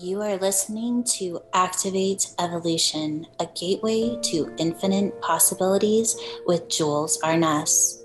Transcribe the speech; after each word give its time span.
You 0.00 0.22
are 0.22 0.38
listening 0.38 1.04
to 1.18 1.42
Activate 1.52 2.28
Evolution, 2.38 3.26
a 3.38 3.46
gateway 3.54 4.16
to 4.22 4.50
infinite 4.56 5.20
possibilities 5.20 6.16
with 6.46 6.70
Jules 6.70 7.20
Arness. 7.22 8.02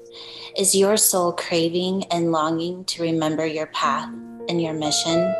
Is 0.57 0.75
your 0.75 0.97
soul 0.97 1.31
craving 1.31 2.03
and 2.11 2.33
longing 2.33 2.83
to 2.85 3.03
remember 3.03 3.45
your 3.45 3.67
path 3.67 4.09
and 4.49 4.61
your 4.61 4.73
mission? 4.73 5.33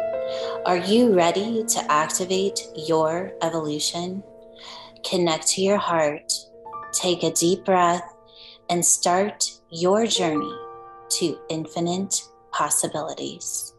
Are 0.66 0.78
you 0.78 1.14
ready 1.14 1.66
to 1.66 1.92
activate 1.92 2.66
your 2.78 3.34
evolution? 3.42 4.24
Connect 5.04 5.48
to 5.48 5.62
your 5.62 5.78
heart, 5.78 6.32
take 6.94 7.24
a 7.24 7.32
deep 7.32 7.66
breath, 7.66 8.16
and 8.70 8.86
start 8.86 9.52
your 9.70 10.08
journey 10.08 10.58
to 11.10 11.38
infinite 11.50 12.22
possibilities. 12.54 13.74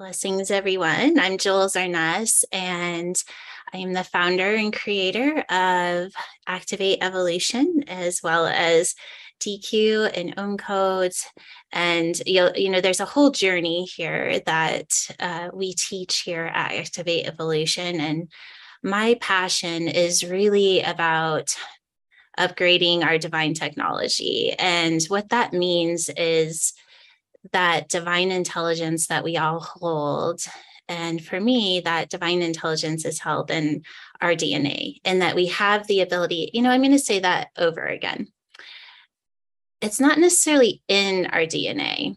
Blessings, 0.00 0.50
everyone. 0.50 1.18
I'm 1.18 1.36
Jules 1.36 1.76
Arness, 1.76 2.42
and 2.52 3.22
I 3.70 3.76
am 3.76 3.92
the 3.92 4.02
founder 4.02 4.54
and 4.54 4.72
creator 4.72 5.44
of 5.50 6.14
Activate 6.46 7.00
Evolution, 7.02 7.84
as 7.86 8.22
well 8.22 8.46
as 8.46 8.94
DQ 9.40 10.10
and 10.16 10.32
Om 10.38 10.56
codes. 10.56 11.26
And 11.70 12.18
you'll, 12.24 12.56
you 12.56 12.70
know, 12.70 12.80
there's 12.80 13.00
a 13.00 13.04
whole 13.04 13.30
journey 13.30 13.84
here 13.84 14.40
that 14.46 14.90
uh, 15.18 15.50
we 15.52 15.74
teach 15.74 16.20
here 16.20 16.46
at 16.46 16.72
Activate 16.72 17.26
Evolution. 17.26 18.00
And 18.00 18.30
my 18.82 19.18
passion 19.20 19.86
is 19.86 20.24
really 20.24 20.80
about 20.80 21.54
upgrading 22.38 23.04
our 23.04 23.18
divine 23.18 23.52
technology. 23.52 24.54
And 24.58 25.02
what 25.08 25.28
that 25.28 25.52
means 25.52 26.08
is 26.16 26.72
that 27.52 27.88
divine 27.88 28.30
intelligence 28.30 29.06
that 29.08 29.24
we 29.24 29.36
all 29.36 29.60
hold. 29.60 30.42
And 30.88 31.24
for 31.24 31.40
me, 31.40 31.80
that 31.84 32.10
divine 32.10 32.42
intelligence 32.42 33.04
is 33.04 33.20
held 33.20 33.50
in 33.50 33.84
our 34.20 34.34
DNA, 34.34 34.96
and 35.04 35.22
that 35.22 35.36
we 35.36 35.46
have 35.46 35.86
the 35.86 36.00
ability, 36.00 36.50
you 36.52 36.62
know, 36.62 36.70
I'm 36.70 36.82
going 36.82 36.90
to 36.92 36.98
say 36.98 37.20
that 37.20 37.48
over 37.56 37.86
again. 37.86 38.28
It's 39.80 40.00
not 40.00 40.18
necessarily 40.18 40.82
in 40.88 41.26
our 41.26 41.42
DNA. 41.42 42.16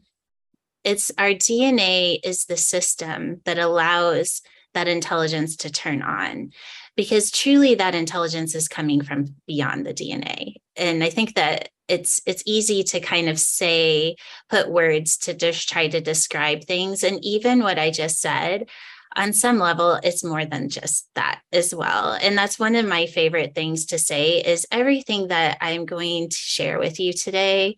It's 0.83 1.11
our 1.17 1.29
DNA 1.29 2.19
is 2.23 2.45
the 2.45 2.57
system 2.57 3.41
that 3.45 3.57
allows 3.57 4.41
that 4.73 4.88
intelligence 4.88 5.55
to 5.57 5.71
turn 5.71 6.01
on 6.01 6.51
because 6.95 7.31
truly 7.31 7.75
that 7.75 7.95
intelligence 7.95 8.55
is 8.55 8.67
coming 8.67 9.02
from 9.02 9.36
beyond 9.47 9.86
the 9.86 9.94
DNA. 9.94 10.55
And 10.75 11.03
I 11.03 11.09
think 11.09 11.35
that 11.35 11.69
it's 11.88 12.22
it's 12.25 12.44
easy 12.45 12.83
to 12.83 13.00
kind 13.00 13.27
of 13.27 13.38
say 13.38 14.16
put 14.50 14.72
words 14.72 15.17
to 15.17 15.33
just 15.33 15.67
try 15.67 15.88
to 15.88 16.00
describe 16.00 16.63
things 16.63 17.03
and 17.03 17.23
even 17.23 17.59
what 17.59 17.77
I 17.77 17.91
just 17.91 18.22
said 18.22 18.69
on 19.16 19.33
some 19.33 19.59
level 19.59 20.00
it's 20.03 20.23
more 20.23 20.45
than 20.45 20.69
just 20.69 21.08
that 21.16 21.41
as 21.52 21.73
well 21.73 22.17
and 22.22 22.38
that's 22.38 22.59
one 22.59 22.75
of 22.75 22.85
my 22.85 23.05
favorite 23.05 23.53
things 23.53 23.85
to 23.85 24.00
say 24.00 24.39
is 24.39 24.66
everything 24.72 25.28
that 25.28 25.57
i'm 25.61 25.85
going 25.85 26.30
to 26.30 26.35
share 26.35 26.80
with 26.80 27.00
you 27.00 27.13
today 27.13 27.75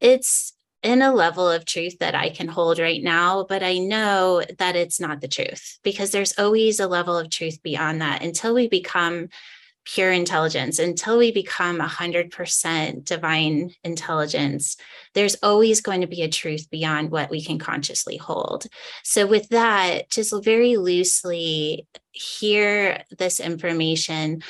it's 0.00 0.51
in 0.82 1.02
a 1.02 1.12
level 1.12 1.48
of 1.48 1.64
truth 1.64 1.98
that 2.00 2.14
I 2.14 2.30
can 2.30 2.48
hold 2.48 2.78
right 2.78 3.02
now, 3.02 3.44
but 3.48 3.62
I 3.62 3.78
know 3.78 4.42
that 4.58 4.76
it's 4.76 5.00
not 5.00 5.20
the 5.20 5.28
truth 5.28 5.78
because 5.82 6.10
there's 6.10 6.38
always 6.38 6.80
a 6.80 6.88
level 6.88 7.16
of 7.16 7.30
truth 7.30 7.62
beyond 7.62 8.00
that 8.00 8.22
until 8.22 8.54
we 8.54 8.68
become 8.68 9.28
pure 9.84 10.12
intelligence, 10.12 10.78
until 10.78 11.18
we 11.18 11.32
become 11.32 11.78
100% 11.78 13.04
divine 13.04 13.74
intelligence. 13.82 14.76
There's 15.14 15.36
always 15.42 15.80
going 15.80 16.02
to 16.02 16.06
be 16.06 16.22
a 16.22 16.28
truth 16.28 16.70
beyond 16.70 17.10
what 17.10 17.30
we 17.30 17.42
can 17.42 17.58
consciously 17.58 18.16
hold. 18.16 18.66
So, 19.02 19.26
with 19.26 19.48
that, 19.48 20.10
just 20.10 20.32
very 20.44 20.76
loosely 20.76 21.86
hear 22.12 23.02
this 23.18 23.40
information 23.40 24.42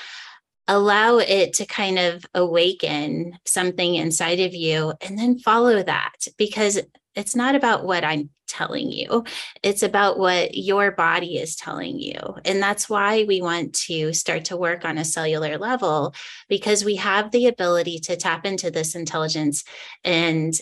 allow 0.72 1.18
it 1.18 1.52
to 1.52 1.66
kind 1.66 1.98
of 1.98 2.24
awaken 2.34 3.38
something 3.44 3.94
inside 3.94 4.40
of 4.40 4.54
you 4.54 4.94
and 5.02 5.18
then 5.18 5.38
follow 5.38 5.82
that 5.82 6.14
because 6.38 6.80
it's 7.14 7.36
not 7.36 7.54
about 7.54 7.84
what 7.84 8.04
I'm 8.04 8.30
telling 8.48 8.90
you. 8.90 9.24
It's 9.62 9.82
about 9.82 10.18
what 10.18 10.56
your 10.56 10.90
body 10.92 11.36
is 11.36 11.56
telling 11.56 11.98
you. 12.00 12.18
And 12.46 12.62
that's 12.62 12.88
why 12.88 13.24
we 13.24 13.42
want 13.42 13.74
to 13.86 14.14
start 14.14 14.46
to 14.46 14.56
work 14.56 14.86
on 14.86 14.96
a 14.96 15.04
cellular 15.04 15.58
level 15.58 16.14
because 16.48 16.86
we 16.86 16.96
have 16.96 17.30
the 17.30 17.48
ability 17.48 17.98
to 18.00 18.16
tap 18.16 18.46
into 18.46 18.70
this 18.70 18.94
intelligence 18.94 19.64
and 20.04 20.54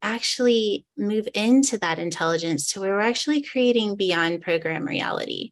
actually 0.00 0.86
move 0.96 1.26
into 1.34 1.76
that 1.78 1.98
intelligence 1.98 2.72
to 2.72 2.80
where 2.80 2.94
we're 2.94 3.00
actually 3.00 3.42
creating 3.42 3.96
beyond 3.96 4.42
program 4.42 4.84
reality. 4.84 5.50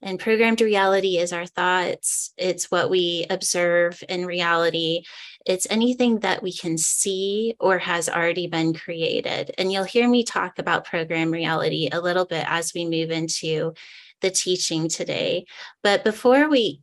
And 0.00 0.20
programmed 0.20 0.60
reality 0.60 1.18
is 1.18 1.32
our 1.32 1.46
thoughts, 1.46 2.32
it's 2.36 2.70
what 2.70 2.88
we 2.88 3.26
observe 3.30 4.02
in 4.08 4.26
reality. 4.26 5.02
It's 5.44 5.66
anything 5.70 6.20
that 6.20 6.42
we 6.42 6.52
can 6.52 6.78
see 6.78 7.56
or 7.58 7.78
has 7.78 8.08
already 8.08 8.46
been 8.46 8.74
created. 8.74 9.52
And 9.58 9.72
you'll 9.72 9.84
hear 9.84 10.08
me 10.08 10.22
talk 10.22 10.58
about 10.58 10.84
program 10.84 11.30
reality 11.32 11.88
a 11.90 12.00
little 12.00 12.26
bit 12.26 12.44
as 12.48 12.72
we 12.74 12.84
move 12.84 13.10
into 13.10 13.74
the 14.20 14.30
teaching 14.30 14.88
today. 14.88 15.46
But 15.82 16.04
before 16.04 16.48
we 16.48 16.82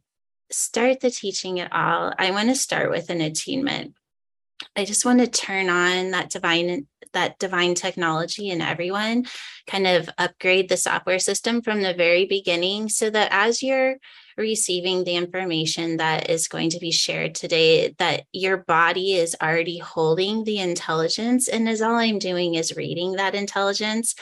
start 0.52 1.00
the 1.00 1.12
teaching 1.12 1.60
at 1.60 1.72
all, 1.72 2.14
I 2.18 2.32
want 2.32 2.50
to 2.50 2.56
start 2.56 2.90
with 2.90 3.10
an 3.10 3.22
attunement. 3.22 3.96
I 4.76 4.86
just 4.86 5.06
want 5.06 5.20
to 5.20 5.28
turn 5.28 5.70
on 5.70 6.12
that 6.12 6.30
divine 6.30 6.88
that 7.16 7.40
divine 7.40 7.74
technology 7.74 8.50
in 8.50 8.62
everyone, 8.62 9.26
kind 9.68 9.88
of 9.88 10.10
upgrade 10.18 10.70
the 10.70 10.78
software 10.78 11.18
system 11.18 11.62
from 11.62 11.82
the 11.82 11.94
very 11.94 12.26
beginning 12.26 12.90
so 12.90 13.10
that 13.10 13.30
as 13.32 13.64
you're 13.64 13.96
receiving 14.38 15.04
the 15.04 15.16
information 15.16 15.98
that 15.98 16.30
is 16.30 16.50
going 16.50 16.70
to 16.70 16.80
be 16.80 16.92
shared 16.92 17.34
today 17.34 17.96
that 18.00 18.24
your 18.34 18.58
body 18.58 19.14
is 19.14 19.36
already 19.42 19.78
holding 19.78 20.44
the 20.44 20.60
intelligence 20.60 21.48
and 21.48 21.70
as 21.70 21.82
all 21.82 21.96
i'm 21.96 22.20
doing 22.20 22.56
is 22.56 22.76
reading 22.76 23.14
that 23.14 23.34
intelligence 23.34 24.14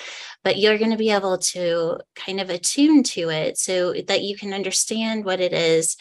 but 0.43 0.59
you're 0.59 0.77
going 0.77 0.91
to 0.91 0.97
be 0.97 1.09
able 1.09 1.39
to 1.39 1.97
kind 2.15 2.39
of 2.39 2.51
attune 2.51 3.01
to 3.01 3.29
it 3.29 3.57
so 3.57 3.91
that 4.07 4.21
you 4.21 4.37
can 4.37 4.53
understand 4.53 5.25
what 5.25 5.39
it 5.41 5.51
is 5.51 5.97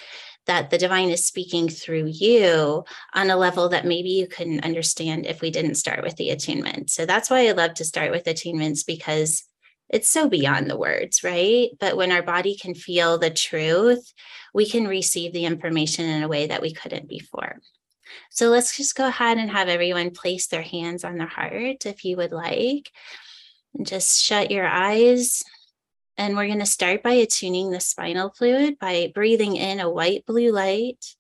that 0.46 0.70
the 0.70 0.78
divine 0.78 1.10
is 1.10 1.26
speaking 1.26 1.68
through 1.68 2.06
you 2.06 2.84
on 3.14 3.30
a 3.30 3.36
level 3.36 3.68
that 3.68 3.86
maybe 3.86 4.10
you 4.10 4.26
couldn't 4.26 4.64
understand 4.64 5.26
if 5.26 5.40
we 5.40 5.50
didn't 5.50 5.76
start 5.76 6.02
with 6.02 6.16
the 6.16 6.30
attunement. 6.30 6.90
So 6.90 7.06
that's 7.06 7.30
why 7.30 7.46
I 7.48 7.52
love 7.52 7.74
to 7.74 7.84
start 7.84 8.10
with 8.10 8.24
attunements 8.24 8.84
because 8.84 9.44
it's 9.88 10.08
so 10.08 10.28
beyond 10.28 10.68
the 10.68 10.78
words, 10.78 11.22
right? 11.22 11.68
But 11.78 11.96
when 11.96 12.12
our 12.12 12.22
body 12.22 12.56
can 12.56 12.74
feel 12.74 13.18
the 13.18 13.30
truth, 13.30 14.12
we 14.54 14.68
can 14.68 14.88
receive 14.88 15.32
the 15.32 15.44
information 15.44 16.06
in 16.06 16.22
a 16.22 16.28
way 16.28 16.46
that 16.46 16.62
we 16.62 16.72
couldn't 16.72 17.08
before. 17.08 17.58
So 18.30 18.48
let's 18.48 18.76
just 18.76 18.94
go 18.94 19.06
ahead 19.06 19.38
and 19.38 19.50
have 19.50 19.68
everyone 19.68 20.10
place 20.10 20.46
their 20.46 20.62
hands 20.62 21.04
on 21.04 21.18
their 21.18 21.26
heart 21.26 21.86
if 21.86 22.04
you 22.04 22.16
would 22.16 22.32
like. 22.32 22.90
And 23.74 23.86
just 23.86 24.22
shut 24.22 24.50
your 24.50 24.66
eyes 24.66 25.42
and 26.22 26.36
we're 26.36 26.46
going 26.46 26.60
to 26.60 26.66
start 26.66 27.02
by 27.02 27.14
attuning 27.14 27.70
the 27.70 27.80
spinal 27.80 28.30
fluid 28.30 28.78
by 28.78 29.10
breathing 29.12 29.56
in 29.56 29.80
a 29.80 29.90
white 29.90 30.24
blue 30.24 30.52
light, 30.52 31.16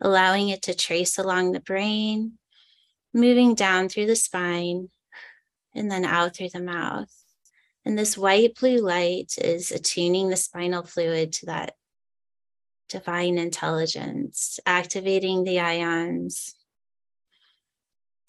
allowing 0.00 0.48
it 0.48 0.62
to 0.62 0.74
trace 0.74 1.18
along 1.18 1.52
the 1.52 1.60
brain, 1.60 2.38
moving 3.12 3.54
down 3.54 3.90
through 3.90 4.06
the 4.06 4.16
spine, 4.16 4.88
and 5.74 5.90
then 5.90 6.06
out 6.06 6.34
through 6.34 6.48
the 6.48 6.62
mouth. 6.62 7.12
And 7.84 7.98
this 7.98 8.16
white 8.16 8.54
blue 8.58 8.78
light 8.78 9.34
is 9.36 9.70
attuning 9.70 10.30
the 10.30 10.36
spinal 10.36 10.84
fluid 10.84 11.34
to 11.34 11.46
that 11.46 11.74
divine 12.88 13.36
intelligence, 13.36 14.58
activating 14.64 15.44
the 15.44 15.60
ions, 15.60 16.54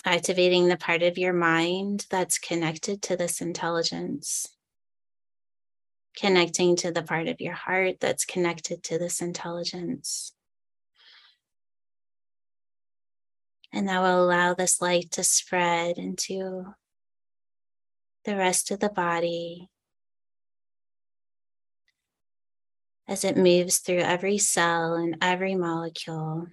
activating 0.03 0.67
the 0.67 0.75
part 0.75 1.03
of 1.03 1.17
your 1.17 1.33
mind 1.33 2.05
that's 2.09 2.38
connected 2.38 3.01
to 3.03 3.15
this 3.15 3.39
intelligence 3.39 4.50
connecting 6.17 6.75
to 6.75 6.91
the 6.91 7.03
part 7.03 7.27
of 7.27 7.39
your 7.39 7.53
heart 7.53 7.99
that's 7.99 8.25
connected 8.25 8.83
to 8.83 8.97
this 8.97 9.21
intelligence. 9.21 10.33
And 13.71 13.87
that 13.87 14.01
will 14.01 14.25
allow 14.25 14.53
this 14.53 14.81
light 14.81 15.11
to 15.11 15.23
spread 15.23 15.97
into 15.97 16.73
the 18.25 18.35
rest 18.35 18.71
of 18.71 18.79
the 18.79 18.89
body 18.89 19.69
as 23.07 23.23
it 23.23 23.37
moves 23.37 23.77
through 23.77 23.99
every 23.99 24.37
cell 24.37 24.95
and 24.95 25.17
every 25.21 25.55
molecule. 25.55 26.47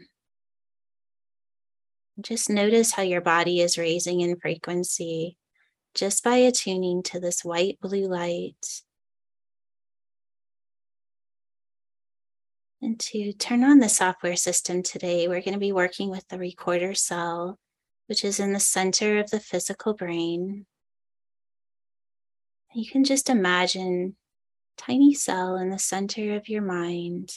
Just 2.20 2.50
notice 2.50 2.92
how 2.92 3.02
your 3.02 3.20
body 3.20 3.60
is 3.60 3.78
raising 3.78 4.20
in 4.20 4.36
frequency 4.36 5.36
just 5.94 6.22
by 6.22 6.36
attuning 6.36 7.02
to 7.04 7.18
this 7.18 7.44
white 7.44 7.78
blue 7.80 8.06
light 8.06 8.83
And 12.84 13.00
to 13.00 13.32
turn 13.32 13.64
on 13.64 13.78
the 13.78 13.88
software 13.88 14.36
system 14.36 14.82
today, 14.82 15.26
we're 15.26 15.40
going 15.40 15.54
to 15.54 15.58
be 15.58 15.72
working 15.72 16.10
with 16.10 16.28
the 16.28 16.36
recorder 16.36 16.92
cell, 16.92 17.58
which 18.08 18.22
is 18.22 18.38
in 18.38 18.52
the 18.52 18.60
center 18.60 19.18
of 19.18 19.30
the 19.30 19.40
physical 19.40 19.94
brain. 19.94 20.66
You 22.74 22.84
can 22.86 23.02
just 23.02 23.30
imagine 23.30 24.16
tiny 24.76 25.14
cell 25.14 25.56
in 25.56 25.70
the 25.70 25.78
center 25.78 26.34
of 26.34 26.46
your 26.50 26.60
mind. 26.60 27.32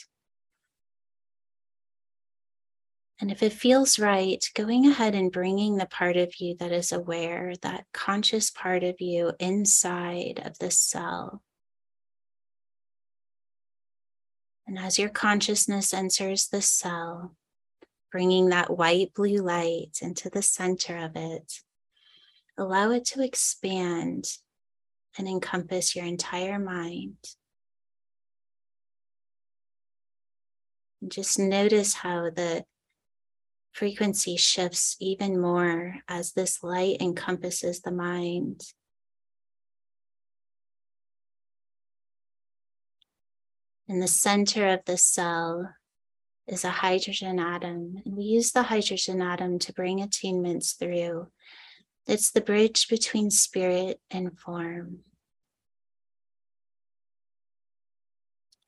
And 3.18 3.30
if 3.30 3.42
it 3.42 3.54
feels 3.54 3.98
right, 3.98 4.44
going 4.54 4.86
ahead 4.86 5.14
and 5.14 5.32
bringing 5.32 5.78
the 5.78 5.86
part 5.86 6.18
of 6.18 6.38
you 6.38 6.56
that 6.58 6.72
is 6.72 6.92
aware, 6.92 7.54
that 7.62 7.86
conscious 7.94 8.50
part 8.50 8.84
of 8.84 8.96
you 9.00 9.32
inside 9.40 10.42
of 10.44 10.58
the 10.58 10.70
cell. 10.70 11.40
And 14.68 14.78
as 14.78 14.98
your 14.98 15.08
consciousness 15.08 15.94
enters 15.94 16.48
the 16.48 16.60
cell, 16.60 17.34
bringing 18.12 18.50
that 18.50 18.76
white 18.76 19.14
blue 19.14 19.38
light 19.38 19.98
into 20.02 20.28
the 20.28 20.42
center 20.42 20.98
of 20.98 21.12
it, 21.16 21.60
allow 22.58 22.90
it 22.90 23.06
to 23.06 23.24
expand 23.24 24.26
and 25.16 25.26
encompass 25.26 25.96
your 25.96 26.04
entire 26.04 26.58
mind. 26.58 27.16
And 31.00 31.10
just 31.10 31.38
notice 31.38 31.94
how 31.94 32.28
the 32.28 32.66
frequency 33.72 34.36
shifts 34.36 34.96
even 35.00 35.40
more 35.40 35.96
as 36.08 36.32
this 36.32 36.62
light 36.62 37.00
encompasses 37.00 37.80
the 37.80 37.92
mind. 37.92 38.60
In 43.88 44.00
the 44.00 44.06
center 44.06 44.68
of 44.68 44.84
the 44.84 44.98
cell 44.98 45.74
is 46.46 46.62
a 46.62 46.68
hydrogen 46.68 47.40
atom, 47.40 48.02
and 48.04 48.16
we 48.16 48.24
use 48.24 48.52
the 48.52 48.64
hydrogen 48.64 49.22
atom 49.22 49.58
to 49.60 49.72
bring 49.72 50.00
attunements 50.00 50.76
through. 50.78 51.28
It's 52.06 52.30
the 52.30 52.42
bridge 52.42 52.88
between 52.88 53.30
spirit 53.30 53.98
and 54.10 54.38
form. 54.38 55.00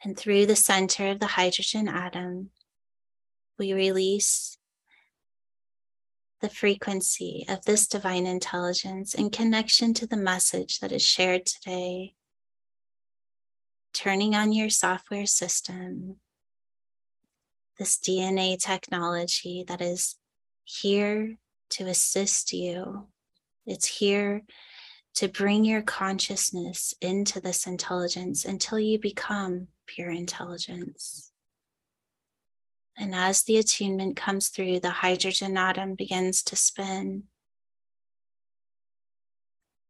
And 0.02 0.16
through 0.16 0.46
the 0.46 0.56
center 0.56 1.08
of 1.08 1.20
the 1.20 1.26
hydrogen 1.26 1.86
atom, 1.86 2.50
we 3.58 3.74
release 3.74 4.56
the 6.40 6.48
frequency 6.48 7.44
of 7.46 7.66
this 7.66 7.86
divine 7.86 8.26
intelligence 8.26 9.12
in 9.12 9.28
connection 9.28 9.92
to 9.92 10.06
the 10.06 10.16
message 10.16 10.78
that 10.78 10.92
is 10.92 11.02
shared 11.02 11.44
today. 11.44 12.14
Turning 13.92 14.34
on 14.34 14.52
your 14.52 14.70
software 14.70 15.26
system, 15.26 16.16
this 17.78 17.98
DNA 17.98 18.58
technology 18.58 19.64
that 19.66 19.80
is 19.80 20.16
here 20.64 21.36
to 21.70 21.84
assist 21.84 22.52
you. 22.52 23.08
It's 23.66 23.86
here 23.86 24.42
to 25.14 25.28
bring 25.28 25.64
your 25.64 25.82
consciousness 25.82 26.94
into 27.00 27.40
this 27.40 27.66
intelligence 27.66 28.44
until 28.44 28.78
you 28.78 28.98
become 28.98 29.68
pure 29.86 30.10
intelligence. 30.10 31.32
And 32.96 33.14
as 33.14 33.42
the 33.42 33.56
attunement 33.56 34.16
comes 34.16 34.48
through, 34.48 34.80
the 34.80 34.90
hydrogen 34.90 35.56
atom 35.56 35.94
begins 35.94 36.42
to 36.44 36.56
spin. 36.56 37.24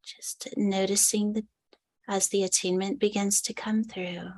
Just 0.05 0.49
noticing 0.57 1.33
that 1.35 1.45
as 2.11 2.27
the 2.29 2.43
attunement 2.43 2.99
begins 2.99 3.41
to 3.41 3.55
come 3.55 3.85
through. 3.85 4.33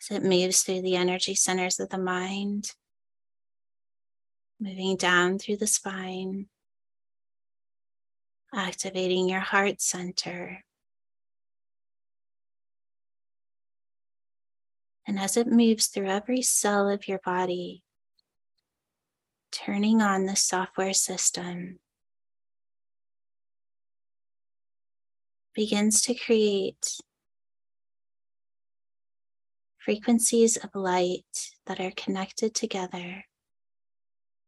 As 0.00 0.10
it 0.10 0.22
moves 0.22 0.62
through 0.62 0.80
the 0.80 0.96
energy 0.96 1.34
centers 1.34 1.78
of 1.78 1.90
the 1.90 1.98
mind, 1.98 2.72
moving 4.58 4.96
down 4.96 5.38
through 5.38 5.58
the 5.58 5.66
spine, 5.66 6.46
activating 8.54 9.28
your 9.28 9.40
heart 9.40 9.82
center. 9.82 10.64
And 15.06 15.18
as 15.18 15.36
it 15.36 15.46
moves 15.46 15.88
through 15.88 16.08
every 16.08 16.40
cell 16.40 16.88
of 16.88 17.06
your 17.06 17.20
body, 17.22 17.82
turning 19.52 20.00
on 20.00 20.24
the 20.24 20.36
software 20.36 20.94
system, 20.94 21.80
begins 25.54 26.02
to 26.02 26.14
create 26.14 26.98
frequencies 29.78 30.56
of 30.56 30.74
light 30.74 31.50
that 31.66 31.78
are 31.80 31.92
connected 31.96 32.54
together, 32.54 33.24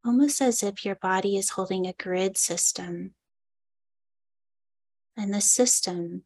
almost 0.05 0.41
as 0.41 0.63
if 0.63 0.83
your 0.83 0.95
body 0.95 1.37
is 1.37 1.51
holding 1.51 1.85
a 1.85 1.93
grid 1.93 2.37
system 2.37 3.13
and 5.15 5.33
the 5.33 5.41
system 5.41 6.23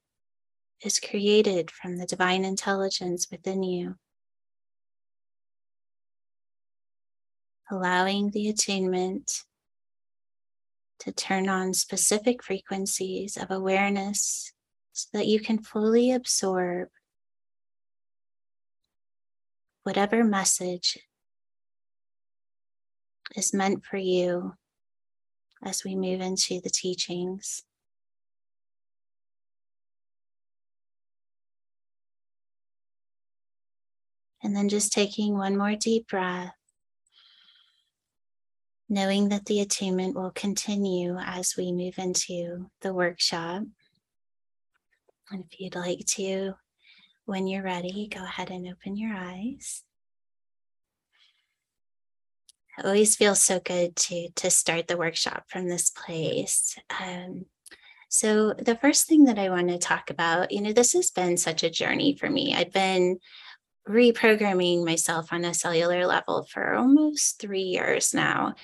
is 0.83 0.99
created 0.99 1.71
from 1.71 1.97
the 1.97 2.05
divine 2.05 2.43
intelligence 2.43 3.27
within 3.31 3.63
you. 3.63 3.95
Allowing 7.69 8.31
the 8.31 8.49
attunement 8.49 9.43
to 10.99 11.11
turn 11.11 11.47
on 11.47 11.73
specific 11.73 12.43
frequencies 12.43 13.37
of 13.37 13.49
awareness 13.49 14.51
so 14.93 15.09
that 15.13 15.27
you 15.27 15.39
can 15.39 15.61
fully 15.61 16.11
absorb 16.11 16.89
whatever 19.83 20.23
message 20.23 20.97
is 23.35 23.53
meant 23.53 23.85
for 23.85 23.97
you 23.97 24.53
as 25.63 25.83
we 25.83 25.95
move 25.95 26.21
into 26.21 26.59
the 26.61 26.69
teachings. 26.69 27.63
And 34.43 34.55
then 34.55 34.69
just 34.69 34.91
taking 34.91 35.37
one 35.37 35.55
more 35.55 35.75
deep 35.75 36.07
breath, 36.07 36.55
knowing 38.89 39.29
that 39.29 39.45
the 39.45 39.61
attunement 39.61 40.15
will 40.15 40.31
continue 40.31 41.15
as 41.17 41.55
we 41.55 41.71
move 41.71 41.99
into 41.99 42.69
the 42.81 42.93
workshop. 42.93 43.63
And 45.31 45.45
if 45.49 45.59
you'd 45.59 45.75
like 45.75 46.05
to, 46.05 46.53
when 47.25 47.47
you're 47.47 47.63
ready, 47.63 48.09
go 48.13 48.23
ahead 48.23 48.49
and 48.49 48.67
open 48.67 48.97
your 48.97 49.15
eyes. 49.15 49.83
It 52.77 52.85
always 52.85 53.15
feels 53.15 53.41
so 53.41 53.59
good 53.59 53.95
to 53.95 54.29
to 54.37 54.49
start 54.49 54.87
the 54.87 54.97
workshop 54.97 55.45
from 55.49 55.67
this 55.67 55.89
place. 55.89 56.77
Um, 56.99 57.45
so 58.09 58.53
the 58.53 58.75
first 58.75 59.07
thing 59.07 59.25
that 59.25 59.39
I 59.39 59.49
want 59.49 59.69
to 59.69 59.77
talk 59.77 60.09
about, 60.09 60.51
you 60.51 60.61
know, 60.61 60.73
this 60.73 60.93
has 60.93 61.11
been 61.11 61.37
such 61.37 61.63
a 61.63 61.69
journey 61.69 62.17
for 62.17 62.29
me. 62.29 62.53
I've 62.53 62.73
been 62.73 63.19
reprogramming 63.87 64.85
myself 64.85 65.31
on 65.31 65.45
a 65.45 65.53
cellular 65.53 66.05
level 66.05 66.45
for 66.51 66.73
almost 66.73 67.39
three 67.39 67.63
years 67.63 68.13
now. 68.13 68.55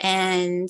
And 0.00 0.68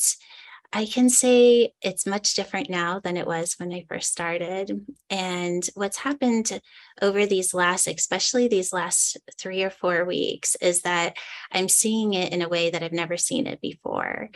I 0.73 0.87
can 0.87 1.11
say 1.11 1.75
it's 1.83 2.07
much 2.07 2.35
different 2.35 2.71
now 2.71 2.99
than 2.99 3.19
it 3.19 3.27
was 3.27 3.55
when 3.59 3.73
I 3.73 3.85
first 3.89 4.11
started. 4.11 4.87
And 5.11 5.69
what's 5.75 5.99
happened 5.99 6.61
over 7.03 7.27
these 7.27 7.53
last, 7.53 7.87
especially 7.87 8.49
these 8.49 8.73
last 8.73 9.19
three 9.39 9.63
or 9.63 9.71
four 9.71 10.07
weeks, 10.07 10.57
is 10.57 10.83
that 10.83 11.19
I'm 11.53 11.69
seeing 11.69 12.15
it 12.15 12.33
in 12.33 12.41
a 12.41 12.49
way 12.49 12.71
that 12.71 12.83
I've 12.83 12.93
never 12.93 13.19
seen 13.19 13.47
it 13.47 13.61
before 13.61 14.31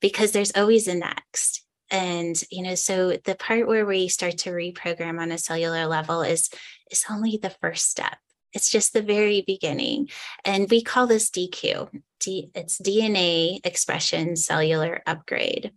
because 0.00 0.32
there's 0.32 0.52
always 0.54 0.88
a 0.88 0.94
next. 0.94 1.64
And, 1.90 2.38
you 2.50 2.62
know, 2.64 2.74
so 2.74 3.16
the 3.24 3.34
part 3.34 3.66
where 3.66 3.86
we 3.86 4.08
start 4.08 4.36
to 4.38 4.50
reprogram 4.50 5.18
on 5.18 5.32
a 5.32 5.38
cellular 5.38 5.86
level 5.86 6.20
is 6.20 6.50
is 6.90 7.04
only 7.10 7.38
the 7.40 7.50
first 7.50 7.90
step 7.90 8.18
it's 8.58 8.70
just 8.70 8.92
the 8.92 9.02
very 9.02 9.44
beginning. 9.46 10.08
And 10.44 10.68
we 10.68 10.82
call 10.82 11.06
this 11.06 11.30
DQ. 11.30 11.90
D, 12.18 12.50
it's 12.56 12.80
DNA 12.80 13.64
expression 13.64 14.34
cellular 14.34 15.00
upgrade. 15.06 15.70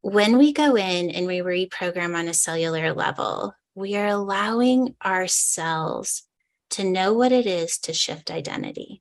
When 0.00 0.36
we 0.36 0.52
go 0.52 0.74
in 0.74 1.10
and 1.10 1.28
we 1.28 1.38
reprogram 1.38 2.16
on 2.16 2.26
a 2.26 2.34
cellular 2.34 2.92
level, 2.92 3.54
we 3.76 3.94
are 3.94 4.08
allowing 4.08 4.96
our 5.00 5.28
cells 5.28 6.24
to 6.70 6.82
know 6.82 7.12
what 7.12 7.30
it 7.30 7.46
is 7.46 7.78
to 7.78 7.92
shift 7.92 8.32
identity. 8.32 9.00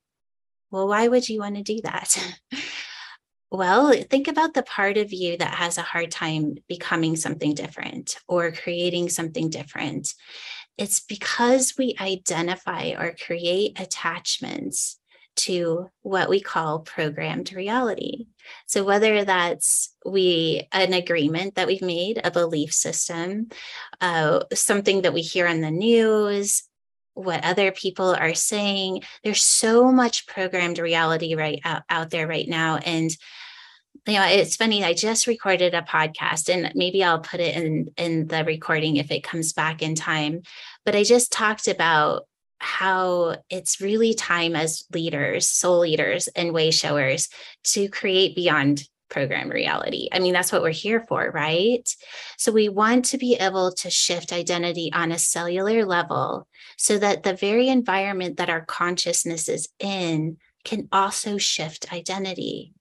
Well, 0.70 0.88
why 0.88 1.08
would 1.08 1.28
you 1.28 1.40
want 1.40 1.56
to 1.56 1.64
do 1.64 1.82
that? 1.82 2.16
well, 3.52 3.94
think 4.12 4.28
about 4.28 4.54
the 4.54 4.62
part 4.62 4.98
of 4.98 5.12
you 5.12 5.38
that 5.38 5.56
has 5.56 5.80
a 5.80 5.82
hard 5.82 6.12
time 6.12 6.58
becoming 6.70 7.16
something 7.16 7.56
different 7.56 8.18
or 8.28 8.52
creating 8.52 9.10
something 9.10 9.50
different. 9.50 10.14
It's 10.78 11.00
because 11.00 11.76
we 11.78 11.96
identify 12.00 12.94
or 12.98 13.16
create 13.26 13.80
attachments 13.80 15.00
to 15.36 15.90
what 16.02 16.30
we 16.30 16.40
call 16.40 16.80
programmed 16.80 17.54
reality. 17.54 18.28
So 18.68 18.84
whether 18.84 19.24
that's 19.24 19.96
we 20.06 20.68
an 20.72 20.94
agreement 20.94 21.56
that 21.56 21.68
we've 21.68 21.82
made, 21.82 22.22
a 22.24 22.32
belief 22.32 22.74
system, 22.74 23.50
uh, 24.02 24.44
something 24.54 25.02
that 25.02 25.14
we 25.14 25.22
hear 25.22 25.48
on 25.48 25.62
the 25.62 25.72
news, 25.72 26.64
what 27.14 27.44
other 27.44 27.72
people 27.72 28.14
are 28.14 28.34
saying, 28.34 29.02
there's 29.24 29.44
so 29.44 29.92
much 29.92 30.28
programmed 30.28 30.80
reality 30.80 31.36
right 31.36 31.60
out, 31.64 31.84
out 31.90 32.10
there 32.10 32.28
right 32.28 32.48
now, 32.48 32.78
and 32.78 33.16
you 34.08 34.14
know 34.14 34.26
it's 34.26 34.56
funny 34.56 34.84
i 34.84 34.94
just 34.94 35.28
recorded 35.28 35.74
a 35.74 35.82
podcast 35.82 36.54
and 36.54 36.72
maybe 36.76 37.04
i'll 37.04 37.20
put 37.20 37.40
it 37.40 37.56
in 37.56 37.90
in 37.98 38.28
the 38.28 38.44
recording 38.46 38.98
if 38.98 39.12
it 39.12 39.24
comes 39.24 39.54
back 39.54 39.82
in 39.82 39.96
time 39.96 40.42
but 40.86 40.96
i 40.96 41.04
just 41.04 41.32
talked 41.32 41.68
about 41.68 42.28
how 42.60 43.36
it's 43.50 43.82
really 43.82 44.14
time 44.14 44.56
as 44.56 44.86
leaders 44.94 45.50
soul 45.50 45.80
leaders 45.80 46.28
and 46.30 46.54
way 46.54 46.72
showers 46.72 47.30
to 47.64 47.90
create 47.90 48.36
beyond 48.36 48.88
program 49.14 49.50
reality. 49.50 50.10
I 50.12 50.20
mean 50.20 50.34
that's 50.34 50.52
what 50.52 50.64
we're 50.64 50.72
here 50.72 51.00
for 51.00 51.30
right? 51.32 51.88
So 52.38 52.52
we 52.52 52.68
want 52.68 53.06
to 53.06 53.18
be 53.18 53.36
able 53.36 53.72
to 53.74 53.90
shift 53.90 54.34
identity 54.34 54.92
on 54.92 55.12
a 55.12 55.20
cellular 55.20 55.86
level 55.86 56.48
so 56.78 56.98
that 56.98 57.22
the 57.22 57.36
very 57.36 57.70
environment 57.70 58.38
that 58.38 58.50
our 58.50 58.66
consciousness 58.66 59.48
is 59.48 59.70
in 59.80 60.38
can 60.66 60.90
also 60.92 61.38
shift 61.38 61.94
identity 61.94 62.74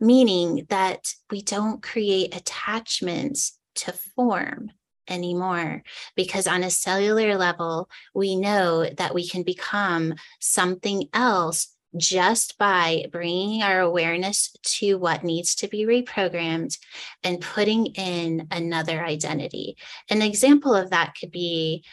meaning 0.00 0.66
that 0.68 1.14
we 1.30 1.42
don't 1.42 1.82
create 1.82 2.34
attachments 2.34 3.58
to 3.76 3.92
form 3.92 4.70
anymore 5.08 5.82
because 6.16 6.46
on 6.46 6.62
a 6.62 6.70
cellular 6.70 7.36
level 7.36 7.88
we 8.14 8.36
know 8.36 8.88
that 8.96 9.14
we 9.14 9.28
can 9.28 9.42
become 9.42 10.14
something 10.40 11.08
else 11.12 11.74
just 11.96 12.56
by 12.56 13.04
bringing 13.10 13.62
our 13.62 13.80
awareness 13.80 14.54
to 14.62 14.96
what 14.96 15.24
needs 15.24 15.56
to 15.56 15.66
be 15.66 15.84
reprogrammed 15.84 16.78
and 17.24 17.40
putting 17.40 17.86
in 17.86 18.46
another 18.52 19.04
identity. 19.04 19.76
An 20.08 20.22
example 20.22 20.74
of 20.74 20.90
that 20.90 21.14
could 21.18 21.32
be 21.32 21.84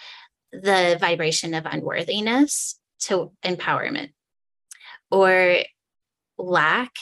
the 0.52 0.98
vibration 1.00 1.54
of 1.56 1.66
unworthiness 1.66 2.80
to 3.00 3.32
empowerment 3.44 4.10
or 5.10 5.58
lack 6.38 6.94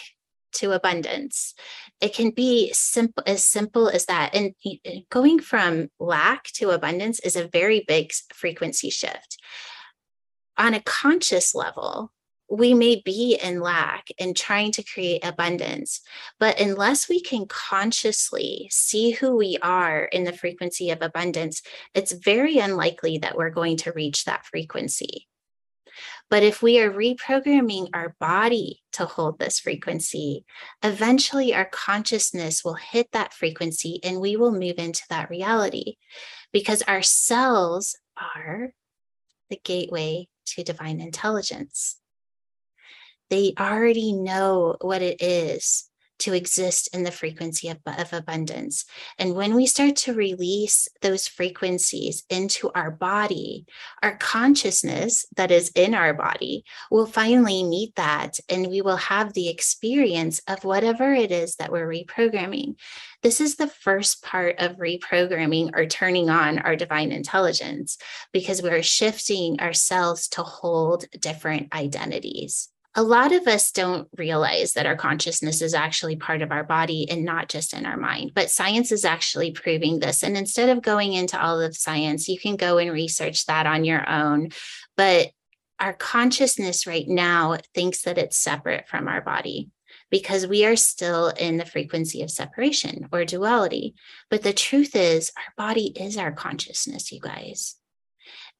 to 0.56 0.72
abundance. 0.72 1.54
It 2.02 2.14
can 2.14 2.32
be 2.32 2.72
simple 2.74 3.24
as 3.26 3.46
simple 3.46 3.90
as 3.90 4.06
that. 4.06 4.36
And 4.36 4.54
going 5.10 5.40
from 5.40 5.90
lack 6.00 6.46
to 6.56 6.72
abundance 6.72 7.20
is 7.20 7.36
a 7.36 7.48
very 7.48 7.84
big 7.88 8.12
frequency 8.34 8.90
shift. 8.90 9.38
On 10.58 10.74
a 10.74 10.82
conscious 10.82 11.54
level, 11.54 12.12
we 12.50 12.74
may 12.74 13.02
be 13.04 13.40
in 13.42 13.60
lack 13.60 14.08
and 14.20 14.36
trying 14.36 14.72
to 14.74 14.84
create 14.84 15.26
abundance, 15.26 16.02
but 16.40 16.60
unless 16.60 17.10
we 17.10 17.20
can 17.20 17.48
consciously 17.48 18.68
see 18.72 19.12
who 19.12 19.36
we 19.36 19.58
are 19.62 20.06
in 20.06 20.24
the 20.24 20.34
frequency 20.34 20.92
of 20.92 21.02
abundance, 21.02 21.62
it's 21.94 22.12
very 22.12 22.58
unlikely 22.58 23.18
that 23.18 23.36
we're 23.36 23.50
going 23.50 23.78
to 23.78 23.92
reach 23.94 24.26
that 24.26 24.46
frequency. 24.46 25.28
But 26.30 26.44
if 26.44 26.62
we 26.62 26.80
are 26.80 26.92
reprogramming 26.92 27.90
our 27.94 28.16
body 28.20 28.82
to 28.94 29.06
hold 29.06 29.38
this 29.38 29.60
frequency, 29.60 30.44
eventually 30.82 31.54
our 31.54 31.66
consciousness 31.66 32.64
will 32.64 32.74
hit 32.74 33.12
that 33.12 33.34
frequency 33.34 34.00
and 34.04 34.20
we 34.20 34.36
will 34.36 34.52
move 34.52 34.80
into 34.80 35.04
that 35.10 35.30
reality 35.30 35.96
because 36.52 36.82
our 36.84 37.04
cells 37.04 37.96
are 38.18 38.74
the 39.50 39.60
gateway 39.64 40.28
to 40.48 40.64
divine 40.64 41.00
intelligence. 41.00 41.98
They 43.30 43.54
already 43.60 44.14
know 44.14 44.78
what 44.82 45.02
it 45.02 45.22
is 45.22 45.90
to 46.26 46.34
exist 46.34 46.90
in 46.92 47.04
the 47.04 47.12
frequency 47.12 47.70
of, 47.70 47.78
of, 47.86 48.12
abundance. 48.12 48.86
And 49.20 49.36
when 49.36 49.54
we 49.54 49.68
start 49.68 49.96
to 49.98 50.16
release 50.16 50.88
those 51.04 51.28
frequencies 51.28 52.24
into 52.32 52.72
our 52.74 52.90
body, 52.90 53.68
our 54.02 54.18
consciousness 54.18 55.28
that 55.36 55.52
is 55.52 55.70
in 55.76 55.94
our 55.94 56.16
body 56.16 56.66
will 56.90 57.06
finally 57.06 57.64
meet 57.64 57.96
that 57.96 58.40
and 58.50 58.66
we 58.66 58.82
will 58.82 58.98
have 58.98 59.34
the 59.34 59.50
experience 59.50 60.42
of 60.48 60.64
whatever 60.64 61.14
it 61.14 61.32
is 61.32 61.58
that 61.58 61.72
we're 61.72 61.88
reprogramming. 61.88 62.76
This 63.22 63.40
is 63.40 63.56
the 63.56 63.68
first 63.68 64.24
part 64.24 64.56
of 64.58 64.78
reprogramming 64.78 65.76
or 65.76 65.86
turning 65.86 66.32
on 66.32 66.58
our 66.58 66.76
divine 66.76 67.12
intelligence 67.12 68.00
because 68.34 68.64
we're 68.64 68.82
shifting 68.82 69.60
ourselves 69.60 70.28
to 70.30 70.42
hold 70.42 71.06
different 71.22 71.72
identities 71.72 72.70
a 72.98 73.04
lot 73.04 73.34
of 73.34 73.46
us 73.46 73.72
don't 73.72 74.08
realize 74.18 74.74
that 74.74 74.86
our 74.86 74.96
consciousness 74.96 75.62
is 75.62 75.74
actually 75.74 76.16
part 76.16 76.42
of 76.42 76.52
our 76.52 76.64
body 76.64 77.10
and 77.10 77.26
not 77.26 77.50
just 77.50 77.74
in 77.74 77.86
our 77.86 77.98
mind. 77.98 78.32
But 78.34 78.50
science 78.50 78.92
is 78.92 79.04
actually 79.04 79.52
proving 79.52 80.00
this. 80.00 80.24
And 80.24 80.38
instead 80.38 80.70
of 80.70 80.82
going 80.82 81.12
into 81.12 81.42
all 81.42 81.60
of 81.60 81.76
science, 81.76 82.30
you 82.30 82.40
can 82.40 82.56
go 82.56 82.78
and 82.78 82.92
research 82.92 83.46
that 83.48 83.68
on 83.68 83.84
your 83.84 84.10
own. 84.10 84.50
But 84.96 85.32
our 85.78 85.92
consciousness 85.92 86.88
right 86.88 87.08
now 87.08 87.58
thinks 87.74 88.04
that 88.04 88.18
it's 88.18 88.38
separate 88.38 88.88
from 88.88 89.10
our 89.10 89.22
body 89.22 89.70
because 90.10 90.48
we 90.48 90.66
are 90.66 90.78
still 90.78 91.28
in 91.28 91.58
the 91.58 91.66
frequency 91.66 92.22
of 92.22 92.32
separation 92.32 93.10
or 93.12 93.26
duality. 93.26 93.96
But 94.30 94.42
the 94.42 94.54
truth 94.54 94.96
is, 94.96 95.32
our 95.36 95.68
body 95.68 95.88
is 95.88 96.18
our 96.18 96.32
consciousness, 96.32 97.12
you 97.12 97.20
guys. 97.20 97.76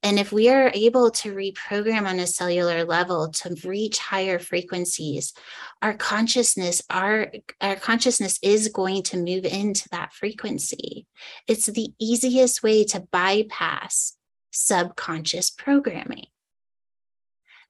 And 0.02 0.18
if 0.18 0.30
we 0.30 0.48
are 0.50 0.70
able 0.72 1.10
to 1.10 1.34
reprogram 1.34 2.06
on 2.06 2.20
a 2.20 2.26
cellular 2.26 2.84
level 2.84 3.28
to 3.28 3.56
reach 3.64 3.98
higher 3.98 4.38
frequencies, 4.38 5.32
our 5.82 5.94
consciousness, 5.94 6.82
our, 6.90 7.32
our 7.60 7.76
consciousness 7.76 8.38
is 8.42 8.68
going 8.68 9.02
to 9.04 9.16
move 9.16 9.44
into 9.44 9.88
that 9.90 10.12
frequency. 10.12 11.06
It's 11.48 11.66
the 11.66 11.92
easiest 11.98 12.62
way 12.62 12.84
to 12.84 13.00
bypass 13.10 14.16
subconscious 14.52 15.50
programming 15.50 16.26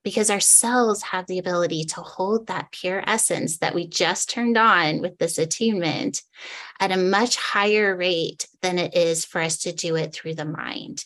because 0.05 0.31
our 0.31 0.41
cells 0.41 1.03
have 1.03 1.27
the 1.27 1.39
ability 1.39 1.85
to 1.85 2.01
hold 2.01 2.47
that 2.47 2.71
pure 2.71 3.03
essence 3.09 3.59
that 3.59 3.75
we 3.75 3.89
just 3.89 4.31
turned 4.31 4.57
on 4.57 5.01
with 5.01 5.19
this 5.19 5.39
attunement 5.39 6.23
at 6.79 6.93
a 6.93 6.97
much 6.97 7.37
higher 7.37 7.97
rate 7.97 8.47
than 8.63 8.79
it 8.79 8.95
is 8.95 9.25
for 9.25 9.41
us 9.41 9.59
to 9.59 9.73
do 9.73 9.97
it 9.97 10.13
through 10.13 10.35
the 10.35 10.45
mind 10.45 11.05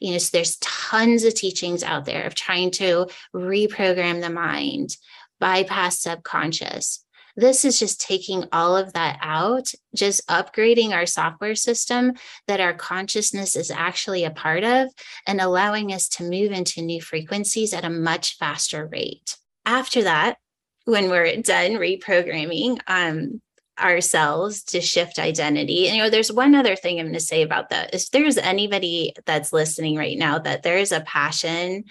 you 0.00 0.12
know 0.12 0.18
so 0.18 0.30
there's 0.32 0.56
tons 0.58 1.24
of 1.24 1.34
teachings 1.34 1.82
out 1.82 2.04
there 2.04 2.24
of 2.24 2.34
trying 2.34 2.70
to 2.70 3.06
reprogram 3.34 4.20
the 4.20 4.30
mind 4.30 4.96
bypass 5.40 6.00
subconscious 6.00 7.04
this 7.36 7.64
is 7.64 7.78
just 7.78 8.00
taking 8.00 8.44
all 8.52 8.76
of 8.76 8.92
that 8.92 9.18
out, 9.20 9.72
just 9.94 10.26
upgrading 10.28 10.92
our 10.92 11.06
software 11.06 11.56
system 11.56 12.12
that 12.46 12.60
our 12.60 12.74
consciousness 12.74 13.56
is 13.56 13.70
actually 13.70 14.24
a 14.24 14.30
part 14.30 14.62
of, 14.62 14.88
and 15.26 15.40
allowing 15.40 15.92
us 15.92 16.08
to 16.10 16.22
move 16.22 16.52
into 16.52 16.80
new 16.80 17.02
frequencies 17.02 17.72
at 17.74 17.84
a 17.84 17.90
much 17.90 18.36
faster 18.36 18.86
rate. 18.86 19.36
After 19.66 20.04
that, 20.04 20.38
when 20.84 21.10
we're 21.10 21.40
done 21.42 21.72
reprogramming, 21.72 22.78
um, 22.86 23.40
ourselves 23.78 24.62
to 24.62 24.80
shift 24.80 25.18
identity. 25.18 25.86
And, 25.86 25.96
you 25.96 26.02
know, 26.02 26.10
there's 26.10 26.32
one 26.32 26.54
other 26.54 26.76
thing 26.76 26.98
I'm 26.98 27.06
going 27.06 27.14
to 27.14 27.20
say 27.20 27.42
about 27.42 27.70
that. 27.70 27.94
If 27.94 28.10
there's 28.10 28.38
anybody 28.38 29.14
that's 29.26 29.52
listening 29.52 29.96
right 29.96 30.16
now 30.16 30.38
that 30.38 30.62
there 30.62 30.78
is 30.78 30.92
a 30.92 31.00
passion 31.00 31.84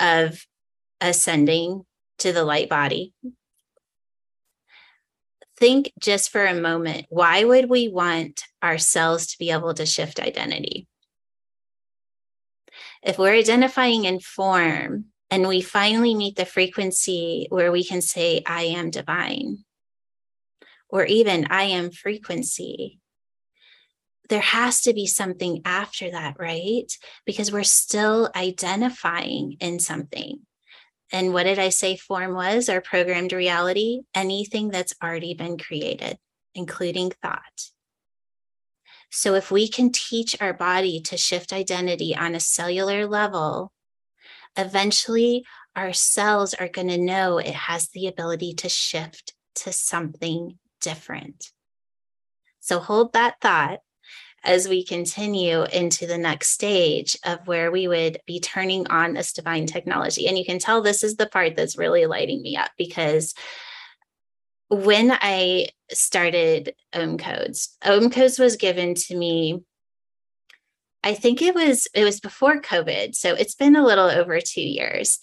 of 0.00 0.44
ascending 1.00 1.84
to 2.18 2.32
the 2.32 2.44
light 2.44 2.68
body, 2.68 3.12
think 5.56 5.92
just 6.00 6.30
for 6.30 6.44
a 6.44 6.54
moment 6.54 7.06
why 7.10 7.44
would 7.44 7.68
we 7.68 7.88
want 7.88 8.44
ourselves 8.62 9.26
to 9.28 9.38
be 9.38 9.50
able 9.50 9.74
to 9.74 9.86
shift 9.86 10.18
identity? 10.18 10.88
If 13.02 13.18
we're 13.18 13.34
identifying 13.34 14.04
in 14.04 14.20
form 14.20 15.06
and 15.30 15.46
we 15.46 15.60
finally 15.60 16.14
meet 16.14 16.36
the 16.36 16.44
frequency 16.44 17.46
where 17.50 17.70
we 17.70 17.84
can 17.84 18.02
say, 18.02 18.42
I 18.46 18.62
am 18.62 18.90
divine 18.90 19.64
or 20.90 21.04
even 21.04 21.46
I 21.50 21.64
am 21.64 21.90
frequency. 21.90 22.98
There 24.28 24.40
has 24.40 24.82
to 24.82 24.92
be 24.92 25.06
something 25.06 25.62
after 25.64 26.10
that, 26.10 26.36
right? 26.38 26.86
Because 27.26 27.50
we're 27.50 27.64
still 27.64 28.30
identifying 28.36 29.56
in 29.60 29.80
something. 29.80 30.40
And 31.12 31.32
what 31.32 31.44
did 31.44 31.58
I 31.58 31.70
say 31.70 31.96
form 31.96 32.34
was 32.34 32.68
our 32.68 32.80
programmed 32.80 33.32
reality? 33.32 34.02
Anything 34.14 34.68
that's 34.68 34.94
already 35.02 35.34
been 35.34 35.58
created, 35.58 36.18
including 36.54 37.10
thought. 37.22 37.70
So 39.10 39.34
if 39.34 39.50
we 39.50 39.66
can 39.68 39.90
teach 39.90 40.36
our 40.40 40.52
body 40.52 41.00
to 41.00 41.16
shift 41.16 41.52
identity 41.52 42.14
on 42.14 42.36
a 42.36 42.40
cellular 42.40 43.08
level, 43.08 43.72
eventually 44.56 45.44
our 45.74 45.92
cells 45.92 46.54
are 46.54 46.68
going 46.68 46.88
to 46.88 46.98
know 46.98 47.38
it 47.38 47.54
has 47.54 47.88
the 47.88 48.06
ability 48.06 48.54
to 48.54 48.68
shift 48.68 49.34
to 49.56 49.72
something 49.72 50.59
different. 50.80 51.50
So 52.60 52.78
hold 52.78 53.12
that 53.12 53.40
thought 53.40 53.80
as 54.42 54.68
we 54.68 54.84
continue 54.84 55.64
into 55.64 56.06
the 56.06 56.18
next 56.18 56.48
stage 56.50 57.16
of 57.24 57.46
where 57.46 57.70
we 57.70 57.88
would 57.88 58.18
be 58.26 58.40
turning 58.40 58.86
on 58.88 59.12
this 59.12 59.32
divine 59.32 59.66
technology. 59.66 60.26
And 60.26 60.38
you 60.38 60.44
can 60.44 60.58
tell 60.58 60.80
this 60.80 61.04
is 61.04 61.16
the 61.16 61.26
part 61.26 61.56
that's 61.56 61.76
really 61.76 62.06
lighting 62.06 62.40
me 62.40 62.56
up 62.56 62.70
because 62.78 63.34
when 64.68 65.10
I 65.12 65.68
started 65.90 66.74
Om 66.94 67.18
Codes, 67.18 67.76
Om 67.84 68.08
Codes 68.10 68.38
was 68.38 68.56
given 68.56 68.94
to 68.94 69.16
me 69.16 69.62
I 71.02 71.14
think 71.14 71.40
it 71.40 71.54
was 71.54 71.88
it 71.94 72.04
was 72.04 72.20
before 72.20 72.60
COVID, 72.60 73.14
so 73.14 73.34
it's 73.34 73.54
been 73.54 73.74
a 73.74 73.84
little 73.84 74.08
over 74.08 74.38
2 74.40 74.60
years. 74.60 75.18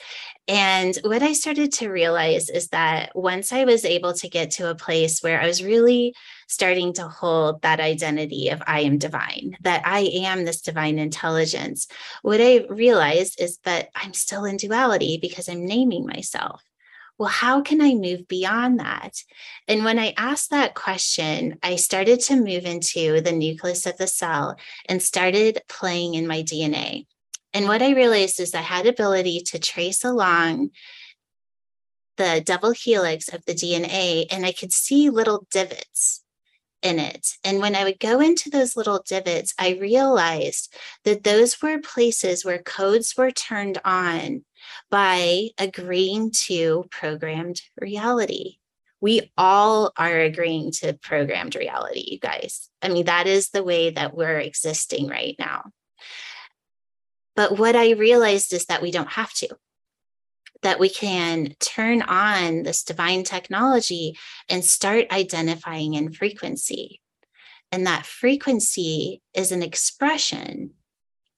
And 0.47 0.97
what 1.03 1.21
I 1.21 1.33
started 1.33 1.71
to 1.73 1.89
realize 1.89 2.49
is 2.49 2.69
that 2.69 3.11
once 3.13 3.51
I 3.51 3.65
was 3.65 3.85
able 3.85 4.13
to 4.13 4.29
get 4.29 4.51
to 4.51 4.69
a 4.69 4.75
place 4.75 5.21
where 5.21 5.39
I 5.41 5.45
was 5.45 5.63
really 5.63 6.15
starting 6.47 6.93
to 6.93 7.07
hold 7.07 7.61
that 7.61 7.79
identity 7.79 8.49
of 8.49 8.63
I 8.65 8.81
am 8.81 8.97
divine, 8.97 9.57
that 9.61 9.83
I 9.85 9.99
am 10.23 10.45
this 10.45 10.61
divine 10.61 10.97
intelligence, 10.99 11.87
what 12.21 12.39
I 12.41 12.65
realized 12.69 13.39
is 13.39 13.59
that 13.65 13.89
I'm 13.93 14.13
still 14.13 14.45
in 14.45 14.57
duality 14.57 15.17
because 15.21 15.49
I'm 15.49 15.65
naming 15.65 16.05
myself. 16.05 16.63
Well, 17.17 17.29
how 17.29 17.61
can 17.61 17.81
I 17.81 17.95
move 17.95 18.27
beyond 18.27 18.79
that? 18.79 19.23
And 19.67 19.83
when 19.83 19.97
I 19.97 20.13
asked 20.17 20.51
that 20.51 20.75
question, 20.75 21.57
I 21.63 21.75
started 21.75 22.19
to 22.21 22.35
move 22.35 22.65
into 22.65 23.21
the 23.21 23.31
nucleus 23.31 23.85
of 23.87 23.97
the 23.97 24.07
cell 24.07 24.55
and 24.87 25.01
started 25.01 25.61
playing 25.67 26.13
in 26.13 26.27
my 26.27 26.43
DNA. 26.43 27.07
And 27.53 27.65
what 27.65 27.81
I 27.81 27.93
realized 27.93 28.39
is 28.39 28.53
I 28.53 28.61
had 28.61 28.85
ability 28.85 29.41
to 29.47 29.57
trace 29.57 30.03
along 30.03 30.69
the 32.17 32.41
double 32.45 32.71
helix 32.71 33.29
of 33.29 33.43
the 33.45 33.53
DNA 33.53 34.25
and 34.29 34.45
I 34.45 34.51
could 34.51 34.73
see 34.73 35.09
little 35.09 35.47
divots 35.51 36.23
in 36.83 36.99
it. 36.99 37.27
And 37.43 37.59
when 37.59 37.75
I 37.75 37.83
would 37.83 37.99
go 37.99 38.19
into 38.19 38.49
those 38.49 38.75
little 38.75 39.03
divots, 39.07 39.53
I 39.57 39.77
realized 39.81 40.75
that 41.03 41.23
those 41.23 41.61
were 41.61 41.79
places 41.79 42.45
where 42.45 42.59
codes 42.59 43.15
were 43.17 43.31
turned 43.31 43.79
on 43.83 44.43
by 44.89 45.49
agreeing 45.57 46.31
to 46.31 46.85
programmed 46.91 47.61
reality. 47.79 48.57
We 48.99 49.31
all 49.37 49.91
are 49.97 50.19
agreeing 50.19 50.71
to 50.79 50.93
programmed 50.93 51.55
reality, 51.55 52.03
you 52.07 52.19
guys. 52.19 52.69
I 52.81 52.89
mean, 52.89 53.05
that 53.05 53.27
is 53.27 53.49
the 53.49 53.63
way 53.63 53.91
that 53.91 54.15
we're 54.15 54.39
existing 54.39 55.07
right 55.07 55.35
now. 55.37 55.71
But 57.35 57.59
what 57.59 57.75
I 57.75 57.91
realized 57.91 58.53
is 58.53 58.65
that 58.65 58.81
we 58.81 58.89
don't 58.89 59.11
have 59.11 59.31
to, 59.35 59.49
that 60.63 60.79
we 60.79 60.89
can 60.89 61.55
turn 61.59 62.01
on 62.01 62.63
this 62.63 62.83
divine 62.83 63.23
technology 63.23 64.17
and 64.49 64.65
start 64.65 65.11
identifying 65.11 65.93
in 65.93 66.11
frequency. 66.11 66.99
And 67.71 67.85
that 67.85 68.07
frequency 68.07 69.21
is 69.35 69.51
an 69.51 69.61
expression 69.61 70.71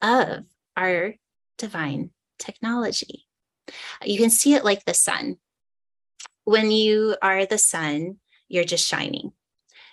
of 0.02 0.46
our 0.78 1.16
divine 1.58 2.12
technology. 2.40 3.28
You 4.04 4.18
can 4.18 4.30
see 4.30 4.54
it 4.54 4.66
like 4.66 4.86
the 4.86 4.94
sun. 4.94 5.38
When 6.44 6.72
you 6.72 7.16
are 7.22 7.46
the 7.46 7.58
sun, 7.58 8.18
you're 8.48 8.64
just 8.64 8.88
shining. 8.88 9.34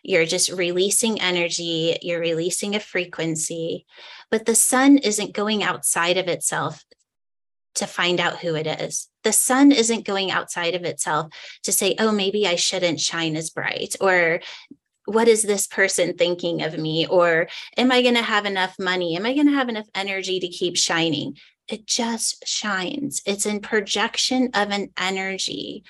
You're 0.02 0.24
just 0.24 0.52
releasing 0.52 1.20
energy, 1.20 1.96
you're 2.00 2.20
releasing 2.20 2.76
a 2.76 2.80
frequency, 2.80 3.86
but 4.30 4.46
the 4.46 4.54
sun 4.54 4.98
isn't 4.98 5.34
going 5.34 5.64
outside 5.64 6.16
of 6.16 6.28
itself 6.28 6.84
to 7.74 7.86
find 7.86 8.20
out 8.20 8.38
who 8.38 8.54
it 8.54 8.68
is. 8.68 9.08
The 9.24 9.32
sun 9.32 9.72
isn't 9.72 10.06
going 10.06 10.30
outside 10.30 10.76
of 10.76 10.84
itself 10.84 11.32
to 11.64 11.72
say, 11.72 11.96
oh, 11.98 12.12
maybe 12.12 12.46
I 12.46 12.54
shouldn't 12.54 13.00
shine 13.00 13.34
as 13.34 13.50
bright, 13.50 13.96
or 14.00 14.40
what 15.06 15.28
is 15.28 15.42
this 15.42 15.66
person 15.66 16.14
thinking 16.14 16.62
of 16.62 16.78
me? 16.78 17.06
Or 17.06 17.48
am 17.76 17.90
I 17.90 18.02
going 18.02 18.14
to 18.14 18.22
have 18.22 18.44
enough 18.44 18.76
money? 18.78 19.16
Am 19.16 19.24
I 19.24 19.34
going 19.34 19.46
to 19.46 19.54
have 19.54 19.68
enough 19.68 19.88
energy 19.94 20.40
to 20.40 20.48
keep 20.48 20.76
shining? 20.76 21.36
It 21.68 21.86
just 21.86 22.46
shines. 22.46 23.22
It's 23.26 23.46
in 23.46 23.60
projection 23.60 24.50
of 24.54 24.70
an 24.70 24.90
energy. 24.98 25.84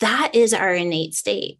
That 0.00 0.34
is 0.34 0.54
our 0.54 0.74
innate 0.74 1.14
state 1.14 1.58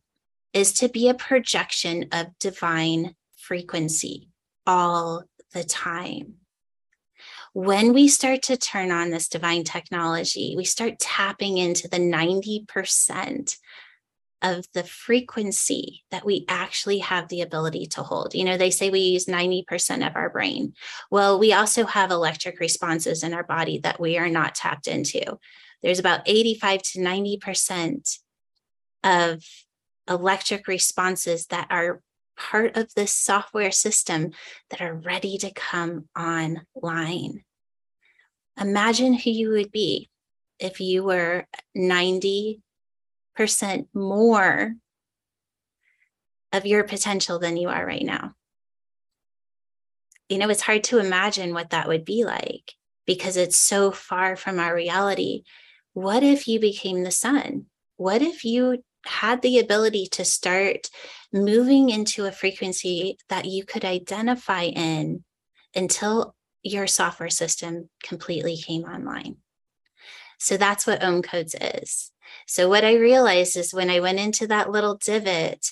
is 0.53 0.73
to 0.75 0.89
be 0.89 1.09
a 1.09 1.15
projection 1.15 2.07
of 2.13 2.27
divine 2.39 3.15
frequency 3.37 4.29
all 4.67 5.25
the 5.53 5.65
time. 5.65 6.35
When 7.55 7.93
we 7.93 8.09
start 8.09 8.43
to 8.45 8.57
turn 8.57 8.91
on 8.91 9.11
this 9.11 9.29
divine 9.29 9.65
technology, 9.65 10.55
we 10.57 10.65
start 10.65 10.99
tapping 10.99 11.59
into 11.59 11.89
the 11.89 11.99
90% 11.99 13.57
of 14.43 14.67
the 14.75 14.83
frequency 14.83 16.05
that 16.11 16.25
we 16.25 16.45
actually 16.49 16.99
have 16.99 17.29
the 17.29 17.41
ability 17.41 17.87
to 17.87 18.03
hold. 18.03 18.35
You 18.35 18.45
know, 18.45 18.57
they 18.57 18.71
say 18.71 18.91
we 18.91 19.01
use 19.01 19.27
90% 19.27 20.07
of 20.07 20.17
our 20.17 20.29
brain. 20.29 20.75
Well, 21.11 21.39
we 21.39 21.53
also 21.53 21.87
have 21.87 22.11
electric 22.11 22.61
responses 22.61 23.23
in 23.23 23.33
our 23.35 23.45
body 23.45 23.79
that 23.79 24.01
we 24.01 24.19
are 24.19 24.29
not 24.29 24.55
tapped 24.55 24.89
into. 24.89 25.39
There's 25.83 25.99
about 25.99 26.21
85 26.27 26.83
to 26.83 26.99
90% 27.01 28.19
of 29.05 29.45
electric 30.09 30.67
responses 30.67 31.47
that 31.47 31.67
are 31.71 32.03
part 32.37 32.77
of 32.77 32.93
this 32.95 33.13
software 33.13 33.71
system 33.71 34.33
that 34.71 34.81
are 34.81 34.95
ready 34.95 35.39
to 35.39 35.53
come 35.53 36.09
online. 36.19 37.45
Imagine 38.61 39.15
who 39.15 39.31
you 39.31 39.51
would 39.51 39.71
be 39.71 40.11
if 40.59 40.81
you 40.81 41.05
were 41.05 41.47
90% 41.77 42.61
more 43.95 44.75
of 46.53 46.67
your 46.67 46.85
potential 46.85 47.39
than 47.39 47.57
you 47.57 47.69
are 47.69 47.85
right 47.85 48.05
now. 48.05 48.35
You 50.29 50.39
know, 50.39 50.49
it's 50.49 50.63
hard 50.63 50.85
to 50.85 50.99
imagine 50.99 51.55
what 51.55 51.71
that 51.71 51.89
would 51.89 52.05
be 52.05 52.25
like 52.25 52.73
because 53.07 53.37
it's 53.37 53.59
so 53.59 53.91
far 53.91 54.37
from 54.37 54.59
our 54.59 54.75
reality. 54.75 55.43
What 55.93 56.23
if 56.23 56.47
you 56.49 56.61
became 56.61 57.03
the 57.03 57.11
sun? 57.11 57.67
What 57.97 58.23
if 58.23 58.45
you 58.45 58.83
had 59.07 59.43
the 59.43 59.59
ability 59.59 60.07
to 60.13 60.25
start 60.25 60.89
moving 61.33 61.91
into 61.91 62.25
a 62.25 62.33
frequency 62.33 63.19
that 63.29 63.47
you 63.47 63.65
could 63.65 63.85
identify 63.85 64.65
in 64.65 65.25
until 65.75 66.35
your 66.63 66.87
software 66.87 67.31
system 67.31 67.89
completely 68.03 68.57
came 68.57 68.85
online. 68.85 69.37
So 70.43 70.57
that's 70.57 70.89
what 70.89 71.05
Om 71.05 71.23
Codes 71.23 71.55
is. 71.61 72.11
So 72.49 72.69
what 72.69 72.85
I 72.85 72.95
realized 72.97 73.57
is 73.57 73.73
when 73.73 73.89
I 73.89 74.01
went 74.01 74.19
into 74.19 74.49
that 74.49 74.71
little 74.71 74.97
divot, 74.97 75.71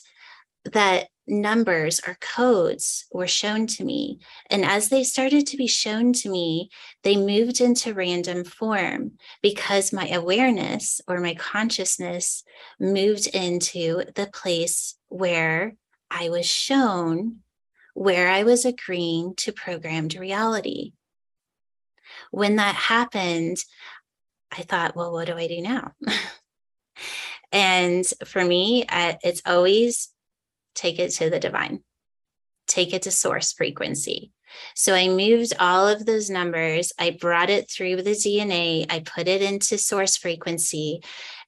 that 0.64 1.08
numbers 1.26 2.00
or 2.06 2.16
codes 2.20 3.06
were 3.12 3.26
shown 3.26 3.66
to 3.66 3.84
me. 3.84 4.20
And 4.48 4.64
as 4.64 4.88
they 4.88 5.02
started 5.02 5.44
to 5.48 5.56
be 5.56 5.66
shown 5.66 6.12
to 6.14 6.28
me, 6.28 6.70
they 7.02 7.16
moved 7.16 7.60
into 7.60 7.94
random 7.94 8.44
form 8.44 9.12
because 9.42 9.92
my 9.92 10.08
awareness 10.08 11.00
or 11.08 11.18
my 11.18 11.34
consciousness 11.34 12.44
moved 12.78 13.26
into 13.26 14.04
the 14.14 14.30
place 14.32 14.96
where 15.08 15.74
I 16.12 16.28
was 16.28 16.46
shown 16.46 17.40
where 17.92 18.28
I 18.28 18.44
was 18.44 18.64
agreeing 18.64 19.34
to 19.38 19.52
programmed 19.52 20.14
reality. 20.14 20.92
When 22.30 22.56
that 22.56 22.76
happened, 22.76 23.58
I 24.52 24.62
thought, 24.62 24.96
well, 24.96 25.12
what 25.12 25.26
do 25.26 25.34
I 25.34 25.46
do 25.46 25.60
now? 25.60 25.92
and 27.52 28.04
for 28.24 28.44
me, 28.44 28.84
it's 28.88 29.42
always 29.46 30.08
take 30.74 30.98
it 30.98 31.10
to 31.12 31.30
the 31.30 31.40
divine, 31.40 31.82
take 32.66 32.92
it 32.92 33.02
to 33.02 33.10
source 33.10 33.52
frequency. 33.52 34.32
So 34.74 34.94
I 34.94 35.08
moved 35.08 35.52
all 35.60 35.86
of 35.86 36.06
those 36.06 36.28
numbers, 36.28 36.92
I 36.98 37.10
brought 37.10 37.50
it 37.50 37.70
through 37.70 38.02
the 38.02 38.10
DNA, 38.10 38.86
I 38.90 39.00
put 39.00 39.28
it 39.28 39.42
into 39.42 39.78
source 39.78 40.16
frequency. 40.16 41.02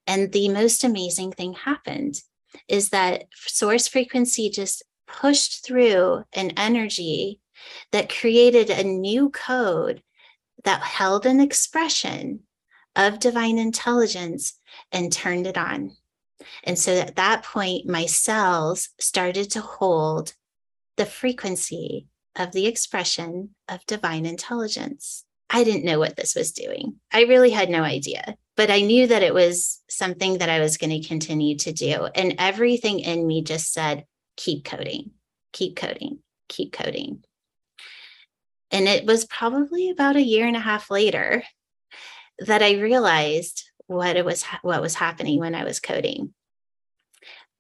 And 0.07 0.33
the 0.33 0.49
most 0.49 0.85
amazing 0.85 1.33
thing 1.33 1.55
happened 1.55 2.21
is 2.69 2.91
that 2.91 3.25
source 3.35 3.89
frequency 3.89 4.51
just 4.51 4.85
pushed 5.07 5.65
through 5.65 6.25
an 6.33 6.51
energy 6.57 7.41
that 7.91 8.15
created 8.15 8.71
a 8.71 8.85
new 8.85 9.31
code 9.31 10.03
that 10.65 10.83
held 10.83 11.27
an 11.27 11.41
expression 11.41 12.41
of 12.97 13.19
divine 13.19 13.59
intelligence 13.59 14.59
and 14.91 15.13
turned 15.13 15.47
it 15.47 15.57
on. 15.57 15.97
And 16.65 16.79
so 16.79 16.99
at 16.99 17.17
that 17.17 17.45
point, 17.45 17.89
my 17.89 18.07
cells 18.07 18.91
started 18.99 19.51
to 19.53 19.61
hold 19.61 20.35
the 20.97 21.07
frequency 21.07 22.07
of 22.37 22.53
the 22.53 22.67
expression 22.67 23.51
of 23.69 23.87
divine 23.87 24.27
intelligence. 24.27 25.25
I 25.49 25.65
didn't 25.65 25.85
know 25.85 25.99
what 25.99 26.17
this 26.17 26.35
was 26.35 26.53
doing. 26.53 26.97
I 27.13 27.23
really 27.23 27.51
had 27.51 27.69
no 27.69 27.83
idea, 27.83 28.37
but 28.57 28.71
I 28.71 28.81
knew 28.81 29.07
that 29.07 29.23
it 29.23 29.35
was 29.35 29.83
something 29.89 30.39
that 30.39 30.49
I 30.49 30.61
was 30.61 30.79
going 30.79 31.01
to 31.01 31.07
continue 31.07 31.57
to 31.59 31.73
do. 31.73 32.09
And 32.15 32.37
everything 32.39 33.01
in 33.01 33.27
me 33.27 33.43
just 33.43 33.73
said, 33.73 34.07
keep 34.37 34.65
coding, 34.65 35.11
keep 35.53 35.77
coding, 35.77 36.21
keep 36.49 36.73
coding. 36.73 37.23
And 38.71 38.89
it 38.89 39.05
was 39.05 39.27
probably 39.27 39.91
about 39.91 40.17
a 40.17 40.23
year 40.23 40.47
and 40.47 40.57
a 40.57 40.61
half 40.61 40.91
later 40.91 41.45
that 42.47 42.63
I 42.63 42.81
realized 42.81 43.71
what 43.87 44.17
it 44.17 44.25
was 44.25 44.45
what 44.63 44.83
was 44.83 44.95
happening 44.95 45.39
when 45.39 45.55
I 45.55 45.65
was 45.65 45.81
coding. 45.81 46.35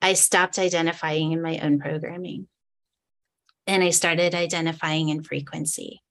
I 0.01 0.15
stopped 0.15 0.59
identifying 0.59 1.33
in 1.33 1.43
my 1.43 1.59
own 1.59 1.79
programming 1.79 2.49
and 3.67 3.83
I 3.83 3.91
started 3.91 4.35
identifying 4.35 5.09
in 5.09 5.23
frequency. 5.23 6.03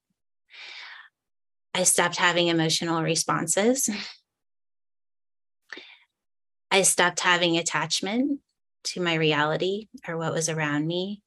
I 1.73 1.83
stopped 1.83 2.17
having 2.17 2.47
emotional 2.47 3.01
responses. 3.01 3.89
I 6.69 6.83
stopped 6.83 7.19
having 7.19 7.57
attachment 7.57 8.39
to 8.85 9.01
my 9.01 9.15
reality 9.15 9.87
or 10.07 10.17
what 10.17 10.33
was 10.33 10.49
around 10.49 10.87
me. 10.87 11.21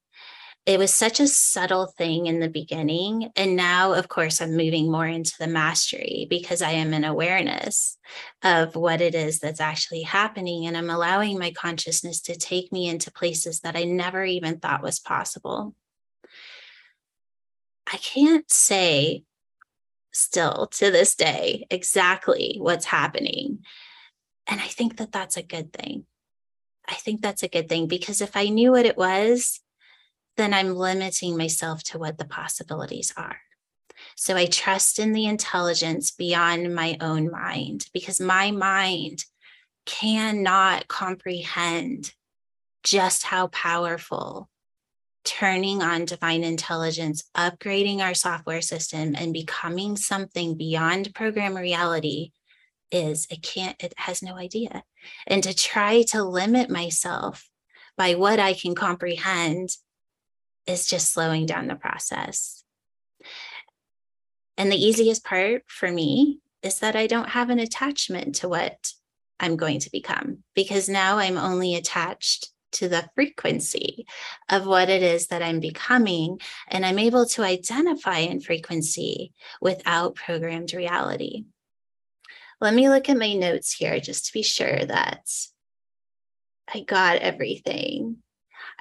It 0.66 0.78
was 0.78 0.94
such 0.94 1.20
a 1.20 1.28
subtle 1.28 1.86
thing 1.86 2.26
in 2.26 2.40
the 2.40 2.48
beginning. 2.48 3.30
And 3.36 3.54
now, 3.54 3.92
of 3.92 4.08
course, 4.08 4.40
I'm 4.40 4.56
moving 4.56 4.90
more 4.90 5.06
into 5.06 5.34
the 5.38 5.46
mastery 5.46 6.26
because 6.30 6.62
I 6.62 6.70
am 6.70 6.94
in 6.94 7.04
awareness 7.04 7.98
of 8.42 8.74
what 8.74 9.02
it 9.02 9.14
is 9.14 9.40
that's 9.40 9.60
actually 9.60 10.02
happening. 10.02 10.66
And 10.66 10.74
I'm 10.74 10.88
allowing 10.88 11.38
my 11.38 11.50
consciousness 11.50 12.20
to 12.22 12.36
take 12.36 12.72
me 12.72 12.88
into 12.88 13.12
places 13.12 13.60
that 13.60 13.76
I 13.76 13.84
never 13.84 14.24
even 14.24 14.58
thought 14.58 14.82
was 14.82 14.98
possible. 14.98 15.74
I 17.92 17.98
can't 17.98 18.50
say 18.50 19.24
still 20.12 20.68
to 20.68 20.90
this 20.90 21.14
day 21.14 21.66
exactly 21.68 22.56
what's 22.58 22.86
happening. 22.86 23.58
And 24.46 24.62
I 24.62 24.68
think 24.68 24.96
that 24.96 25.12
that's 25.12 25.36
a 25.36 25.42
good 25.42 25.74
thing. 25.74 26.06
I 26.88 26.94
think 26.94 27.20
that's 27.20 27.42
a 27.42 27.48
good 27.48 27.68
thing 27.68 27.86
because 27.86 28.22
if 28.22 28.34
I 28.34 28.48
knew 28.48 28.72
what 28.72 28.86
it 28.86 28.96
was, 28.96 29.60
then 30.36 30.52
I'm 30.52 30.74
limiting 30.74 31.36
myself 31.36 31.82
to 31.84 31.98
what 31.98 32.18
the 32.18 32.24
possibilities 32.24 33.12
are. 33.16 33.38
So 34.16 34.36
I 34.36 34.46
trust 34.46 34.98
in 34.98 35.12
the 35.12 35.26
intelligence 35.26 36.10
beyond 36.10 36.74
my 36.74 36.96
own 37.00 37.30
mind 37.30 37.86
because 37.92 38.20
my 38.20 38.50
mind 38.50 39.24
cannot 39.86 40.88
comprehend 40.88 42.12
just 42.82 43.24
how 43.24 43.48
powerful 43.48 44.48
turning 45.24 45.82
on 45.82 46.04
divine 46.04 46.44
intelligence, 46.44 47.24
upgrading 47.34 48.00
our 48.00 48.14
software 48.14 48.60
system, 48.60 49.14
and 49.16 49.32
becoming 49.32 49.96
something 49.96 50.56
beyond 50.56 51.14
program 51.14 51.56
reality 51.56 52.32
is. 52.90 53.26
It 53.30 53.42
can't, 53.42 53.82
it 53.82 53.94
has 53.96 54.22
no 54.22 54.36
idea. 54.36 54.84
And 55.26 55.42
to 55.42 55.54
try 55.54 56.02
to 56.08 56.22
limit 56.22 56.68
myself 56.68 57.48
by 57.96 58.14
what 58.14 58.38
I 58.38 58.52
can 58.52 58.74
comprehend 58.74 59.70
is 60.66 60.86
just 60.86 61.12
slowing 61.12 61.46
down 61.46 61.66
the 61.66 61.74
process. 61.74 62.64
And 64.56 64.70
the 64.70 64.82
easiest 64.82 65.24
part 65.24 65.64
for 65.66 65.90
me 65.90 66.40
is 66.62 66.78
that 66.78 66.96
I 66.96 67.06
don't 67.06 67.30
have 67.30 67.50
an 67.50 67.58
attachment 67.58 68.36
to 68.36 68.48
what 68.48 68.92
I'm 69.40 69.56
going 69.56 69.80
to 69.80 69.90
become 69.90 70.38
because 70.54 70.88
now 70.88 71.18
I'm 71.18 71.36
only 71.36 71.74
attached 71.74 72.50
to 72.72 72.88
the 72.88 73.08
frequency 73.14 74.06
of 74.48 74.66
what 74.66 74.88
it 74.88 75.02
is 75.02 75.28
that 75.28 75.42
I'm 75.42 75.60
becoming. 75.60 76.40
And 76.68 76.84
I'm 76.84 76.98
able 76.98 77.26
to 77.26 77.42
identify 77.42 78.18
in 78.18 78.40
frequency 78.40 79.32
without 79.60 80.16
programmed 80.16 80.74
reality. 80.74 81.44
Let 82.60 82.74
me 82.74 82.88
look 82.88 83.08
at 83.08 83.18
my 83.18 83.34
notes 83.34 83.72
here 83.72 83.98
just 84.00 84.26
to 84.26 84.32
be 84.32 84.42
sure 84.42 84.84
that 84.84 85.28
I 86.72 86.80
got 86.80 87.18
everything. 87.18 88.18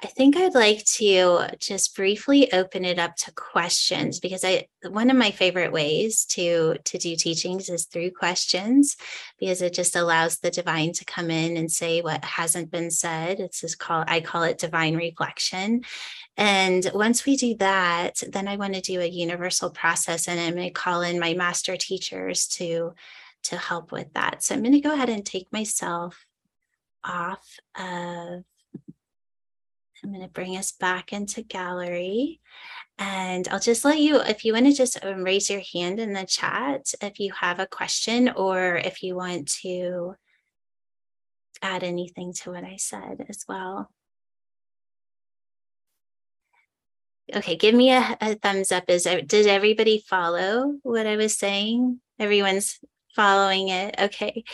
I 0.02 0.06
think 0.08 0.36
I'd 0.36 0.54
like 0.54 0.84
to 0.84 1.46
just 1.58 1.94
briefly 1.94 2.52
open 2.52 2.84
it 2.84 2.98
up 2.98 3.16
to 3.16 3.32
questions 3.32 4.18
because 4.18 4.44
I 4.44 4.66
one 4.88 5.08
of 5.08 5.16
my 5.16 5.30
favorite 5.30 5.72
ways 5.72 6.24
to 6.26 6.76
to 6.84 6.98
do 6.98 7.16
teachings 7.16 7.68
is 7.68 7.86
through 7.86 8.10
questions 8.10 8.96
because 9.38 9.62
it 9.62 9.72
just 9.72 9.96
allows 9.96 10.38
the 10.38 10.50
divine 10.50 10.92
to 10.94 11.04
come 11.04 11.30
in 11.30 11.56
and 11.56 11.70
say 11.70 12.02
what 12.02 12.24
hasn't 12.24 12.70
been 12.70 12.90
said. 12.90 13.40
It's 13.40 13.60
just 13.60 13.78
called 13.78 14.06
I 14.08 14.20
call 14.20 14.42
it 14.42 14.58
divine 14.58 14.96
reflection. 14.96 15.84
And 16.36 16.90
once 16.92 17.24
we 17.24 17.36
do 17.36 17.56
that, 17.58 18.20
then 18.28 18.48
I 18.48 18.56
want 18.56 18.74
to 18.74 18.80
do 18.80 19.00
a 19.00 19.06
universal 19.06 19.70
process 19.70 20.26
and 20.28 20.40
I'm 20.40 20.54
going 20.54 20.66
to 20.66 20.70
call 20.70 21.02
in 21.02 21.20
my 21.20 21.34
master 21.34 21.76
teachers 21.76 22.46
to 22.48 22.94
to 23.44 23.56
help 23.56 23.92
with 23.92 24.12
that. 24.14 24.42
So 24.42 24.54
I'm 24.54 24.62
going 24.62 24.72
to 24.72 24.80
go 24.80 24.92
ahead 24.92 25.08
and 25.08 25.24
take 25.24 25.52
myself 25.52 26.26
off 27.04 27.58
of 27.78 28.44
I'm 30.04 30.12
going 30.12 30.22
to 30.22 30.28
bring 30.28 30.56
us 30.56 30.72
back 30.72 31.12
into 31.12 31.42
gallery. 31.42 32.40
And 32.98 33.48
I'll 33.48 33.60
just 33.60 33.84
let 33.84 33.98
you, 33.98 34.20
if 34.20 34.44
you 34.44 34.52
want 34.52 34.66
to 34.66 34.72
just 34.72 35.02
um, 35.04 35.24
raise 35.24 35.50
your 35.50 35.62
hand 35.72 35.98
in 35.98 36.12
the 36.12 36.26
chat 36.26 36.92
if 37.00 37.18
you 37.18 37.32
have 37.32 37.58
a 37.58 37.66
question 37.66 38.28
or 38.36 38.76
if 38.76 39.02
you 39.02 39.16
want 39.16 39.48
to 39.62 40.14
add 41.62 41.82
anything 41.82 42.34
to 42.34 42.52
what 42.52 42.64
I 42.64 42.76
said 42.76 43.24
as 43.28 43.44
well. 43.48 43.90
Okay, 47.34 47.56
give 47.56 47.74
me 47.74 47.90
a, 47.90 48.16
a 48.20 48.34
thumbs 48.34 48.70
up. 48.70 48.84
Is 48.88 49.04
did 49.04 49.46
everybody 49.46 50.04
follow 50.06 50.74
what 50.82 51.06
I 51.06 51.16
was 51.16 51.38
saying? 51.38 52.00
Everyone's 52.18 52.78
following 53.16 53.68
it. 53.68 53.94
Okay 53.98 54.44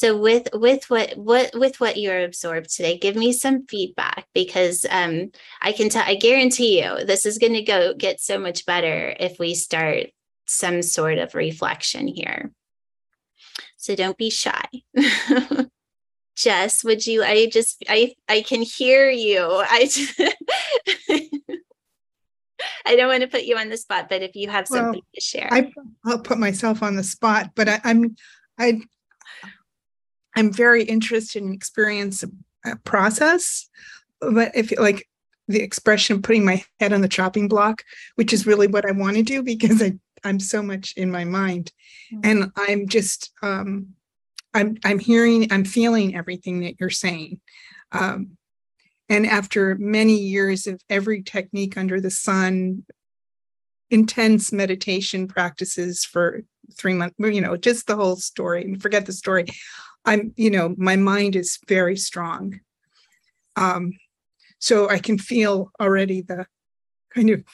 so 0.00 0.16
with 0.16 0.48
with 0.54 0.88
what 0.88 1.12
what 1.16 1.50
with 1.54 1.78
what 1.78 1.98
you're 1.98 2.24
absorbed 2.24 2.74
today 2.74 2.96
give 2.96 3.16
me 3.16 3.32
some 3.32 3.66
feedback 3.66 4.26
because 4.34 4.86
um 4.90 5.30
i 5.60 5.72
can 5.72 5.90
tell 5.90 6.04
i 6.06 6.14
guarantee 6.14 6.82
you 6.82 7.04
this 7.04 7.26
is 7.26 7.38
going 7.38 7.52
to 7.52 7.62
go 7.62 7.92
get 7.92 8.20
so 8.20 8.38
much 8.38 8.64
better 8.64 9.14
if 9.20 9.38
we 9.38 9.54
start 9.54 10.06
some 10.50 10.82
sort 10.82 11.18
of 11.18 11.34
reflection 11.34 12.08
here. 12.08 12.50
So 13.76 13.94
don't 13.94 14.18
be 14.18 14.30
shy. 14.30 14.68
Jess 16.36 16.82
would 16.84 17.06
you 17.06 17.22
i 17.22 17.50
just 17.52 17.84
i 17.88 18.14
i 18.28 18.40
can 18.40 18.62
hear 18.62 19.10
you. 19.10 19.42
I 19.44 19.82
just, 19.90 20.20
I 22.86 22.96
don't 22.96 23.08
want 23.08 23.22
to 23.22 23.28
put 23.28 23.44
you 23.44 23.58
on 23.58 23.68
the 23.68 23.76
spot, 23.76 24.08
but 24.08 24.22
if 24.22 24.34
you 24.34 24.48
have 24.48 24.66
something 24.66 25.02
well, 25.02 25.14
to 25.14 25.20
share, 25.20 25.48
I, 25.52 25.70
will 26.04 26.20
put 26.20 26.38
myself 26.38 26.82
on 26.82 26.96
the 26.96 27.02
spot. 27.02 27.50
But 27.54 27.68
I, 27.68 27.80
I'm 27.84 28.16
I 28.58 28.80
I'm 30.40 30.50
very 30.50 30.84
interested 30.84 31.42
in 31.42 31.52
experience 31.52 32.24
uh, 32.64 32.74
process, 32.84 33.68
but 34.20 34.52
if 34.54 34.72
like 34.78 35.06
the 35.48 35.60
expression 35.60 36.16
of 36.16 36.22
putting 36.22 36.46
my 36.46 36.64
head 36.78 36.94
on 36.94 37.02
the 37.02 37.08
chopping 37.08 37.46
block, 37.46 37.84
which 38.14 38.32
is 38.32 38.46
really 38.46 38.66
what 38.66 38.88
I 38.88 38.92
want 38.92 39.16
to 39.16 39.22
do 39.22 39.42
because 39.52 39.82
I 39.82 39.98
I'm 40.24 40.40
so 40.40 40.62
much 40.62 40.94
in 40.96 41.10
my 41.10 41.24
mind, 41.24 41.72
mm-hmm. 42.12 42.20
and 42.24 42.52
I'm 42.56 42.88
just 42.88 43.32
um, 43.42 43.88
I'm 44.54 44.78
I'm 44.82 44.98
hearing 44.98 45.52
I'm 45.52 45.64
feeling 45.64 46.16
everything 46.16 46.60
that 46.60 46.80
you're 46.80 46.88
saying. 46.90 47.40
Um, 47.92 48.38
and 49.10 49.26
after 49.26 49.74
many 49.74 50.16
years 50.16 50.66
of 50.66 50.80
every 50.88 51.22
technique 51.22 51.76
under 51.76 52.00
the 52.00 52.10
sun, 52.10 52.84
intense 53.90 54.52
meditation 54.52 55.28
practices 55.28 56.04
for 56.04 56.44
three 56.78 56.94
months, 56.94 57.16
you 57.18 57.42
know, 57.42 57.56
just 57.58 57.86
the 57.86 57.96
whole 57.96 58.16
story, 58.16 58.64
and 58.64 58.80
forget 58.80 59.04
the 59.04 59.12
story. 59.12 59.44
I'm, 60.04 60.32
you 60.36 60.50
know, 60.50 60.74
my 60.76 60.96
mind 60.96 61.36
is 61.36 61.58
very 61.68 61.96
strong. 61.96 62.60
Um, 63.56 63.92
so 64.58 64.88
I 64.88 64.98
can 64.98 65.18
feel 65.18 65.70
already 65.80 66.22
the 66.22 66.46
kind 67.14 67.30
of, 67.30 67.44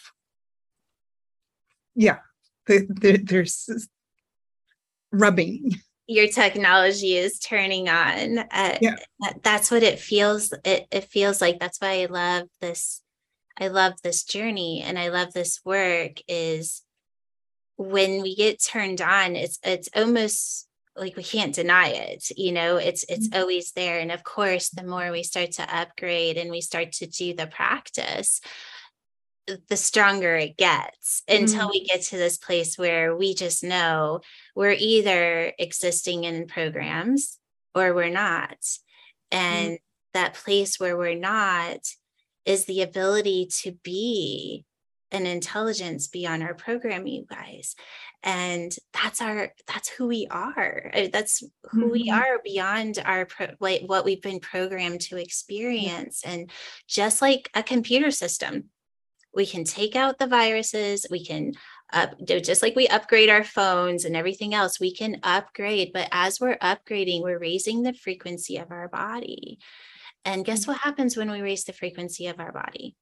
yeah, 1.95 2.19
the, 2.67 2.87
the, 2.89 3.17
there's 3.17 3.89
rubbing. 5.13 5.75
Your 6.07 6.29
technology 6.29 7.17
is 7.17 7.41
turning 7.41 7.89
on. 7.89 8.39
Uh, 8.39 8.79
yeah. 8.81 8.97
That's 9.43 9.71
what 9.71 9.83
it 9.83 9.99
feels. 9.99 10.53
It, 10.65 10.87
it 10.91 11.05
feels 11.05 11.41
like. 11.41 11.59
That's 11.59 11.81
why 11.81 12.03
I 12.03 12.07
love 12.07 12.49
this. 12.61 13.03
I 13.59 13.69
love 13.69 13.95
this 14.03 14.23
journey 14.23 14.83
and 14.85 14.99
I 14.99 15.09
love 15.09 15.33
this 15.33 15.61
work. 15.65 16.21
Is 16.29 16.83
when 17.77 18.23
we 18.23 18.37
get 18.37 18.63
turned 18.63 19.01
on, 19.01 19.35
it's 19.35 19.59
it's 19.65 19.89
almost 19.97 20.66
like 20.97 21.17
we 21.17 21.23
can't 21.23 21.55
deny 21.55 21.89
it 21.89 22.29
you 22.37 22.53
know 22.53 22.77
it's 22.77 23.05
it's 23.09 23.29
mm-hmm. 23.29 23.41
always 23.41 23.73
there 23.73 23.99
and 23.99 24.11
of 24.11 24.25
course 24.25 24.71
the 24.71 24.83
more 24.83 25.11
we 25.11 25.23
start 25.23 25.53
to 25.53 25.77
upgrade 25.77 26.37
and 26.37 26.51
we 26.51 26.61
start 26.61 26.93
to 26.93 27.07
do 27.07 27.35
the 27.35 27.47
practice 27.47 28.41
the 29.69 29.77
stronger 29.77 30.35
it 30.35 30.57
gets 30.57 31.23
until 31.29 31.63
mm-hmm. 31.63 31.71
we 31.71 31.85
get 31.85 32.03
to 32.03 32.17
this 32.17 32.37
place 32.37 32.77
where 32.77 33.17
we 33.17 33.35
just 33.35 33.63
know 33.63 34.21
we're 34.57 34.75
either 34.77 35.53
existing 35.59 36.25
in 36.25 36.47
programs 36.47 37.39
or 37.75 37.95
we're 37.95 38.09
not 38.09 38.61
mm-hmm. 38.61 39.39
and 39.39 39.67
mm-hmm. 39.67 39.75
that 40.15 40.35
place 40.35 40.81
where 40.81 40.97
we're 40.97 41.19
not 41.19 41.79
is 42.45 42.65
the 42.65 42.83
ability 42.83 43.49
to 43.51 43.73
be 43.83 44.65
an 45.13 45.27
intelligence 45.27 46.09
beyond 46.09 46.43
our 46.43 46.55
program 46.55 47.07
you 47.07 47.25
guys. 47.29 47.77
And 48.23 48.75
that's 48.93 49.23
our 49.23 49.53
that's 49.67 49.89
who 49.89 50.09
we 50.09 50.27
are. 50.31 50.91
Uh, 50.93 51.09
that's 51.13 51.45
who 51.71 51.83
mm-hmm. 51.83 51.91
we 51.91 52.11
are 52.11 52.41
beyond 52.43 52.99
our 53.05 53.27
pro, 53.27 53.49
like 53.61 53.83
what 53.87 54.05
we've 54.05 54.23
been 54.23 54.41
programmed 54.41 55.01
to 55.03 55.17
experience. 55.17 56.23
And 56.25 56.51
just 56.89 57.23
like 57.23 57.51
a 57.55 57.63
computer 57.63 58.11
system 58.11 58.71
we 59.35 59.47
can 59.47 59.65
take 59.65 59.95
out 59.95 60.19
the 60.19 60.27
viruses 60.27 61.07
we 61.11 61.23
can 61.23 61.53
up 61.93 62.15
just 62.27 62.63
like 62.63 62.75
we 62.75 62.89
upgrade 62.89 63.29
our 63.29 63.45
phones 63.45 64.07
and 64.07 64.17
everything 64.17 64.55
else 64.55 64.81
we 64.81 64.93
can 64.93 65.21
upgrade. 65.23 65.93
But 65.93 66.09
as 66.11 66.41
we're 66.41 66.57
upgrading 66.57 67.23
we're 67.23 67.39
raising 67.39 67.83
the 67.83 67.93
frequency 67.93 68.57
of 68.57 68.73
our 68.73 68.89
body. 68.89 69.59
And 70.25 70.45
guess 70.45 70.63
mm-hmm. 70.63 70.73
what 70.73 70.81
happens 70.81 71.17
when 71.17 71.31
we 71.31 71.43
raise 71.43 71.65
the 71.65 71.73
frequency 71.73 72.27
of 72.27 72.41
our 72.41 72.51
body 72.51 72.97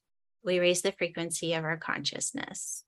we 0.44 0.58
raise 0.58 0.82
the 0.82 0.92
frequency 0.92 1.54
of 1.54 1.64
our 1.64 1.76
consciousness 1.76 2.84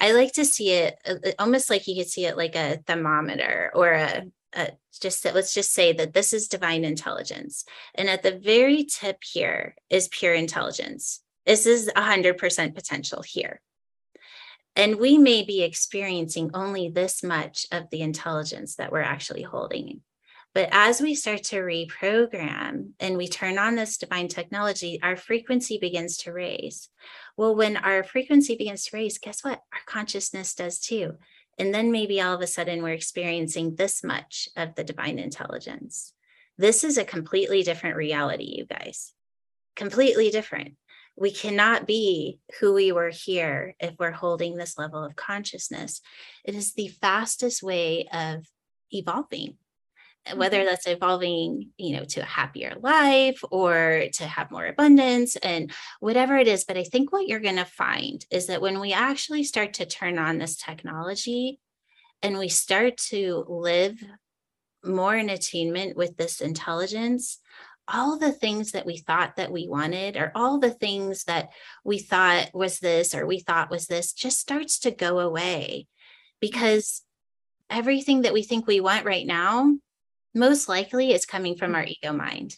I 0.00 0.12
like 0.12 0.32
to 0.34 0.44
see 0.44 0.70
it 0.70 0.98
uh, 1.06 1.14
uh, 1.24 1.32
almost 1.38 1.70
like 1.70 1.86
you 1.86 1.96
could 1.96 2.10
see 2.10 2.26
it 2.26 2.36
like 2.36 2.56
a 2.56 2.78
thermometer 2.86 3.70
or 3.74 3.92
a, 3.92 4.24
a 4.54 4.70
just 5.00 5.24
let's 5.24 5.54
just 5.54 5.72
say 5.72 5.92
that 5.92 6.12
this 6.12 6.32
is 6.32 6.48
divine 6.48 6.84
intelligence. 6.84 7.64
And 7.94 8.08
at 8.08 8.22
the 8.22 8.38
very 8.38 8.84
tip 8.84 9.18
here 9.22 9.74
is 9.90 10.08
pure 10.08 10.34
intelligence. 10.34 11.20
This 11.46 11.66
is 11.66 11.90
100% 11.96 12.74
potential 12.74 13.22
here. 13.22 13.60
And 14.76 14.96
we 14.96 15.18
may 15.18 15.42
be 15.42 15.62
experiencing 15.62 16.50
only 16.54 16.88
this 16.88 17.22
much 17.22 17.66
of 17.72 17.90
the 17.90 18.02
intelligence 18.02 18.76
that 18.76 18.92
we're 18.92 19.00
actually 19.00 19.42
holding. 19.42 20.02
But 20.58 20.70
as 20.72 21.00
we 21.00 21.14
start 21.14 21.44
to 21.44 21.58
reprogram 21.58 22.88
and 22.98 23.16
we 23.16 23.28
turn 23.28 23.60
on 23.60 23.76
this 23.76 23.96
divine 23.96 24.26
technology, 24.26 24.98
our 25.04 25.14
frequency 25.14 25.78
begins 25.78 26.16
to 26.16 26.32
raise. 26.32 26.88
Well, 27.36 27.54
when 27.54 27.76
our 27.76 28.02
frequency 28.02 28.56
begins 28.56 28.84
to 28.86 28.96
raise, 28.96 29.18
guess 29.18 29.44
what? 29.44 29.62
Our 29.72 29.78
consciousness 29.86 30.56
does 30.56 30.80
too. 30.80 31.12
And 31.60 31.72
then 31.72 31.92
maybe 31.92 32.20
all 32.20 32.34
of 32.34 32.40
a 32.40 32.48
sudden 32.48 32.82
we're 32.82 32.94
experiencing 32.94 33.76
this 33.76 34.02
much 34.02 34.48
of 34.56 34.74
the 34.74 34.82
divine 34.82 35.20
intelligence. 35.20 36.12
This 36.56 36.82
is 36.82 36.98
a 36.98 37.04
completely 37.04 37.62
different 37.62 37.94
reality, 37.94 38.56
you 38.58 38.66
guys. 38.66 39.12
Completely 39.76 40.28
different. 40.32 40.74
We 41.14 41.30
cannot 41.30 41.86
be 41.86 42.40
who 42.58 42.74
we 42.74 42.90
were 42.90 43.10
here 43.10 43.76
if 43.78 43.94
we're 43.96 44.10
holding 44.10 44.56
this 44.56 44.76
level 44.76 45.04
of 45.04 45.14
consciousness. 45.14 46.00
It 46.44 46.56
is 46.56 46.74
the 46.74 46.88
fastest 46.88 47.62
way 47.62 48.08
of 48.12 48.44
evolving 48.90 49.56
whether 50.36 50.58
mm-hmm. 50.58 50.66
that's 50.66 50.86
evolving 50.86 51.70
you 51.76 51.96
know 51.96 52.04
to 52.04 52.20
a 52.20 52.24
happier 52.24 52.74
life 52.80 53.40
or 53.50 54.04
to 54.12 54.24
have 54.24 54.50
more 54.50 54.66
abundance 54.66 55.36
and 55.36 55.72
whatever 56.00 56.36
it 56.36 56.48
is 56.48 56.64
but 56.64 56.76
i 56.76 56.84
think 56.84 57.12
what 57.12 57.26
you're 57.26 57.40
going 57.40 57.56
to 57.56 57.64
find 57.64 58.24
is 58.30 58.46
that 58.46 58.60
when 58.60 58.80
we 58.80 58.92
actually 58.92 59.44
start 59.44 59.74
to 59.74 59.86
turn 59.86 60.18
on 60.18 60.38
this 60.38 60.56
technology 60.56 61.60
and 62.22 62.38
we 62.38 62.48
start 62.48 62.96
to 62.96 63.44
live 63.48 64.02
more 64.84 65.16
in 65.16 65.28
attunement 65.28 65.96
with 65.96 66.16
this 66.16 66.40
intelligence 66.40 67.38
all 67.90 68.18
the 68.18 68.32
things 68.32 68.72
that 68.72 68.84
we 68.84 68.98
thought 68.98 69.36
that 69.36 69.50
we 69.50 69.66
wanted 69.66 70.16
or 70.16 70.30
all 70.34 70.58
the 70.58 70.70
things 70.70 71.24
that 71.24 71.48
we 71.84 71.98
thought 71.98 72.50
was 72.52 72.80
this 72.80 73.14
or 73.14 73.26
we 73.26 73.38
thought 73.38 73.70
was 73.70 73.86
this 73.86 74.12
just 74.12 74.38
starts 74.38 74.78
to 74.80 74.90
go 74.90 75.18
away 75.18 75.86
because 76.40 77.02
everything 77.70 78.22
that 78.22 78.32
we 78.32 78.42
think 78.42 78.66
we 78.66 78.80
want 78.80 79.04
right 79.04 79.26
now 79.26 79.74
most 80.34 80.68
likely 80.68 81.12
it's 81.12 81.26
coming 81.26 81.56
from 81.56 81.74
our 81.74 81.84
ego 81.84 82.12
mind. 82.12 82.56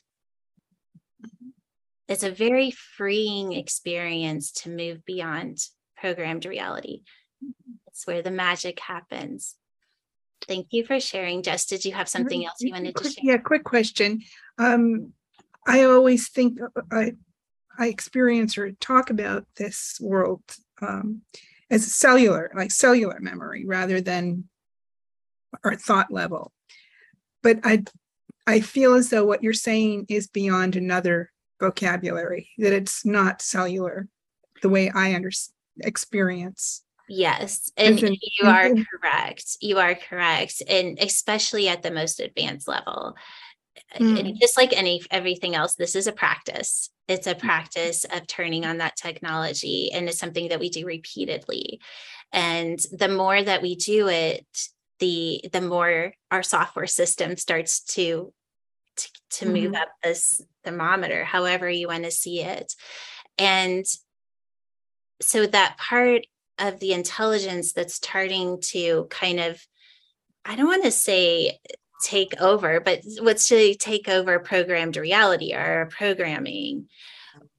It's 2.08 2.24
a 2.24 2.30
very 2.30 2.72
freeing 2.72 3.52
experience 3.52 4.50
to 4.52 4.70
move 4.70 5.04
beyond 5.04 5.58
programmed 5.96 6.44
reality. 6.44 7.02
It's 7.86 8.06
where 8.06 8.22
the 8.22 8.32
magic 8.32 8.80
happens. 8.80 9.54
Thank 10.48 10.68
you 10.70 10.84
for 10.84 10.98
sharing. 10.98 11.42
Jess, 11.42 11.66
did 11.66 11.84
you 11.84 11.92
have 11.92 12.08
something 12.08 12.44
else 12.44 12.56
you 12.60 12.72
wanted 12.72 12.96
to 12.96 13.04
share? 13.04 13.22
Yeah, 13.22 13.36
quick 13.36 13.62
question. 13.62 14.22
Um, 14.58 15.12
I 15.66 15.84
always 15.84 16.28
think 16.30 16.58
uh, 16.60 16.80
I, 16.90 17.12
I 17.78 17.88
experience 17.88 18.58
or 18.58 18.72
talk 18.72 19.10
about 19.10 19.46
this 19.56 19.98
world 20.00 20.42
um, 20.82 21.22
as 21.70 21.94
cellular, 21.94 22.50
like 22.56 22.72
cellular 22.72 23.18
memory 23.20 23.64
rather 23.64 24.00
than 24.00 24.48
our 25.62 25.76
thought 25.76 26.10
level 26.10 26.52
but 27.42 27.58
I 27.64 27.84
I 28.46 28.60
feel 28.60 28.94
as 28.94 29.10
though 29.10 29.24
what 29.24 29.42
you're 29.42 29.52
saying 29.52 30.06
is 30.08 30.26
beyond 30.26 30.76
another 30.76 31.30
vocabulary, 31.60 32.48
that 32.58 32.72
it's 32.72 33.04
not 33.04 33.42
cellular 33.42 34.08
the 34.62 34.68
way 34.68 34.90
I 34.90 35.14
under, 35.14 35.30
experience. 35.80 36.82
Yes, 37.08 37.72
and 37.76 38.00
you 38.00 38.46
are 38.46 38.70
correct. 38.70 39.56
You 39.60 39.78
are 39.78 39.94
correct, 39.94 40.62
and 40.68 40.98
especially 41.00 41.68
at 41.68 41.82
the 41.82 41.90
most 41.90 42.20
advanced 42.20 42.68
level. 42.68 43.16
Mm. 43.98 44.38
Just 44.40 44.56
like 44.56 44.72
any 44.72 45.02
everything 45.10 45.56
else, 45.56 45.74
this 45.74 45.96
is 45.96 46.06
a 46.06 46.12
practice. 46.12 46.90
It's 47.08 47.26
a 47.26 47.34
practice 47.34 48.04
of 48.04 48.28
turning 48.28 48.64
on 48.64 48.78
that 48.78 48.96
technology, 48.96 49.90
and 49.92 50.08
it's 50.08 50.18
something 50.18 50.48
that 50.48 50.60
we 50.60 50.70
do 50.70 50.86
repeatedly. 50.86 51.80
And 52.32 52.78
the 52.92 53.08
more 53.08 53.42
that 53.42 53.62
we 53.62 53.74
do 53.74 54.06
it, 54.06 54.46
the 55.00 55.40
the 55.52 55.60
more 55.60 56.12
our 56.30 56.42
software 56.42 56.86
system 56.86 57.36
starts 57.36 57.80
to 57.80 58.32
to, 58.96 59.08
to 59.30 59.44
mm-hmm. 59.44 59.54
move 59.54 59.74
up 59.74 59.88
this 60.02 60.40
thermometer 60.64 61.24
however 61.24 61.68
you 61.68 61.88
want 61.88 62.04
to 62.04 62.10
see 62.10 62.40
it 62.40 62.74
and 63.38 63.84
so 65.20 65.46
that 65.46 65.76
part 65.78 66.26
of 66.58 66.78
the 66.80 66.92
intelligence 66.92 67.72
that's 67.72 67.94
starting 67.94 68.60
to 68.60 69.06
kind 69.10 69.40
of 69.40 69.60
i 70.44 70.54
don't 70.54 70.68
want 70.68 70.84
to 70.84 70.90
say 70.90 71.58
take 72.02 72.40
over 72.40 72.80
but 72.80 73.00
what's 73.20 73.48
to 73.48 73.74
take 73.74 74.08
over 74.08 74.38
programmed 74.38 74.96
reality 74.96 75.54
or 75.54 75.88
programming 75.90 76.88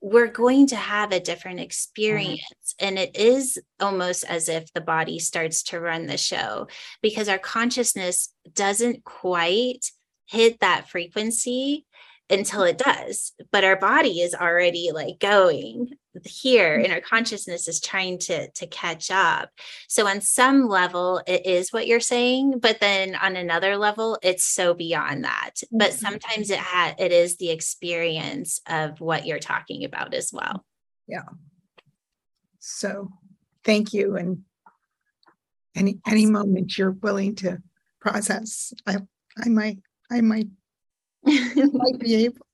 we're 0.01 0.27
going 0.27 0.67
to 0.67 0.75
have 0.75 1.11
a 1.11 1.19
different 1.19 1.57
mm-hmm. 1.57 1.65
experience. 1.65 2.41
Mm-hmm. 2.79 2.87
And 2.87 2.99
it 2.99 3.15
is 3.15 3.59
almost 3.79 4.23
as 4.23 4.49
if 4.49 4.73
the 4.73 4.81
body 4.81 5.19
starts 5.19 5.63
to 5.63 5.79
run 5.79 6.07
the 6.07 6.17
show 6.17 6.67
because 7.01 7.29
our 7.29 7.37
consciousness 7.37 8.33
doesn't 8.53 9.03
quite 9.03 9.91
hit 10.25 10.59
that 10.61 10.89
frequency 10.89 11.85
until 12.31 12.63
it 12.63 12.77
does. 12.77 13.33
But 13.51 13.63
our 13.63 13.75
body 13.75 14.21
is 14.21 14.33
already 14.33 14.91
like 14.93 15.19
going 15.19 15.89
here 16.25 16.75
and 16.75 16.91
our 16.91 16.99
consciousness 16.99 17.67
is 17.67 17.79
trying 17.79 18.19
to 18.19 18.49
to 18.51 18.67
catch 18.67 19.09
up. 19.09 19.49
So 19.87 20.07
on 20.07 20.21
some 20.21 20.67
level 20.67 21.21
it 21.25 21.45
is 21.45 21.71
what 21.71 21.87
you're 21.87 22.01
saying 22.01 22.59
but 22.59 22.79
then 22.81 23.15
on 23.15 23.35
another 23.35 23.77
level 23.77 24.19
it's 24.21 24.43
so 24.43 24.73
beyond 24.73 25.23
that. 25.23 25.51
But 25.71 25.91
mm-hmm. 25.91 26.05
sometimes 26.05 26.49
it 26.49 26.59
ha- 26.59 26.95
it 26.97 27.11
is 27.11 27.37
the 27.37 27.49
experience 27.49 28.59
of 28.67 28.99
what 28.99 29.25
you're 29.25 29.39
talking 29.39 29.85
about 29.85 30.13
as 30.13 30.31
well. 30.33 30.65
Yeah. 31.07 31.23
So 32.59 33.09
thank 33.63 33.93
you 33.93 34.15
and 34.15 34.43
any 35.75 35.99
any 36.05 36.25
moment 36.25 36.77
you're 36.77 36.91
willing 36.91 37.35
to 37.35 37.61
process 37.99 38.73
i 38.87 38.97
i 39.37 39.47
might 39.47 39.77
i 40.09 40.21
might 40.21 40.47
might 41.23 41.99
be 41.99 42.15
able 42.25 42.45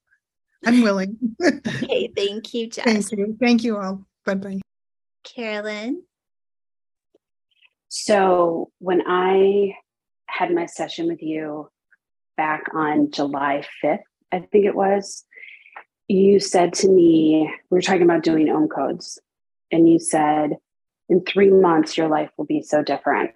I'm 0.66 0.82
willing. 0.82 1.18
okay, 1.44 2.12
thank 2.16 2.54
you, 2.54 2.68
Jess. 2.68 2.86
Thank 2.86 3.12
you. 3.12 3.38
Thank 3.40 3.64
you 3.64 3.78
all. 3.78 4.06
Bye 4.26 4.36
bye. 4.36 4.60
Carolyn. 5.24 6.04
So 7.90 8.72
when 8.80 9.02
I 9.08 9.76
had 10.28 10.54
my 10.54 10.66
session 10.66 11.08
with 11.08 11.22
you 11.22 11.70
back 12.36 12.66
on 12.74 13.12
July 13.12 13.64
5th, 13.84 14.00
I 14.32 14.40
think 14.40 14.66
it 14.66 14.76
was, 14.76 15.26
you 16.08 16.40
said 16.40 16.74
to 16.76 16.90
me, 16.90 17.52
we 17.70 17.76
were 17.76 17.82
talking 17.82 18.04
about 18.04 18.24
doing 18.24 18.50
OM 18.50 18.68
codes, 18.68 19.20
and 19.72 19.90
you 19.90 20.00
said, 20.00 20.58
in 21.10 21.24
three 21.24 21.50
months, 21.50 21.98
your 21.98 22.10
life 22.10 22.30
will 22.38 22.46
be 22.46 22.62
so 22.62 22.84
different. 22.84 23.32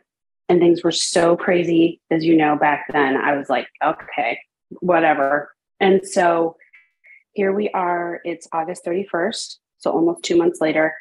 And 0.49 0.59
things 0.59 0.83
were 0.83 0.91
so 0.91 1.37
crazy, 1.37 2.01
as 2.11 2.25
you 2.25 2.35
know, 2.35 2.57
back 2.57 2.87
then. 2.91 3.15
I 3.15 3.37
was 3.37 3.49
like, 3.49 3.67
okay, 3.81 4.37
whatever. 4.79 5.53
And 5.79 6.05
so 6.05 6.55
here 7.33 7.53
we 7.53 7.69
are, 7.69 8.21
it's 8.23 8.47
August 8.51 8.85
31st, 8.85 9.57
so 9.77 9.91
almost 9.91 10.23
two 10.23 10.37
months 10.37 10.59
later. 10.61 10.93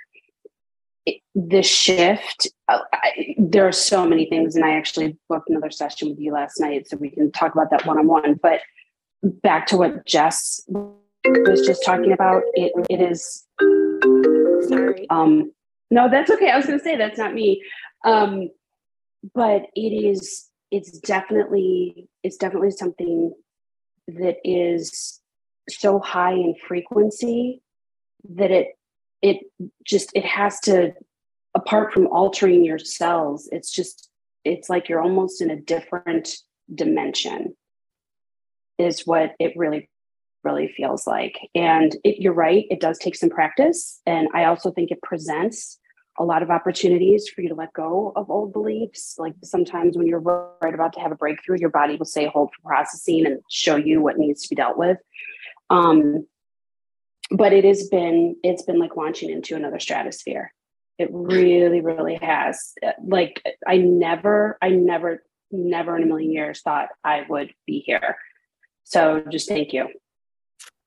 It, 1.07 1.23
the 1.35 1.63
shift, 1.63 2.49
uh, 2.69 2.81
I, 2.93 3.35
there 3.39 3.67
are 3.67 3.73
so 3.73 4.07
many 4.07 4.27
things, 4.27 4.55
and 4.55 4.65
I 4.65 4.77
actually 4.77 5.17
booked 5.29 5.49
another 5.51 5.71
session 5.71 6.11
with 6.11 6.19
you 6.19 6.33
last 6.33 6.61
night, 6.61 6.89
so 6.89 6.97
we 6.97 7.11
can 7.11 7.33
talk 7.33 7.55
about 7.55 7.71
that 7.71 7.87
one 7.87 7.99
on 7.99 8.07
one. 8.07 8.39
But 8.41 8.61
back 9.23 9.67
to 9.69 9.77
what 9.77 10.07
Jess 10.07 10.61
was 10.69 11.67
just 11.67 11.85
talking 11.85 12.13
about, 12.13 12.43
it 12.55 12.73
it 12.89 13.01
is. 13.01 13.47
Sorry. 14.69 15.07
Um, 15.11 15.53
no, 15.91 16.09
that's 16.09 16.31
okay. 16.31 16.51
I 16.51 16.57
was 16.57 16.67
going 16.67 16.79
to 16.79 16.85
say 16.85 16.97
that's 16.97 17.19
not 17.19 17.35
me, 17.35 17.63
um, 18.05 18.51
but 19.35 19.63
it 19.75 19.81
is. 19.81 20.49
It's 20.71 20.99
definitely. 21.01 22.09
It's 22.23 22.37
definitely 22.37 22.73
something 22.73 23.33
that 24.19 24.37
is 24.45 25.21
so 25.69 25.99
high 25.99 26.33
in 26.33 26.55
frequency 26.67 27.63
that 28.29 28.51
it 28.51 28.79
it 29.23 29.39
just 29.85 30.11
it 30.15 30.25
has 30.25 30.61
to 30.61 30.93
apart 31.55 31.93
from 31.93 32.07
altering 32.09 32.65
your 32.65 32.79
cells 32.79 33.49
it's 33.53 33.71
just 33.71 34.09
it's 34.45 34.69
like 34.69 34.89
you're 34.89 35.03
almost 35.03 35.41
in 35.41 35.51
a 35.51 35.61
different 35.61 36.37
dimension 36.75 37.55
is 38.79 39.07
what 39.07 39.35
it 39.39 39.53
really 39.57 39.89
really 40.43 40.73
feels 40.75 41.07
like. 41.07 41.39
And 41.55 41.95
it, 42.03 42.19
you're 42.21 42.33
right 42.33 42.67
it 42.71 42.81
does 42.81 42.99
take 42.99 43.15
some 43.15 43.31
practice. 43.31 44.01
And 44.07 44.29
i 44.35 44.45
also 44.45 44.71
think 44.71 44.91
it 44.91 45.03
presents 45.03 45.79
a 46.21 46.25
lot 46.25 46.43
of 46.43 46.51
opportunities 46.51 47.29
for 47.29 47.41
you 47.41 47.49
to 47.49 47.55
let 47.57 47.73
go 47.73 48.13
of 48.15 48.31
old 48.31 48.53
beliefs 48.53 49.17
like 49.19 49.35
sometimes 49.43 49.97
when 49.97 50.07
you're 50.07 50.21
right 50.21 50.75
about 50.75 50.93
to 50.93 51.01
have 51.01 51.11
a 51.11 51.17
breakthrough 51.17 51.59
your 51.59 51.71
body 51.71 51.97
will 51.97 52.05
say 52.05 52.27
hold 52.27 52.51
for 52.55 52.69
processing 52.69 53.27
and 53.27 53.41
show 53.51 53.75
you 53.75 54.01
what 54.01 54.19
needs 54.19 54.43
to 54.43 54.49
be 54.51 54.55
dealt 54.55 54.77
with 54.79 54.99
um, 55.71 56.27
but 57.31 57.53
it 57.53 57.65
has 57.65 57.89
been 57.89 58.37
it's 58.43 58.63
been 58.63 58.79
like 58.79 58.97
launching 58.97 59.31
into 59.31 59.55
another 59.55 59.79
stratosphere. 59.79 60.53
It 60.99 61.09
really, 61.13 61.81
really 61.81 62.17
has. 62.17 62.75
Like 63.03 63.43
I 63.67 63.79
never, 63.79 64.59
I 64.61 64.71
never, 64.71 65.23
never 65.51 65.97
in 65.97 66.03
a 66.03 66.07
million 66.07 66.33
years 66.33 66.61
thought 66.61 66.89
I 67.03 67.25
would 67.29 67.55
be 67.67 67.81
here. 67.81 68.17
So 68.85 69.23
just 69.31 69.49
thank 69.49 69.73
you. 69.73 69.89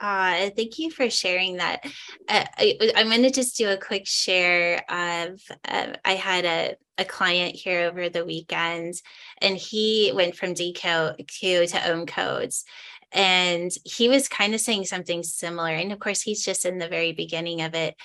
Uh, 0.03 0.49
thank 0.49 0.79
you 0.79 0.91
for 0.91 1.09
sharing 1.09 1.55
that. 1.57 1.79
Uh, 2.27 2.43
I, 2.57 2.91
am 2.95 3.07
going 3.07 3.23
to 3.23 3.31
just 3.31 3.55
do 3.57 3.69
a 3.69 3.77
quick 3.77 4.05
share 4.05 4.83
of, 4.89 5.41
uh, 5.65 5.93
I 6.03 6.15
had 6.15 6.43
a, 6.43 6.75
a 6.97 7.05
client 7.05 7.55
here 7.55 7.87
over 7.87 8.09
the 8.09 8.25
weekend 8.25 8.95
and 9.41 9.55
he 9.55 10.11
went 10.13 10.35
from 10.35 10.55
decode 10.55 11.25
to 11.29 11.89
Om 11.89 12.05
codes 12.05 12.65
and 13.13 13.71
he 13.85 14.09
was 14.09 14.27
kind 14.27 14.53
of 14.53 14.59
saying 14.59 14.83
something 14.85 15.23
similar. 15.23 15.69
And 15.69 15.93
of 15.93 15.99
course, 15.99 16.21
he's 16.21 16.43
just 16.43 16.65
in 16.65 16.79
the 16.79 16.89
very 16.89 17.13
beginning 17.13 17.61
of 17.61 17.73
it, 17.73 17.95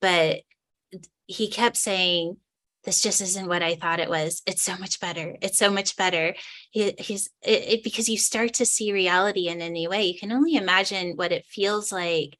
but 0.00 0.42
he 1.26 1.48
kept 1.48 1.76
saying, 1.76 2.36
this 2.88 3.02
just 3.02 3.20
isn't 3.20 3.48
what 3.48 3.62
I 3.62 3.74
thought 3.74 4.00
it 4.00 4.08
was. 4.08 4.40
It's 4.46 4.62
so 4.62 4.74
much 4.78 4.98
better. 4.98 5.36
It's 5.42 5.58
so 5.58 5.70
much 5.70 5.94
better. 5.94 6.34
He, 6.70 6.94
he's 6.98 7.28
it, 7.42 7.64
it, 7.68 7.84
because 7.84 8.08
you 8.08 8.16
start 8.16 8.54
to 8.54 8.64
see 8.64 8.92
reality 8.92 9.48
in 9.48 9.60
a 9.60 9.68
new 9.68 9.90
way. 9.90 10.06
You 10.06 10.18
can 10.18 10.32
only 10.32 10.54
imagine 10.56 11.12
what 11.16 11.30
it 11.30 11.44
feels 11.44 11.92
like 11.92 12.38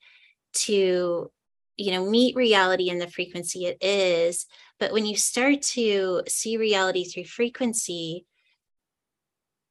to, 0.54 1.30
you 1.76 1.90
know, 1.90 2.08
meet 2.08 2.34
reality 2.34 2.88
in 2.88 2.98
the 2.98 3.10
frequency 3.10 3.66
it 3.66 3.76
is. 3.82 4.46
But 4.80 4.94
when 4.94 5.04
you 5.04 5.18
start 5.18 5.60
to 5.74 6.22
see 6.26 6.56
reality 6.56 7.04
through 7.04 7.24
frequency, 7.24 8.24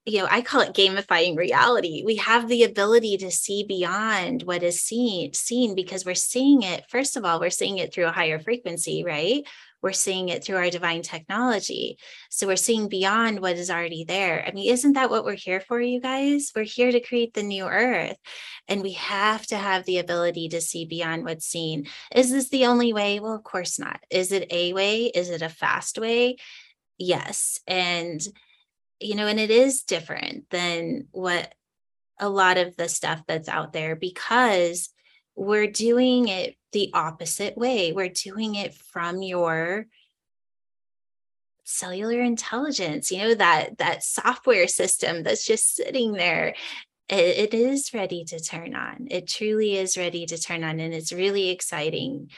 you 0.06 0.20
know, 0.20 0.28
I 0.30 0.42
call 0.42 0.62
it 0.62 0.76
gamifying 0.76 1.36
reality. 1.36 2.04
We 2.06 2.18
have 2.18 2.48
the 2.48 2.64
ability 2.66 3.18
to 3.18 3.32
see 3.32 3.66
beyond 3.68 4.44
what 4.44 4.62
is 4.62 4.80
seen, 4.82 5.34
seen 5.34 5.74
because 5.74 6.06
we're 6.06 6.14
seeing 6.14 6.62
it. 6.62 6.86
First 6.88 7.18
of 7.18 7.26
all, 7.26 7.40
we're 7.40 7.50
seeing 7.50 7.80
it 7.80 7.94
through 7.94 8.06
a 8.06 8.12
higher 8.12 8.40
frequency, 8.40 9.04
right? 9.04 9.44
We're 9.88 9.94
seeing 9.94 10.28
it 10.28 10.44
through 10.44 10.58
our 10.58 10.70
divine 10.70 11.02
technology. 11.02 11.98
So 12.30 12.46
we're 12.46 12.58
seeing 12.58 12.90
beyond 12.90 13.40
what 13.40 13.56
is 13.56 13.72
already 13.72 14.04
there. 14.04 14.44
I 14.46 14.52
mean, 14.52 14.70
isn't 14.70 14.94
that 14.94 15.10
what 15.10 15.24
we're 15.24 15.36
here 15.36 15.62
for, 15.62 15.80
you 15.80 16.02
guys? 16.02 16.52
We're 16.54 16.66
here 16.66 16.92
to 16.92 17.00
create 17.00 17.34
the 17.34 17.42
new 17.42 17.66
earth. 17.66 18.18
And 18.68 18.82
we 18.82 18.92
have 18.92 19.48
to 19.48 19.56
have 19.56 19.86
the 19.86 20.00
ability 20.00 20.50
to 20.50 20.60
see 20.60 20.84
beyond 20.84 21.24
what's 21.24 21.46
seen. 21.46 21.88
Is 22.14 22.32
this 22.32 22.50
the 22.50 22.66
only 22.66 22.92
way? 22.92 23.22
Well, 23.22 23.34
of 23.34 23.46
course 23.46 23.80
not. 23.80 24.02
Is 24.10 24.34
it 24.34 24.52
a 24.52 24.74
way? 24.74 25.06
Is 25.06 25.30
it 25.30 25.42
a 25.42 25.48
fast 25.48 25.98
way? 25.98 26.36
Yes. 26.98 27.62
And 27.66 28.20
you 29.00 29.16
know, 29.16 29.28
and 29.28 29.40
it 29.40 29.52
is 29.52 29.84
different 29.84 30.50
than 30.50 31.08
what 31.12 31.56
a 32.20 32.28
lot 32.28 32.58
of 32.58 32.76
the 32.76 32.90
stuff 32.90 33.22
that's 33.26 33.48
out 33.48 33.72
there 33.72 33.96
because 33.96 34.90
we're 35.38 35.68
doing 35.68 36.28
it 36.28 36.56
the 36.72 36.90
opposite 36.94 37.56
way. 37.58 37.94
We're 37.94 38.10
doing 38.10 38.56
it 38.56 38.74
from 38.74 39.22
your 39.22 39.86
cellular 41.64 42.22
intelligence, 42.22 43.12
you 43.12 43.20
know, 43.20 43.36
that 43.36 43.78
that 43.78 44.04
software 44.04 44.68
system 44.68 45.24
that's 45.24 45.46
just 45.46 45.76
sitting 45.76 46.14
there. 46.14 46.56
It, 47.08 47.54
it 47.54 47.54
is 47.54 47.94
ready 47.94 48.26
to 48.26 48.40
turn 48.40 48.76
on. 48.76 49.08
It 49.12 49.30
truly 49.30 49.78
is 49.78 49.98
ready 49.98 50.26
to 50.26 50.38
turn 50.38 50.64
on. 50.64 50.80
And 50.80 50.94
it's 50.94 51.14
really 51.14 51.50
exciting. 51.50 52.32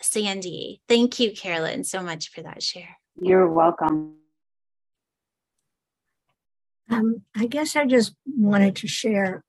Sandy, 0.00 0.80
thank 0.86 1.18
you, 1.18 1.32
Carolyn, 1.32 1.82
so 1.82 2.02
much 2.02 2.30
for 2.30 2.42
that 2.42 2.62
share. 2.62 2.98
You're 3.20 3.50
welcome. 3.50 4.14
Um, 6.90 7.22
I 7.34 7.46
guess 7.46 7.74
I 7.74 7.86
just 7.86 8.14
wanted 8.24 8.76
to 8.76 8.86
share 8.86 9.42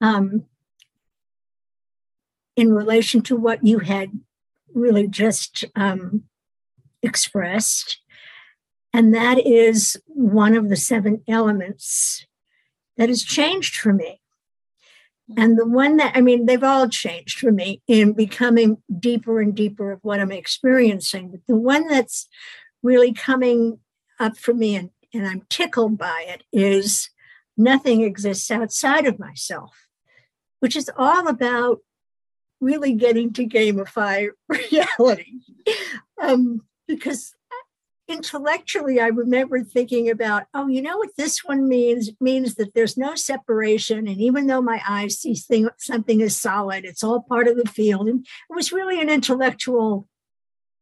um, 0.00 0.44
in 2.56 2.72
relation 2.72 3.22
to 3.22 3.36
what 3.36 3.64
you 3.64 3.78
had 3.80 4.10
really 4.74 5.06
just 5.06 5.64
um, 5.74 6.24
expressed. 7.02 8.00
And 8.92 9.14
that 9.14 9.44
is 9.46 9.96
one 10.06 10.56
of 10.56 10.68
the 10.68 10.76
seven 10.76 11.22
elements 11.28 12.26
that 12.96 13.08
has 13.08 13.22
changed 13.22 13.76
for 13.76 13.92
me. 13.92 14.20
And 15.36 15.56
the 15.56 15.66
one 15.66 15.96
that, 15.98 16.16
I 16.16 16.20
mean, 16.20 16.46
they've 16.46 16.62
all 16.62 16.88
changed 16.88 17.38
for 17.38 17.52
me 17.52 17.82
in 17.86 18.14
becoming 18.14 18.78
deeper 18.98 19.40
and 19.40 19.54
deeper 19.54 19.92
of 19.92 20.00
what 20.02 20.18
I'm 20.18 20.32
experiencing. 20.32 21.30
But 21.30 21.40
the 21.46 21.56
one 21.56 21.86
that's 21.86 22.28
really 22.82 23.12
coming 23.12 23.78
up 24.18 24.36
for 24.36 24.52
me 24.54 24.74
and, 24.74 24.90
and 25.14 25.26
I'm 25.26 25.42
tickled 25.48 25.98
by 25.98 26.24
it 26.26 26.42
is 26.52 27.10
nothing 27.56 28.02
exists 28.02 28.50
outside 28.50 29.06
of 29.06 29.18
myself, 29.20 29.86
which 30.60 30.76
is 30.76 30.90
all 30.96 31.28
about 31.28 31.78
really 32.60 32.92
getting 32.92 33.32
to 33.32 33.46
gamify 33.46 34.28
reality. 34.48 35.32
um, 36.22 36.62
because 36.86 37.34
intellectually, 38.08 39.00
I 39.00 39.06
remember 39.08 39.62
thinking 39.62 40.10
about, 40.10 40.44
oh, 40.52 40.68
you 40.68 40.82
know 40.82 40.98
what 40.98 41.16
this 41.16 41.44
one 41.44 41.68
means? 41.68 42.08
It 42.08 42.16
means 42.20 42.56
that 42.56 42.74
there's 42.74 42.96
no 42.96 43.14
separation. 43.14 44.08
And 44.08 44.20
even 44.20 44.46
though 44.46 44.60
my 44.60 44.82
eyes 44.86 45.18
see 45.18 45.34
thing, 45.34 45.68
something 45.78 46.20
is 46.20 46.38
solid, 46.38 46.84
it's 46.84 47.04
all 47.04 47.22
part 47.22 47.48
of 47.48 47.56
the 47.56 47.68
field. 47.68 48.08
And 48.08 48.26
it 48.50 48.54
was 48.54 48.72
really 48.72 49.00
an 49.00 49.08
intellectual 49.08 50.06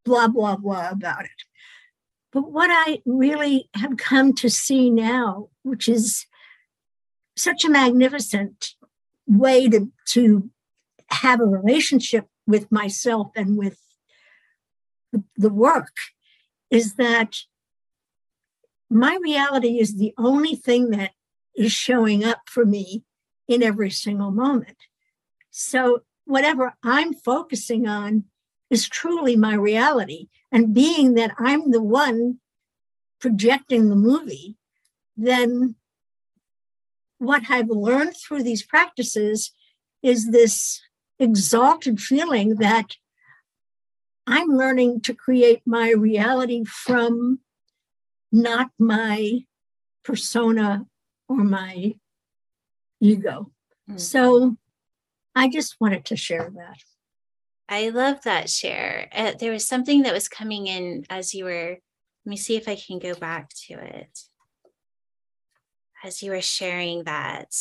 blah, 0.04 0.28
blah, 0.28 0.56
blah 0.56 0.90
about 0.90 1.24
it. 1.24 1.30
But 2.32 2.50
what 2.50 2.70
I 2.70 3.00
really 3.06 3.68
have 3.74 3.96
come 3.96 4.32
to 4.34 4.50
see 4.50 4.90
now, 4.90 5.48
which 5.62 5.88
is 5.88 6.26
such 7.36 7.64
a 7.64 7.70
magnificent 7.70 8.74
way 9.28 9.68
to, 9.68 9.92
to 10.06 10.50
have 11.10 11.40
a 11.40 11.46
relationship 11.46 12.26
with 12.46 12.72
myself 12.72 13.28
and 13.36 13.56
with 13.56 13.78
the, 15.12 15.22
the 15.36 15.52
work, 15.52 15.92
is 16.70 16.94
that 16.94 17.36
my 18.90 19.18
reality 19.22 19.78
is 19.78 19.96
the 19.96 20.14
only 20.16 20.56
thing 20.56 20.90
that 20.90 21.12
is 21.56 21.72
showing 21.72 22.24
up 22.24 22.42
for 22.46 22.64
me 22.64 23.04
in 23.46 23.62
every 23.62 23.90
single 23.90 24.30
moment. 24.30 24.76
So, 25.50 26.02
whatever 26.24 26.74
I'm 26.82 27.14
focusing 27.14 27.88
on 27.88 28.24
is 28.70 28.88
truly 28.88 29.34
my 29.34 29.54
reality. 29.54 30.28
And 30.52 30.74
being 30.74 31.14
that 31.14 31.32
I'm 31.38 31.70
the 31.70 31.82
one 31.82 32.38
projecting 33.18 33.88
the 33.88 33.96
movie, 33.96 34.56
then 35.16 35.74
what 37.18 37.44
I've 37.48 37.68
learned 37.68 38.16
through 38.16 38.42
these 38.42 38.62
practices 38.62 39.52
is 40.02 40.31
this 40.31 40.81
exalted 41.18 42.00
feeling 42.00 42.57
that 42.57 42.96
I'm 44.26 44.48
learning 44.48 45.00
to 45.02 45.14
create 45.14 45.62
my 45.66 45.90
reality 45.90 46.64
from 46.64 47.40
not 48.31 48.70
my 48.78 49.40
persona 50.04 50.87
or 51.28 51.37
my 51.37 51.94
ego. 53.00 53.50
Mm-hmm. 53.88 53.98
So 53.98 54.57
I 55.35 55.48
just 55.48 55.76
wanted 55.81 56.04
to 56.07 56.16
share 56.16 56.50
that. 56.54 56.78
I 57.68 57.90
love 57.90 58.22
that 58.22 58.48
share. 58.48 59.09
Uh, 59.12 59.33
there 59.38 59.52
was 59.52 59.66
something 59.66 60.02
that 60.02 60.14
was 60.14 60.28
coming 60.28 60.66
in 60.66 61.04
as 61.11 61.35
you 61.35 61.44
were, 61.44 61.78
let 62.24 62.31
me 62.31 62.37
see 62.37 62.57
if 62.57 62.68
I 62.68 62.76
can 62.76 62.98
go 62.98 63.14
back 63.14 63.50
to 63.66 63.74
it. 63.74 64.18
As 66.04 66.22
you 66.22 66.30
were 66.30 66.40
sharing 66.40 67.04
that. 67.04 67.52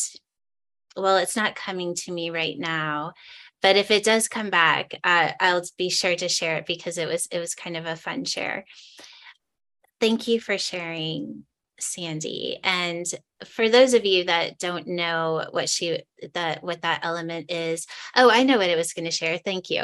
Well, 0.95 1.17
it's 1.17 1.35
not 1.35 1.55
coming 1.55 1.95
to 1.95 2.11
me 2.11 2.29
right 2.29 2.57
now, 2.57 3.13
but 3.61 3.75
if 3.75 3.91
it 3.91 4.03
does 4.03 4.27
come 4.27 4.49
back, 4.49 4.93
uh, 5.03 5.31
I'll 5.39 5.63
be 5.77 5.89
sure 5.89 6.15
to 6.15 6.27
share 6.27 6.57
it 6.57 6.65
because 6.65 6.97
it 6.97 7.07
was 7.07 7.27
it 7.31 7.39
was 7.39 7.55
kind 7.55 7.77
of 7.77 7.85
a 7.85 7.95
fun 7.95 8.25
share. 8.25 8.65
Thank 9.99 10.27
you 10.27 10.39
for 10.39 10.57
sharing 10.57 11.43
Sandy. 11.79 12.59
And 12.63 13.05
for 13.45 13.69
those 13.69 13.93
of 13.93 14.05
you 14.05 14.25
that 14.25 14.57
don't 14.57 14.87
know 14.87 15.45
what 15.51 15.69
she 15.69 16.01
that 16.33 16.63
what 16.63 16.81
that 16.81 17.01
element 17.03 17.51
is, 17.51 17.85
oh, 18.15 18.31
I 18.31 18.43
know 18.43 18.57
what 18.57 18.69
it 18.69 18.77
was 18.77 18.93
going 18.93 19.05
to 19.05 19.11
share. 19.11 19.37
Thank 19.37 19.69
you 19.69 19.83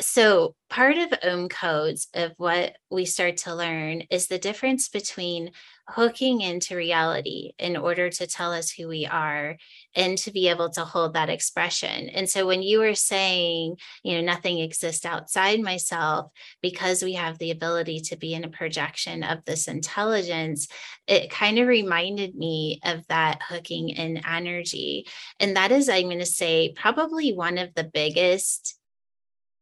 so 0.00 0.54
part 0.68 0.98
of 0.98 1.14
OM 1.22 1.48
codes 1.48 2.08
of 2.12 2.32
what 2.36 2.76
we 2.90 3.06
start 3.06 3.38
to 3.38 3.54
learn 3.54 4.02
is 4.10 4.26
the 4.26 4.38
difference 4.38 4.88
between 4.88 5.52
hooking 5.88 6.40
into 6.40 6.76
reality 6.76 7.52
in 7.58 7.76
order 7.76 8.10
to 8.10 8.26
tell 8.26 8.52
us 8.52 8.70
who 8.70 8.88
we 8.88 9.06
are 9.06 9.56
and 9.94 10.18
to 10.18 10.32
be 10.32 10.48
able 10.48 10.68
to 10.68 10.84
hold 10.84 11.14
that 11.14 11.30
expression. 11.30 12.08
And 12.08 12.28
so 12.28 12.46
when 12.46 12.62
you 12.62 12.80
were 12.80 12.94
saying 12.94 13.76
you 14.02 14.16
know 14.16 14.20
nothing 14.20 14.58
exists 14.58 15.06
outside 15.06 15.60
myself 15.60 16.30
because 16.60 17.02
we 17.02 17.14
have 17.14 17.38
the 17.38 17.52
ability 17.52 18.00
to 18.00 18.16
be 18.16 18.34
in 18.34 18.44
a 18.44 18.48
projection 18.48 19.22
of 19.22 19.44
this 19.44 19.68
intelligence 19.68 20.68
it 21.06 21.30
kind 21.30 21.58
of 21.58 21.68
reminded 21.68 22.34
me 22.34 22.80
of 22.84 23.06
that 23.06 23.40
hooking 23.48 23.90
in 23.90 24.20
energy. 24.26 25.06
And 25.40 25.56
that 25.56 25.72
is 25.72 25.88
i'm 25.88 26.04
going 26.04 26.18
to 26.18 26.26
say 26.26 26.74
probably 26.76 27.32
one 27.32 27.56
of 27.56 27.72
the 27.74 27.84
biggest 27.84 28.76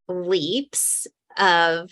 leaps 0.08 1.06
of 1.38 1.90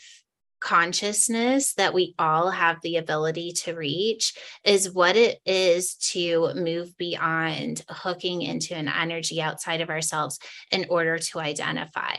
consciousness 0.62 1.74
that 1.74 1.92
we 1.92 2.14
all 2.18 2.50
have 2.50 2.76
the 2.82 2.96
ability 2.96 3.52
to 3.52 3.74
reach 3.74 4.34
is 4.64 4.92
what 4.92 5.16
it 5.16 5.40
is 5.44 5.96
to 5.96 6.54
move 6.54 6.96
beyond 6.96 7.84
hooking 7.88 8.42
into 8.42 8.74
an 8.74 8.88
energy 8.88 9.42
outside 9.42 9.80
of 9.80 9.90
ourselves 9.90 10.38
in 10.70 10.86
order 10.88 11.18
to 11.18 11.40
identify. 11.40 12.14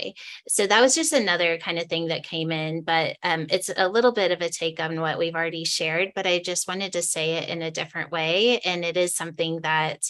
So 0.50 0.68
that 0.68 0.82
was 0.82 0.94
just 0.94 1.14
another 1.14 1.58
kind 1.58 1.80
of 1.80 1.88
thing 1.88 2.08
that 2.08 2.26
came 2.26 2.52
in, 2.52 2.82
but 2.82 3.16
um, 3.24 3.48
it's 3.50 3.70
a 3.76 3.88
little 3.88 4.12
bit 4.12 4.32
of 4.32 4.42
a 4.42 4.50
take 4.50 4.80
on 4.80 5.00
what 5.00 5.18
we've 5.18 5.36
already 5.36 5.64
shared, 5.64 6.12
but 6.14 6.28
I 6.28 6.40
just 6.40 6.68
wanted 6.68 6.94
to 6.94 7.02
say 7.02 7.36
it 7.36 7.50
in 7.50 7.62
a 7.62 7.72
different 7.72 8.12
way. 8.12 8.60
And 8.60 8.84
it 8.84 8.98
is 8.98 9.16
something 9.16 9.62
that 9.62 10.04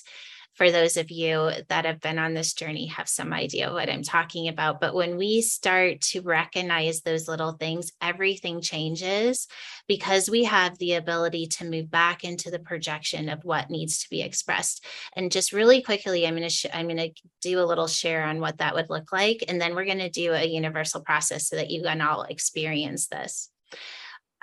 for 0.54 0.72
those 0.72 0.98
of 0.98 1.10
you 1.10 1.52
that 1.70 1.86
have 1.86 2.00
been 2.00 2.20
on 2.20 2.34
this 2.34 2.54
journey 2.54 2.88
have 2.88 3.10
some 3.10 3.34
idea 3.34 3.72
what 3.72 3.90
I'm 3.90 4.04
talking 4.04 4.48
about. 4.48 4.80
But 4.80 4.94
when 4.94 5.18
we 5.18 5.42
start 5.42 6.02
to 6.02 6.22
recognize 6.22 7.02
those 7.02 7.28
little 7.28 7.54
things, 7.54 7.92
everything 8.02 8.62
changes 8.62 9.48
because 9.88 10.30
we 10.30 10.44
have 10.44 10.78
the 10.78 10.94
ability 10.94 11.48
to 11.48 11.66
move 11.66 11.90
back 11.90 12.24
into 12.24 12.52
the 12.52 12.60
projection 12.60 13.30
of 13.30 13.44
what 13.44 13.70
needs 13.70 14.04
to 14.04 14.10
be 14.10 14.22
expressed. 14.22 14.86
And 15.16 15.32
just 15.32 15.54
really 15.54 15.82
quickly, 15.82 16.26
I'm 16.26 16.36
going 16.36 16.44
to 16.44 16.50
sh- 16.50 16.66
I'm 16.74 16.88
going 16.88 16.98
to 16.98 17.12
do 17.42 17.60
a 17.60 17.66
little 17.66 17.88
share 17.88 18.24
on 18.24 18.40
what 18.40 18.60
that 18.60 18.76
would 18.76 18.90
look 18.90 19.12
like, 19.12 19.44
and 19.48 19.60
then 19.60 19.76
we're 19.76 19.86
going 19.86 19.98
to 20.00 20.10
do 20.10 20.34
a 20.34 20.46
universal 20.46 21.02
process 21.02 21.48
so 21.48 21.56
that 21.56 21.72
you 21.72 21.82
can 21.84 22.02
all 22.02 22.24
experience 22.24 23.08
this 23.08 23.50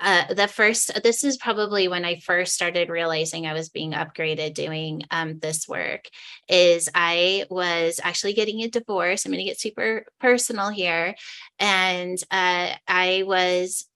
uh, 0.01 0.33
the 0.33 0.49
first 0.49 1.03
this 1.03 1.23
is 1.25 1.37
probably 1.37 1.87
when 1.87 2.05
i 2.05 2.17
first 2.17 2.55
started 2.55 2.89
realizing 2.89 3.47
i 3.47 3.53
was 3.53 3.69
being 3.69 3.93
upgraded 3.93 4.55
doing 4.55 5.03
um, 5.11 5.39
this 5.41 5.69
work 5.69 6.09
is 6.49 6.89
i 6.95 7.45
was 7.51 8.01
actually 8.03 8.33
getting 8.33 8.63
a 8.63 8.69
divorce. 8.69 9.25
I'm 9.25 9.33
going 9.33 9.45
to 9.45 9.49
get 9.49 9.61
super 9.61 10.07
personal 10.19 10.71
here. 10.71 11.15
And 11.59 12.19
uh, 12.31 12.75
i 12.89 13.25
was 13.27 13.87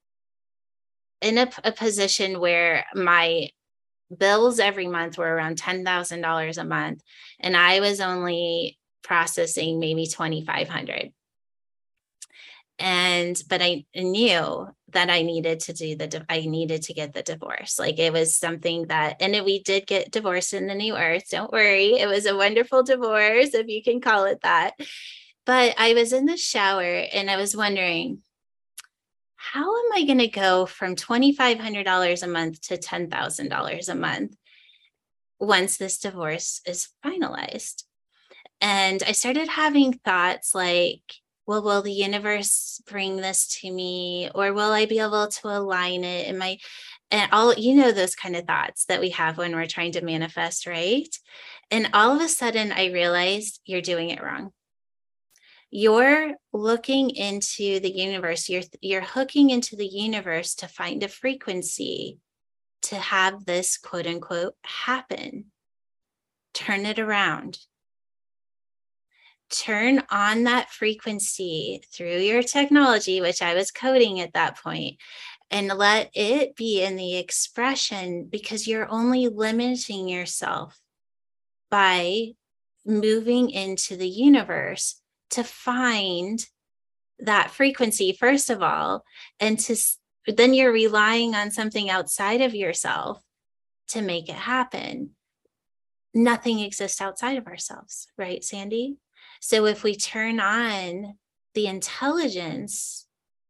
in 1.21 1.39
a, 1.39 1.49
a 1.65 1.73
position 1.73 2.39
where 2.39 2.85
my 2.95 3.49
bills 4.17 4.59
every 4.59 4.87
month 4.87 5.17
were 5.17 5.35
around 5.35 5.61
$10000 5.61 6.59
a 6.59 6.65
month 6.65 7.03
and 7.41 7.57
i 7.57 7.81
was 7.81 8.01
only 8.01 8.79
processing 9.03 9.81
maybe 9.81 10.07
2500 10.07 11.13
and 12.79 13.41
but 13.49 13.63
i 13.63 13.85
knew 13.95 14.69
that 14.89 15.09
i 15.09 15.23
needed 15.23 15.61
to 15.61 15.73
do 15.73 15.95
the 15.95 16.25
i 16.29 16.41
needed 16.41 16.83
to 16.83 16.95
get 16.95 17.13
the 17.13 17.23
divorce. 17.23 17.79
Like 17.79 17.99
it 17.99 18.13
was 18.13 18.37
something 18.37 18.89
that 18.89 19.17
and 19.21 19.45
we 19.45 19.63
did 19.63 19.87
get 19.87 20.11
divorced 20.11 20.55
in 20.55 20.67
the 20.67 20.75
new 20.75 20.97
earth 20.97 21.25
don't 21.31 21.53
worry 21.53 21.99
it 21.99 22.09
was 22.09 22.27
a 22.27 22.37
wonderful 22.37 22.83
divorce 22.83 23.55
if 23.55 23.69
you 23.69 23.83
can 23.83 24.01
call 24.01 24.25
it 24.25 24.41
that. 24.43 24.75
But 25.47 25.75
i 25.79 25.95
was 25.95 26.13
in 26.13 26.27
the 26.27 26.37
shower 26.37 26.83
and 26.83 27.31
i 27.31 27.37
was 27.37 27.57
wondering 27.57 28.23
how 29.37 29.77
am 29.79 29.93
i 29.95 30.05
going 30.05 30.19
to 30.19 30.29
go 30.29 30.67
from 30.67 30.97
$2500 30.97 32.23
a 32.23 32.27
month 32.27 32.61
to 32.63 32.79
$10000 32.79 33.89
a 33.89 33.95
month 33.95 34.37
once 35.39 35.77
this 35.77 35.99
divorce 35.99 36.61
is 36.67 36.89
finalized? 37.05 37.85
And 38.61 39.03
i 39.07 39.13
started 39.13 39.49
having 39.49 39.93
thoughts 39.93 40.55
like 40.55 41.03
well, 41.47 41.63
will 41.63 41.83
the 41.83 41.93
universe 41.93 42.81
bring 42.87 43.17
this 43.17 43.47
to 43.61 43.71
me 43.71 44.31
or 44.35 44.53
will 44.53 44.73
I 44.73 44.87
be 44.87 44.99
able 44.99 45.29
to 45.29 45.49
align 45.49 46.05
it? 46.05 46.29
Am 46.29 46.41
I, 46.41 46.59
and 47.11 47.31
all, 47.33 47.55
you 47.55 47.75
know, 47.75 47.93
those 47.93 48.15
kind 48.15 48.35
of 48.35 48.47
thoughts 48.47 48.87
that 48.87 49.01
we 49.01 49.11
have 49.11 49.37
when 49.37 49.55
we're 49.55 49.67
trying 49.67 49.93
to 49.93 50.05
manifest, 50.05 50.67
right? 50.67 51.09
And 51.71 51.91
all 51.93 52.17
of 52.17 52.23
a 52.23 52.29
sudden, 52.29 52.73
I 52.73 52.87
realized 52.87 53.61
you're 53.67 53.83
doing 53.83 54.11
it 54.11 54.23
wrong. 54.23 54.53
You're 55.71 56.35
looking 56.53 57.11
into 57.11 57.81
the 57.81 57.91
universe, 57.91 58.49
you're, 58.49 58.63
you're 58.81 59.03
hooking 59.03 59.51
into 59.51 59.77
the 59.77 59.87
universe 59.87 60.55
to 60.57 60.69
find 60.69 61.03
a 61.03 61.09
frequency 61.09 62.19
to 62.83 62.97
have 62.97 63.45
this 63.45 63.77
quote 63.77 64.07
unquote 64.07 64.55
happen. 64.63 65.47
Turn 66.53 66.87
it 66.87 66.99
around 66.99 67.59
turn 69.55 70.03
on 70.11 70.45
that 70.45 70.71
frequency 70.71 71.83
through 71.93 72.19
your 72.19 72.43
technology, 72.43 73.21
which 73.21 73.43
I 73.43 73.55
was 73.55 73.71
coding 73.71 74.21
at 74.21 74.33
that 74.35 74.59
point, 74.59 74.97
and 75.51 75.69
let 75.69 76.11
it 76.15 76.57
be 76.57 76.83
in 76.83 76.97
the 76.97 77.17
expression 77.17 78.27
because 78.31 78.67
you're 78.67 78.91
only 78.91 79.29
limiting 79.29 80.09
yourself 80.09 80.81
by 81.71 82.33
moving 82.85 83.51
into 83.51 83.97
the 83.97 84.09
universe 84.09 85.01
to 85.31 85.45
find 85.45 86.45
that 87.19 87.51
frequency, 87.51 88.13
first 88.13 88.51
of 88.51 88.63
all, 88.63 89.05
and 89.41 89.59
to 89.59 89.77
then 90.27 90.55
you're 90.55 90.73
relying 90.73 91.35
on 91.35 91.51
something 91.51 91.91
outside 91.91 92.41
of 92.41 92.55
yourself 92.55 93.23
to 93.89 94.01
make 94.01 94.29
it 94.29 94.35
happen. 94.35 95.11
Nothing 96.15 96.61
exists 96.61 97.01
outside 97.01 97.37
of 97.37 97.47
ourselves, 97.47 98.07
right, 98.17 98.43
Sandy? 98.43 98.97
So 99.47 99.67
if 99.67 99.83
we 99.83 99.95
turn 99.95 100.41
on 100.41 101.19
the 101.53 101.67
intelligence 101.67 103.07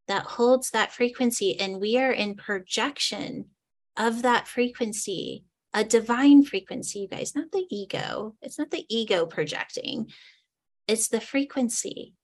that 0.09 0.25
holds 0.25 0.71
that 0.71 0.91
frequency 0.91 1.57
and 1.61 1.81
we 1.81 1.97
are 1.99 2.11
in 2.11 2.35
projection 2.35 3.51
of 3.97 4.23
that 4.23 4.49
frequency, 4.49 5.45
a 5.73 5.85
divine 5.85 6.43
frequency, 6.43 6.99
you 6.99 7.07
guys, 7.07 7.37
not 7.37 7.53
the 7.53 7.65
ego. 7.71 8.35
It's 8.43 8.59
not 8.59 8.73
the 8.73 8.85
ego 8.89 9.25
projecting, 9.25 10.11
it's 10.89 11.07
the 11.07 11.21
frequency. 11.21 12.15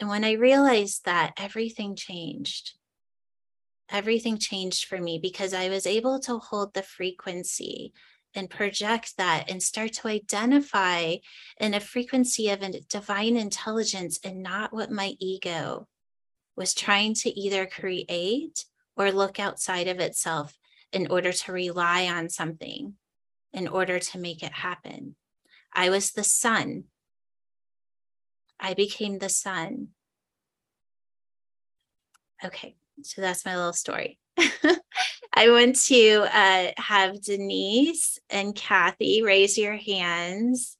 And 0.00 0.08
when 0.08 0.24
I 0.24 0.32
realized 0.32 1.04
that, 1.04 1.34
everything 1.36 1.94
changed. 1.94 2.72
Everything 3.90 4.38
changed 4.38 4.86
for 4.86 4.98
me 4.98 5.18
because 5.22 5.52
I 5.52 5.68
was 5.68 5.86
able 5.86 6.20
to 6.20 6.38
hold 6.38 6.72
the 6.72 6.82
frequency 6.82 7.92
and 8.34 8.50
project 8.50 9.16
that 9.16 9.50
and 9.50 9.62
start 9.62 9.92
to 9.92 10.08
identify 10.08 11.16
in 11.58 11.74
a 11.74 11.80
frequency 11.80 12.50
of 12.50 12.62
a 12.62 12.80
divine 12.82 13.36
intelligence 13.36 14.18
and 14.22 14.42
not 14.42 14.72
what 14.72 14.90
my 14.90 15.14
ego 15.18 15.88
was 16.56 16.74
trying 16.74 17.14
to 17.14 17.30
either 17.30 17.66
create 17.66 18.64
or 18.96 19.12
look 19.12 19.38
outside 19.38 19.88
of 19.88 20.00
itself 20.00 20.56
in 20.92 21.10
order 21.10 21.32
to 21.32 21.52
rely 21.52 22.06
on 22.06 22.28
something 22.28 22.94
in 23.52 23.68
order 23.68 23.98
to 23.98 24.18
make 24.18 24.42
it 24.42 24.52
happen. 24.52 25.14
I 25.72 25.90
was 25.90 26.12
the 26.12 26.24
sun. 26.24 26.84
I 28.60 28.74
became 28.74 29.18
the 29.18 29.28
sun. 29.28 29.88
Okay, 32.44 32.76
so 33.02 33.20
that's 33.20 33.44
my 33.44 33.56
little 33.56 33.72
story. 33.72 34.18
I 35.38 35.50
want 35.50 35.76
to 35.82 36.26
uh, 36.34 36.72
have 36.78 37.22
Denise 37.22 38.18
and 38.28 38.56
Kathy 38.56 39.22
raise 39.22 39.56
your 39.56 39.76
hands. 39.76 40.76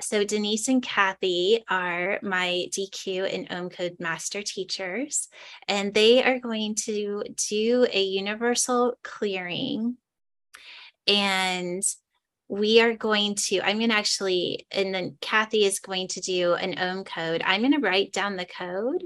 So, 0.00 0.24
Denise 0.24 0.68
and 0.68 0.82
Kathy 0.82 1.62
are 1.68 2.20
my 2.22 2.68
DQ 2.70 3.34
and 3.34 3.46
OM 3.50 3.68
Code 3.68 3.96
master 3.98 4.40
teachers, 4.40 5.28
and 5.68 5.92
they 5.92 6.24
are 6.24 6.38
going 6.38 6.74
to 6.86 7.22
do 7.50 7.86
a 7.92 8.02
universal 8.02 8.98
clearing. 9.04 9.98
And 11.06 11.82
we 12.48 12.80
are 12.80 12.94
going 12.94 13.34
to, 13.34 13.60
I'm 13.60 13.76
going 13.76 13.90
to 13.90 13.94
actually, 13.96 14.66
and 14.70 14.94
then 14.94 15.18
Kathy 15.20 15.66
is 15.66 15.80
going 15.80 16.08
to 16.08 16.22
do 16.22 16.54
an 16.54 16.78
OM 16.78 17.04
code. 17.04 17.42
I'm 17.44 17.60
going 17.60 17.74
to 17.74 17.86
write 17.86 18.14
down 18.14 18.36
the 18.36 18.46
code 18.46 19.04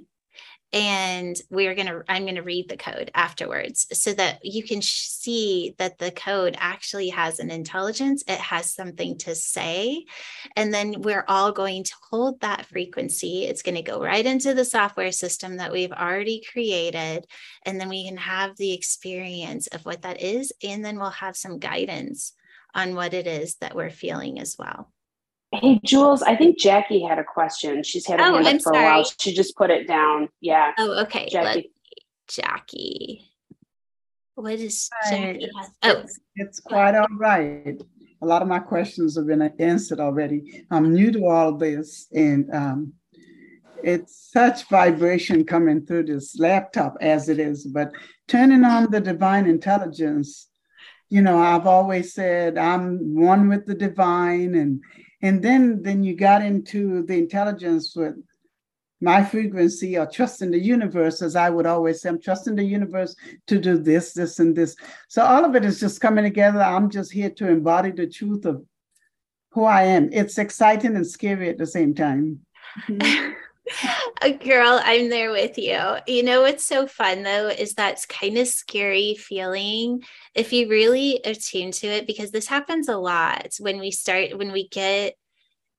and 0.73 1.41
we're 1.51 1.75
going 1.75 1.87
to 1.87 2.03
i'm 2.09 2.25
going 2.25 2.35
to 2.35 2.43
read 2.43 2.69
the 2.69 2.77
code 2.77 3.11
afterwards 3.15 3.87
so 3.93 4.13
that 4.13 4.45
you 4.45 4.63
can 4.63 4.81
sh- 4.81 5.09
see 5.09 5.75
that 5.79 5.99
the 5.99 6.11
code 6.11 6.57
actually 6.59 7.09
has 7.09 7.39
an 7.39 7.51
intelligence 7.51 8.23
it 8.27 8.39
has 8.39 8.73
something 8.73 9.17
to 9.19 9.35
say 9.35 10.05
and 10.57 10.73
then 10.73 11.03
we're 11.03 11.25
all 11.29 11.53
going 11.53 11.85
to 11.85 11.95
hold 12.11 12.41
that 12.41 12.67
frequency. 12.67 13.45
It's 13.45 13.63
going 13.63 13.75
to 13.75 13.83
go 13.83 14.01
right 14.01 14.25
into 14.25 14.55
the 14.55 14.65
software 14.65 15.13
system 15.13 15.57
that 15.57 15.73
we've 15.73 15.93
already 15.93 16.43
created 16.53 17.27
and 17.65 17.81
then 17.81 17.89
we 17.89 18.07
can 18.07 18.17
have 18.17 18.57
the 18.57 18.73
experience 18.73 19.67
of 19.69 19.85
what 19.85 20.03
that 20.03 20.21
is 20.21 20.53
and 20.63 20.85
then 20.85 20.99
we'll 20.99 21.11
have 21.11 21.37
some 21.37 21.59
guidance 21.59 22.33
on 22.75 22.95
what 22.95 23.15
it 23.15 23.27
is 23.27 23.57
that 23.57 23.75
we're 23.75 23.91
feeling 23.91 24.41
as 24.41 24.57
well 24.59 24.93
Hey, 25.53 25.81
Jules, 25.85 26.23
I 26.23 26.35
think 26.35 26.59
Jackie 26.59 27.03
had 27.03 27.19
a 27.19 27.25
question. 27.25 27.83
She's 27.83 28.07
had 28.07 28.21
a 28.21 28.25
oh, 28.25 28.35
hand 28.35 28.47
up 28.47 28.55
for 28.55 28.73
sorry. 28.73 28.79
a 28.79 28.83
while. 28.83 29.05
She 29.19 29.35
just 29.35 29.55
put 29.55 29.71
it 29.71 29.87
down. 29.87 30.31
Yeah. 30.41 30.73
Oh, 30.79 31.03
okay. 31.03 31.29
Jackie. 31.31 31.71
Jackie. 32.27 33.29
What 34.35 34.55
is 34.55 34.89
Jackie? 35.11 35.45
It's, 35.45 35.71
oh, 35.83 35.91
it's, 35.91 36.21
it's 36.37 36.61
quite 36.61 36.95
all 36.95 37.07
right. 37.19 37.79
A 38.23 38.27
lot 38.27 38.41
of 38.41 38.49
my 38.49 38.61
questions 38.61 39.17
have 39.17 39.27
been 39.27 39.43
answered 39.59 40.01
already. 40.01 40.65
I'm 40.71 40.95
new 40.95 41.13
to 41.13 41.27
all 41.27 41.53
this, 41.53 42.09
and 42.13 42.49
um, 42.55 42.95
it's 43.85 44.31
such 44.33 44.69
vibration 44.71 45.45
coming 45.45 45.85
through 45.85 46.05
this 46.05 46.39
laptop 46.39 46.97
as 47.03 47.29
it 47.29 47.39
is. 47.39 47.67
But 47.67 47.93
turning 48.27 48.65
on 48.65 48.91
the 48.91 49.01
divine 49.01 49.47
intelligence, 49.47 50.49
you 51.11 51.21
know, 51.21 51.39
I've 51.39 51.67
always 51.67 52.15
said 52.15 52.57
I'm 52.57 53.15
one 53.15 53.49
with 53.49 53.67
the 53.67 53.75
divine, 53.75 54.55
and 54.55 54.81
and 55.23 55.43
then 55.43 55.83
then 55.83 56.03
you 56.03 56.15
got 56.17 56.43
into 56.43 57.03
the 57.05 57.17
intelligence 57.17 57.95
with 57.97 58.17
my 59.01 59.25
frequency 59.25 59.99
or 59.99 60.07
trust 60.07 60.43
in 60.43 60.53
the 60.53 60.59
universe, 60.59 61.23
as 61.23 61.35
I 61.35 61.51
would 61.51 61.67
always 61.67 62.01
say, 62.01 62.09
I'm 62.09 62.21
trusting 62.21 62.55
the 62.55 62.65
universe 62.65 63.17
to 63.49 63.59
do 63.59 63.77
this, 63.77 64.13
this, 64.13 64.39
and 64.39 64.55
this. 64.55 64.77
So 65.09 65.25
all 65.25 65.45
of 65.45 65.57
it 65.57 65.65
is 65.65 65.81
just 65.81 66.01
coming 66.01 66.23
together. 66.23 66.61
I'm 66.61 66.89
just 66.89 67.13
here 67.13 67.31
to 67.31 67.49
embody 67.49 67.91
the 67.91 68.07
truth 68.07 68.45
of 68.45 68.65
who 69.51 69.65
I 69.65 69.83
am. 69.83 70.09
It's 70.13 70.39
exciting 70.39 70.95
and 70.95 71.07
scary 71.07 71.49
at 71.51 71.59
the 71.59 71.67
same 71.67 71.95
time. 71.95 72.41
A 74.23 74.33
girl, 74.33 74.81
I'm 74.83 75.09
there 75.09 75.31
with 75.31 75.57
you. 75.59 75.79
You 76.07 76.23
know 76.23 76.43
what's 76.43 76.65
so 76.65 76.87
fun 76.87 77.23
though 77.23 77.49
is 77.49 77.75
that 77.75 78.05
kind 78.09 78.39
of 78.39 78.49
scary 78.49 79.15
feeling 79.15 80.03
if 80.35 80.53
you 80.53 80.69
really 80.69 81.21
attune 81.25 81.71
to 81.73 81.87
it, 81.87 82.07
because 82.07 82.31
this 82.31 82.47
happens 82.47 82.89
a 82.89 82.97
lot 82.97 83.55
when 83.61 83.79
we 83.79 83.91
start, 83.91 84.37
when 84.37 84.53
we 84.53 84.69
get 84.69 85.15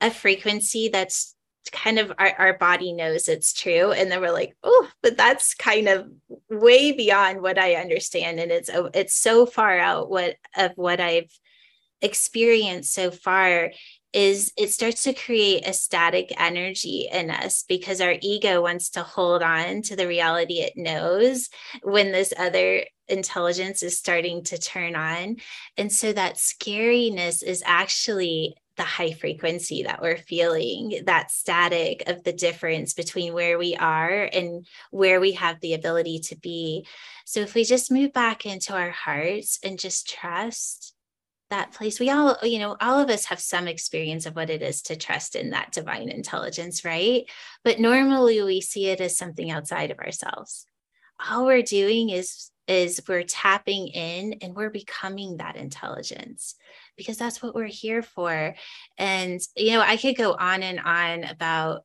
a 0.01 0.11
frequency 0.11 0.89
that's 0.91 1.35
kind 1.71 1.97
of 1.97 2.11
our, 2.17 2.33
our 2.37 2.57
body 2.57 2.91
knows 2.91 3.29
it's 3.29 3.53
true 3.53 3.93
and 3.93 4.11
then 4.11 4.19
we're 4.19 4.33
like 4.33 4.53
oh 4.63 4.89
but 5.01 5.15
that's 5.15 5.53
kind 5.53 5.87
of 5.87 6.07
way 6.49 6.91
beyond 6.91 7.41
what 7.41 7.57
i 7.57 7.75
understand 7.75 8.37
and 8.37 8.51
it's 8.51 8.69
it's 8.93 9.15
so 9.15 9.45
far 9.45 9.79
out 9.79 10.09
what 10.09 10.35
of 10.57 10.71
what 10.75 10.99
i've 10.99 11.31
experienced 12.01 12.93
so 12.93 13.11
far 13.11 13.71
is 14.13 14.51
it 14.57 14.71
starts 14.71 15.03
to 15.03 15.13
create 15.13 15.67
a 15.67 15.73
static 15.73 16.31
energy 16.39 17.09
in 17.11 17.31
us 17.31 17.63
because 17.67 17.99
our 17.99 18.15
ego 18.21 18.61
wants 18.61 18.89
to 18.91 19.03
hold 19.03 19.41
on 19.41 19.81
to 19.81 19.95
the 19.95 20.07
reality 20.07 20.59
it 20.59 20.73
knows 20.75 21.49
when 21.81 22.11
this 22.11 22.33
other 22.37 22.83
intelligence 23.07 23.83
is 23.83 23.97
starting 23.97 24.43
to 24.43 24.57
turn 24.57 24.95
on 24.95 25.35
and 25.77 25.91
so 25.91 26.13
that 26.13 26.35
scariness 26.35 27.43
is 27.43 27.61
actually 27.65 28.55
the 28.75 28.83
high 28.83 29.11
frequency 29.11 29.83
that 29.83 30.01
we're 30.01 30.17
feeling, 30.17 31.01
that 31.05 31.29
static 31.29 32.03
of 32.07 32.23
the 32.23 32.33
difference 32.33 32.93
between 32.93 33.33
where 33.33 33.57
we 33.57 33.75
are 33.75 34.29
and 34.33 34.65
where 34.89 35.19
we 35.19 35.33
have 35.33 35.59
the 35.59 35.75
ability 35.75 36.19
to 36.19 36.35
be. 36.35 36.85
So 37.25 37.41
if 37.41 37.53
we 37.53 37.65
just 37.65 37.91
move 37.91 38.13
back 38.13 38.45
into 38.45 38.73
our 38.73 38.89
hearts 38.89 39.59
and 39.63 39.77
just 39.77 40.09
trust 40.09 40.95
that 41.53 41.71
place, 41.71 41.99
we 41.99 42.09
all, 42.09 42.35
you 42.41 42.57
know, 42.57 42.75
all 42.81 42.99
of 42.99 43.09
us 43.09 43.25
have 43.25 43.39
some 43.39 43.67
experience 43.67 44.25
of 44.25 44.35
what 44.35 44.49
it 44.49 44.63
is 44.63 44.81
to 44.83 44.95
trust 44.95 45.35
in 45.35 45.51
that 45.51 45.71
divine 45.71 46.09
intelligence, 46.09 46.83
right? 46.83 47.23
But 47.63 47.79
normally 47.79 48.41
we 48.41 48.59
see 48.59 48.87
it 48.87 48.99
as 48.99 49.17
something 49.17 49.51
outside 49.51 49.91
of 49.91 49.99
ourselves. 49.99 50.65
All 51.29 51.45
we're 51.45 51.61
doing 51.61 52.09
is 52.09 52.49
is 52.67 53.01
we're 53.07 53.23
tapping 53.23 53.89
in 53.89 54.35
and 54.41 54.55
we're 54.55 54.69
becoming 54.69 55.37
that 55.37 55.57
intelligence 55.57 56.55
because 56.95 57.17
that's 57.17 57.43
what 57.43 57.53
we're 57.53 57.65
here 57.65 58.01
for. 58.01 58.55
And, 58.97 59.41
you 59.57 59.71
know, 59.71 59.81
I 59.81 59.97
could 59.97 60.15
go 60.15 60.33
on 60.33 60.63
and 60.63 60.79
on 60.79 61.25
about 61.25 61.83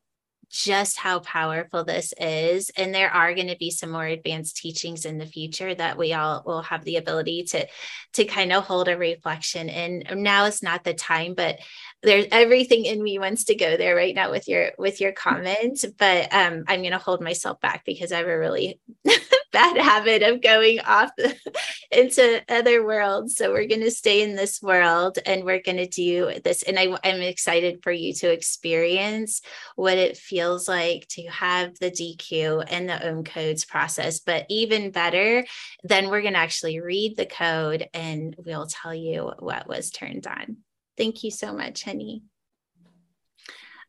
just 0.49 0.97
how 0.97 1.19
powerful 1.19 1.83
this 1.83 2.13
is. 2.19 2.71
And 2.75 2.93
there 2.93 3.11
are 3.11 3.33
going 3.35 3.47
to 3.47 3.57
be 3.57 3.69
some 3.69 3.91
more 3.91 4.05
advanced 4.05 4.57
teachings 4.57 5.05
in 5.05 5.17
the 5.17 5.25
future 5.25 5.73
that 5.75 5.97
we 5.97 6.13
all 6.13 6.43
will 6.45 6.63
have 6.63 6.83
the 6.83 6.97
ability 6.97 7.43
to, 7.43 7.67
to 8.13 8.25
kind 8.25 8.51
of 8.51 8.65
hold 8.65 8.87
a 8.87 8.97
reflection. 8.97 9.69
And 9.69 10.23
now 10.23 10.45
is 10.45 10.63
not 10.63 10.83
the 10.83 10.93
time, 10.93 11.35
but 11.35 11.59
there's 12.03 12.25
everything 12.31 12.85
in 12.85 13.01
me 13.01 13.19
wants 13.19 13.45
to 13.45 13.55
go 13.55 13.77
there 13.77 13.95
right 13.95 14.15
now 14.15 14.31
with 14.31 14.47
your 14.47 14.71
with 14.77 15.01
your 15.01 15.11
comment 15.11 15.83
but 15.97 16.33
um, 16.33 16.63
i'm 16.67 16.81
going 16.81 16.91
to 16.91 16.97
hold 16.97 17.21
myself 17.21 17.59
back 17.59 17.83
because 17.85 18.11
i 18.11 18.17
have 18.17 18.27
a 18.27 18.37
really 18.37 18.79
bad 19.51 19.77
habit 19.77 20.21
of 20.21 20.41
going 20.41 20.79
off 20.81 21.11
into 21.91 22.41
other 22.49 22.85
worlds. 22.85 23.35
So 23.35 23.51
we're 23.51 23.67
going 23.67 23.81
to 23.81 23.91
stay 23.91 24.21
in 24.21 24.35
this 24.35 24.61
world 24.61 25.17
and 25.25 25.43
we're 25.43 25.61
going 25.61 25.77
to 25.77 25.87
do 25.87 26.31
this. 26.43 26.63
And 26.63 26.77
I, 26.77 26.95
i'm 27.03 27.21
excited 27.21 27.81
for 27.83 27.91
you 27.91 28.13
to 28.13 28.31
experience 28.31 29.41
what 29.75 29.97
it 29.97 30.17
feels 30.17 30.67
like 30.67 31.07
to 31.09 31.23
have 31.27 31.77
the 31.79 31.91
dq 31.91 32.63
and 32.67 32.89
the 32.89 33.09
OM 33.09 33.23
codes 33.23 33.65
process 33.65 34.19
but 34.19 34.45
even 34.49 34.91
better 34.91 35.45
then 35.83 36.09
we're 36.09 36.21
going 36.21 36.33
to 36.33 36.39
actually 36.39 36.79
read 36.79 37.15
the 37.17 37.25
code 37.25 37.87
and 37.93 38.35
we'll 38.37 38.67
tell 38.67 38.93
you 38.93 39.31
what 39.39 39.67
was 39.67 39.89
turned 39.89 40.27
on 40.27 40.57
Thank 40.99 41.23
you 41.23 41.31
so 41.31 41.53
much, 41.53 41.83
honey. 41.85 42.23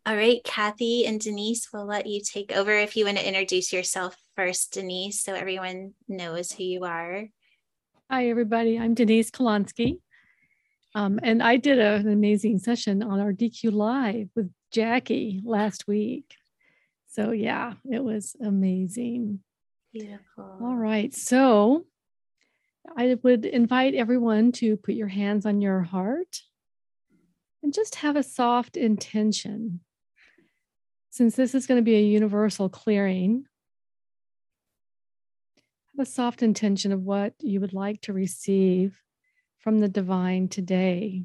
All 0.06 0.14
right, 0.14 0.38
Kathy 0.44 1.06
and 1.06 1.20
Denise, 1.20 1.68
we'll 1.72 1.84
let 1.84 2.06
you 2.06 2.20
take 2.22 2.56
over 2.56 2.70
if 2.70 2.96
you 2.96 3.04
want 3.04 3.18
to 3.18 3.26
introduce 3.26 3.72
yourself 3.72 4.16
first, 4.36 4.74
Denise, 4.74 5.20
so 5.20 5.34
everyone 5.34 5.94
knows 6.06 6.52
who 6.52 6.62
you 6.62 6.84
are. 6.84 7.26
Hi, 8.08 8.28
everybody. 8.30 8.78
I'm 8.78 8.94
Denise 8.94 9.32
Kolonsky. 9.32 9.98
Um, 10.94 11.18
and 11.24 11.42
I 11.42 11.56
did 11.56 11.80
a, 11.80 11.96
an 11.96 12.08
amazing 12.08 12.61
session 12.61 13.02
on 13.02 13.18
our 13.18 13.32
DQ 13.32 13.72
Live 13.72 14.28
with 14.36 14.52
Jackie 14.70 15.42
last 15.44 15.88
week. 15.88 16.36
So, 17.08 17.32
yeah, 17.32 17.72
it 17.90 18.04
was 18.04 18.36
amazing. 18.40 19.40
Beautiful. 19.92 20.58
All 20.62 20.76
right. 20.76 21.12
So, 21.12 21.86
I 22.96 23.16
would 23.20 23.46
invite 23.46 23.96
everyone 23.96 24.52
to 24.52 24.76
put 24.76 24.94
your 24.94 25.08
hands 25.08 25.44
on 25.44 25.61
your 25.61 25.82
heart 25.82 26.42
and 27.62 27.74
just 27.74 27.96
have 27.96 28.16
a 28.16 28.22
soft 28.22 28.76
intention. 28.76 29.80
Since 31.11 31.36
this 31.36 31.54
is 31.54 31.66
going 31.66 31.78
to 31.78 31.84
be 31.84 31.96
a 31.96 32.02
universal 32.02 32.68
clearing, 32.68 33.44
have 35.96 36.06
a 36.06 36.11
soft 36.11 36.42
intention 36.42 36.92
of 36.92 37.02
what 37.02 37.34
you 37.40 37.61
would 37.61 37.72
like 37.72 38.00
to 38.02 38.12
receive 38.12 39.00
from 39.58 39.80
the 39.80 39.88
divine 39.88 40.48
today. 40.48 41.24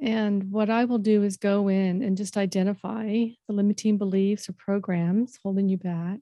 And 0.00 0.50
what 0.50 0.68
I 0.68 0.84
will 0.84 0.98
do 0.98 1.22
is 1.22 1.36
go 1.36 1.68
in 1.68 2.02
and 2.02 2.16
just 2.16 2.36
identify 2.36 3.06
the 3.46 3.52
limiting 3.52 3.98
beliefs 3.98 4.48
or 4.48 4.52
programs 4.52 5.38
holding 5.42 5.68
you 5.68 5.76
back 5.76 6.18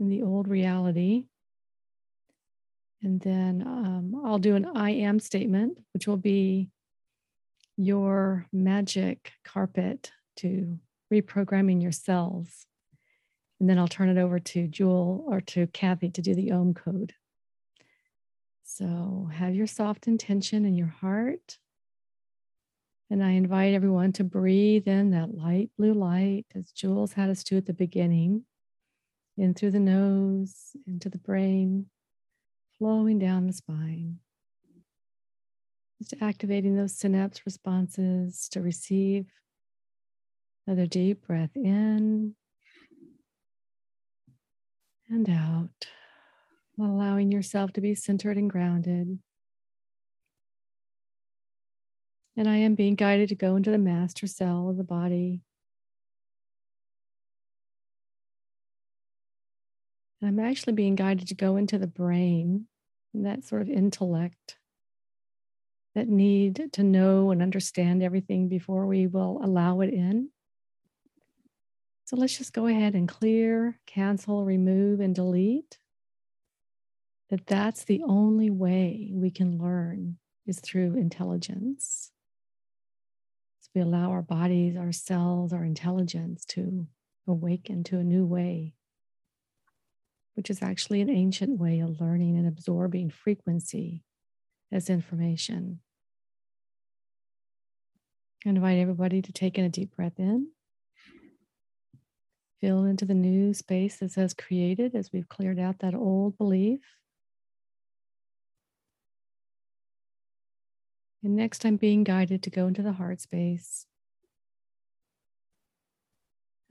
in 0.00 0.08
the 0.08 0.22
old 0.22 0.48
reality. 0.48 1.24
And 3.02 3.20
then 3.20 3.62
um, 3.64 4.22
I'll 4.24 4.38
do 4.38 4.56
an 4.56 4.66
I 4.74 4.90
am 4.90 5.20
statement, 5.20 5.78
which 5.92 6.08
will 6.08 6.16
be 6.16 6.68
your 7.76 8.46
magic 8.52 9.32
carpet 9.44 10.10
to 10.36 10.78
reprogramming 11.12 11.80
your 11.80 11.92
cells. 11.92 12.66
And 13.60 13.68
then 13.68 13.78
I'll 13.78 13.88
turn 13.88 14.08
it 14.08 14.20
over 14.20 14.38
to 14.38 14.66
Jewel 14.66 15.24
or 15.28 15.40
to 15.42 15.66
Kathy 15.68 16.10
to 16.10 16.22
do 16.22 16.34
the 16.34 16.52
OM 16.52 16.74
code. 16.74 17.14
So 18.64 19.30
have 19.32 19.54
your 19.54 19.66
soft 19.66 20.06
intention 20.06 20.64
in 20.64 20.74
your 20.74 20.88
heart. 20.88 21.58
And 23.10 23.24
I 23.24 23.30
invite 23.30 23.74
everyone 23.74 24.12
to 24.14 24.24
breathe 24.24 24.86
in 24.86 25.10
that 25.10 25.34
light 25.34 25.70
blue 25.78 25.94
light, 25.94 26.46
as 26.54 26.70
Jules 26.72 27.14
had 27.14 27.30
us 27.30 27.42
do 27.42 27.56
at 27.56 27.66
the 27.66 27.72
beginning, 27.72 28.44
in 29.36 29.54
through 29.54 29.70
the 29.70 29.80
nose, 29.80 30.76
into 30.86 31.08
the 31.08 31.18
brain, 31.18 31.86
flowing 32.78 33.18
down 33.18 33.46
the 33.46 33.52
spine. 33.52 34.18
Just 36.00 36.14
activating 36.22 36.76
those 36.76 36.96
synapse 36.96 37.42
responses 37.44 38.48
to 38.50 38.60
receive 38.60 39.26
another 40.66 40.86
deep 40.86 41.26
breath 41.26 41.56
in 41.56 42.34
and 45.08 45.28
out, 45.28 45.88
allowing 46.78 47.32
yourself 47.32 47.72
to 47.72 47.80
be 47.80 47.94
centered 47.94 48.36
and 48.36 48.50
grounded. 48.50 49.18
And 52.36 52.48
I 52.48 52.58
am 52.58 52.76
being 52.76 52.94
guided 52.94 53.30
to 53.30 53.34
go 53.34 53.56
into 53.56 53.72
the 53.72 53.78
master 53.78 54.28
cell 54.28 54.68
of 54.68 54.76
the 54.76 54.84
body. 54.84 55.40
And 60.20 60.28
I'm 60.28 60.44
actually 60.44 60.72
being 60.72 60.96
guided 60.96 61.28
to 61.28 61.34
go 61.34 61.56
into 61.56 61.78
the 61.78 61.86
brain 61.86 62.66
that 63.14 63.44
sort 63.44 63.62
of 63.62 63.68
intellect, 63.68 64.56
that 65.94 66.08
need 66.08 66.70
to 66.72 66.82
know 66.82 67.30
and 67.30 67.42
understand 67.42 68.02
everything 68.02 68.48
before 68.48 68.86
we 68.86 69.06
will 69.06 69.40
allow 69.42 69.80
it 69.80 69.92
in. 69.92 70.30
So 72.04 72.16
let's 72.16 72.38
just 72.38 72.52
go 72.52 72.66
ahead 72.66 72.94
and 72.94 73.08
clear, 73.08 73.78
cancel, 73.86 74.44
remove, 74.44 75.00
and 75.00 75.14
delete. 75.14 75.78
That 77.30 77.46
that's 77.46 77.84
the 77.84 78.02
only 78.06 78.48
way 78.50 79.10
we 79.12 79.30
can 79.30 79.58
learn 79.58 80.16
is 80.46 80.60
through 80.60 80.96
intelligence. 80.96 82.10
So 83.60 83.68
we 83.74 83.82
allow 83.82 84.10
our 84.10 84.22
bodies, 84.22 84.76
our 84.76 84.92
cells, 84.92 85.52
our 85.52 85.64
intelligence 85.64 86.46
to 86.46 86.86
awaken 87.26 87.84
to 87.84 87.98
a 87.98 88.04
new 88.04 88.24
way 88.24 88.72
which 90.38 90.50
is 90.50 90.62
actually 90.62 91.00
an 91.00 91.10
ancient 91.10 91.58
way 91.58 91.80
of 91.80 92.00
learning 92.00 92.38
and 92.38 92.46
absorbing 92.46 93.10
frequency 93.10 94.04
as 94.70 94.88
information. 94.88 95.80
I 98.46 98.50
invite 98.50 98.78
everybody 98.78 99.20
to 99.20 99.32
take 99.32 99.58
in 99.58 99.64
a 99.64 99.68
deep 99.68 99.96
breath 99.96 100.16
in. 100.16 100.52
Feel 102.60 102.84
into 102.84 103.04
the 103.04 103.14
new 103.14 103.52
space 103.52 103.96
that 103.96 104.12
says 104.12 104.32
created 104.32 104.94
as 104.94 105.10
we've 105.12 105.28
cleared 105.28 105.58
out 105.58 105.80
that 105.80 105.96
old 105.96 106.38
belief. 106.38 106.82
And 111.24 111.34
next, 111.34 111.64
I'm 111.64 111.78
being 111.78 112.04
guided 112.04 112.44
to 112.44 112.50
go 112.50 112.68
into 112.68 112.82
the 112.82 112.92
heart 112.92 113.20
space. 113.20 113.86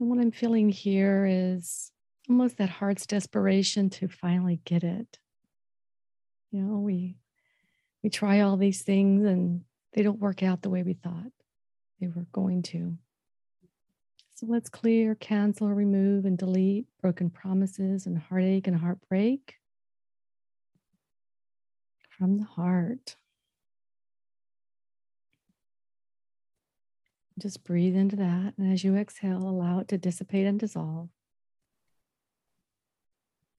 And 0.00 0.08
what 0.08 0.18
I'm 0.18 0.32
feeling 0.32 0.70
here 0.70 1.26
is 1.28 1.92
almost 2.28 2.58
that 2.58 2.68
heart's 2.68 3.06
desperation 3.06 3.90
to 3.90 4.08
finally 4.08 4.60
get 4.64 4.84
it. 4.84 5.18
You 6.50 6.62
know, 6.62 6.78
we 6.78 7.16
we 8.02 8.10
try 8.10 8.40
all 8.40 8.56
these 8.56 8.82
things 8.82 9.24
and 9.24 9.62
they 9.92 10.02
don't 10.02 10.20
work 10.20 10.42
out 10.42 10.62
the 10.62 10.70
way 10.70 10.82
we 10.82 10.94
thought 10.94 11.32
they 12.00 12.06
were 12.06 12.26
going 12.32 12.62
to. 12.62 12.96
So 14.34 14.46
let's 14.46 14.68
clear, 14.68 15.16
cancel, 15.16 15.68
remove, 15.68 16.24
and 16.24 16.38
delete 16.38 16.86
broken 17.02 17.28
promises 17.28 18.06
and 18.06 18.16
heartache 18.16 18.68
and 18.68 18.76
heartbreak 18.76 19.56
from 22.08 22.38
the 22.38 22.44
heart. 22.44 23.16
Just 27.36 27.64
breathe 27.64 27.96
into 27.96 28.16
that. 28.16 28.54
And 28.58 28.72
as 28.72 28.84
you 28.84 28.96
exhale, 28.96 29.48
allow 29.48 29.80
it 29.80 29.88
to 29.88 29.98
dissipate 29.98 30.46
and 30.46 30.58
dissolve. 30.58 31.08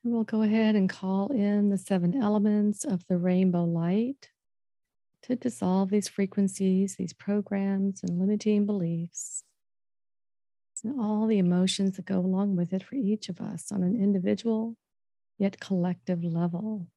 And 0.04 0.14
we'll 0.14 0.24
go 0.24 0.42
ahead 0.42 0.76
and 0.76 0.90
call 0.90 1.28
in 1.28 1.70
the 1.70 1.78
seven 1.78 2.22
elements 2.22 2.86
of 2.86 3.06
the 3.08 3.18
rainbow 3.18 3.66
light 3.66 4.30
to 5.24 5.36
dissolve 5.36 5.90
these 5.90 6.08
frequencies, 6.08 6.96
these 6.96 7.14
programs, 7.14 8.02
and 8.02 8.18
limiting 8.18 8.66
beliefs, 8.66 9.44
and 10.84 11.00
all 11.00 11.28
the 11.28 11.38
emotions 11.38 11.98
that 11.98 12.06
go 12.06 12.20
along 12.20 12.56
with 12.56 12.72
it 12.72 12.84
for 12.84 12.96
each 12.96 13.28
of 13.28 13.42
us 13.42 13.72
on 13.72 13.84
an 13.84 14.02
individual 14.02 14.78
yet 15.38 15.60
collective 15.60 16.24
level. 16.24 16.88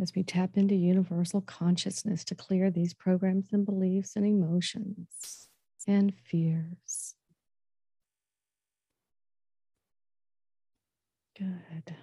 As 0.00 0.12
we 0.14 0.22
tap 0.22 0.56
into 0.56 0.76
universal 0.76 1.40
consciousness 1.40 2.22
to 2.26 2.36
clear 2.36 2.70
these 2.70 2.94
programs 2.94 3.48
and 3.52 3.66
beliefs 3.66 4.14
and 4.14 4.24
emotions 4.24 5.48
and 5.88 6.14
fears. 6.24 7.16
Good. 11.38 11.94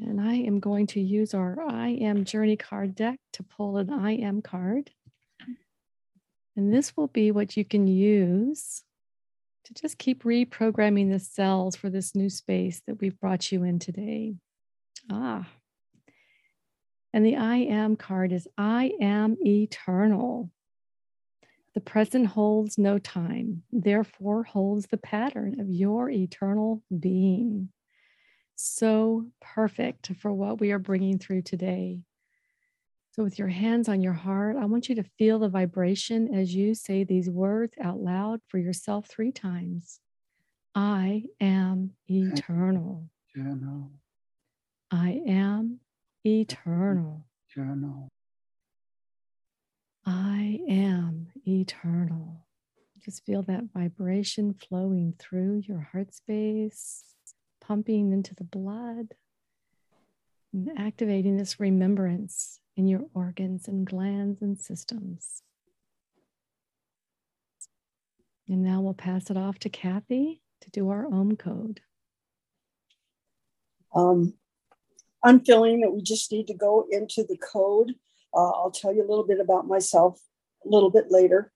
And 0.00 0.18
I 0.18 0.34
am 0.36 0.60
going 0.60 0.86
to 0.88 1.00
use 1.00 1.34
our 1.34 1.60
I 1.60 1.88
Am 1.88 2.24
Journey 2.24 2.56
card 2.56 2.94
deck 2.94 3.18
to 3.34 3.42
pull 3.42 3.76
an 3.76 3.90
I 3.90 4.12
Am 4.12 4.40
card. 4.40 4.90
And 6.56 6.72
this 6.72 6.96
will 6.96 7.08
be 7.08 7.30
what 7.30 7.56
you 7.56 7.66
can 7.66 7.86
use 7.86 8.82
to 9.64 9.74
just 9.74 9.98
keep 9.98 10.24
reprogramming 10.24 11.10
the 11.10 11.18
cells 11.18 11.76
for 11.76 11.90
this 11.90 12.14
new 12.14 12.30
space 12.30 12.80
that 12.86 12.98
we've 12.98 13.20
brought 13.20 13.52
you 13.52 13.62
in 13.62 13.78
today. 13.78 14.36
Ah. 15.10 15.46
And 17.12 17.26
the 17.26 17.36
I 17.36 17.56
Am 17.56 17.96
card 17.96 18.32
is 18.32 18.48
I 18.56 18.92
am 19.02 19.36
eternal. 19.44 20.50
The 21.74 21.80
present 21.80 22.28
holds 22.28 22.78
no 22.78 22.98
time, 22.98 23.64
therefore 23.70 24.44
holds 24.44 24.86
the 24.86 24.96
pattern 24.96 25.60
of 25.60 25.68
your 25.68 26.08
eternal 26.08 26.82
being 26.98 27.68
so 28.60 29.24
perfect 29.40 30.10
for 30.20 30.32
what 30.32 30.60
we 30.60 30.72
are 30.72 30.80
bringing 30.80 31.18
through 31.18 31.42
today. 31.42 32.00
So, 33.12 33.22
with 33.22 33.38
your 33.38 33.48
hands 33.48 33.88
on 33.88 34.00
your 34.00 34.12
heart, 34.12 34.56
I 34.56 34.64
want 34.64 34.88
you 34.88 34.96
to 34.96 35.04
feel 35.16 35.38
the 35.38 35.48
vibration 35.48 36.34
as 36.34 36.54
you 36.54 36.74
say 36.74 37.04
these 37.04 37.30
words 37.30 37.74
out 37.80 37.98
loud 37.98 38.40
for 38.48 38.58
yourself 38.58 39.06
three 39.06 39.32
times 39.32 40.00
I 40.74 41.24
am 41.40 41.92
eternal. 42.08 43.08
Eternal. 43.34 43.90
I 44.90 45.20
am 45.26 45.80
eternal. 46.24 47.24
Eternal. 47.50 48.08
I 50.04 50.60
am 50.68 51.28
eternal. 51.46 52.46
Just 53.04 53.24
feel 53.24 53.42
that 53.42 53.64
vibration 53.72 54.54
flowing 54.54 55.14
through 55.18 55.62
your 55.66 55.80
heart 55.92 56.14
space 56.14 57.14
pumping 57.68 58.12
into 58.12 58.34
the 58.34 58.44
blood 58.44 59.14
and 60.54 60.70
activating 60.78 61.36
this 61.36 61.60
remembrance 61.60 62.60
in 62.76 62.88
your 62.88 63.02
organs 63.12 63.68
and 63.68 63.86
glands 63.86 64.40
and 64.40 64.58
systems. 64.58 65.42
And 68.48 68.62
now 68.64 68.80
we'll 68.80 68.94
pass 68.94 69.28
it 69.28 69.36
off 69.36 69.58
to 69.60 69.68
Kathy 69.68 70.40
to 70.62 70.70
do 70.70 70.88
our 70.88 71.04
OM 71.04 71.36
code. 71.36 71.80
Um, 73.94 74.32
I'm 75.22 75.40
feeling 75.40 75.80
that 75.82 75.90
we 75.92 76.00
just 76.00 76.32
need 76.32 76.46
to 76.46 76.54
go 76.54 76.86
into 76.90 77.22
the 77.22 77.36
code. 77.36 77.92
Uh, 78.34 78.50
I'll 78.50 78.70
tell 78.70 78.94
you 78.94 79.02
a 79.02 79.08
little 79.08 79.26
bit 79.26 79.40
about 79.40 79.66
myself 79.66 80.18
a 80.64 80.68
little 80.68 80.90
bit 80.90 81.10
later. 81.10 81.52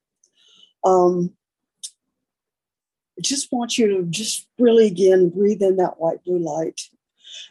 Um, 0.84 1.34
just 3.20 3.52
want 3.52 3.78
you 3.78 3.88
to 3.88 4.02
just 4.04 4.48
really 4.58 4.86
again 4.86 5.28
breathe 5.28 5.62
in 5.62 5.76
that 5.76 6.00
white 6.00 6.24
blue 6.24 6.38
light. 6.38 6.80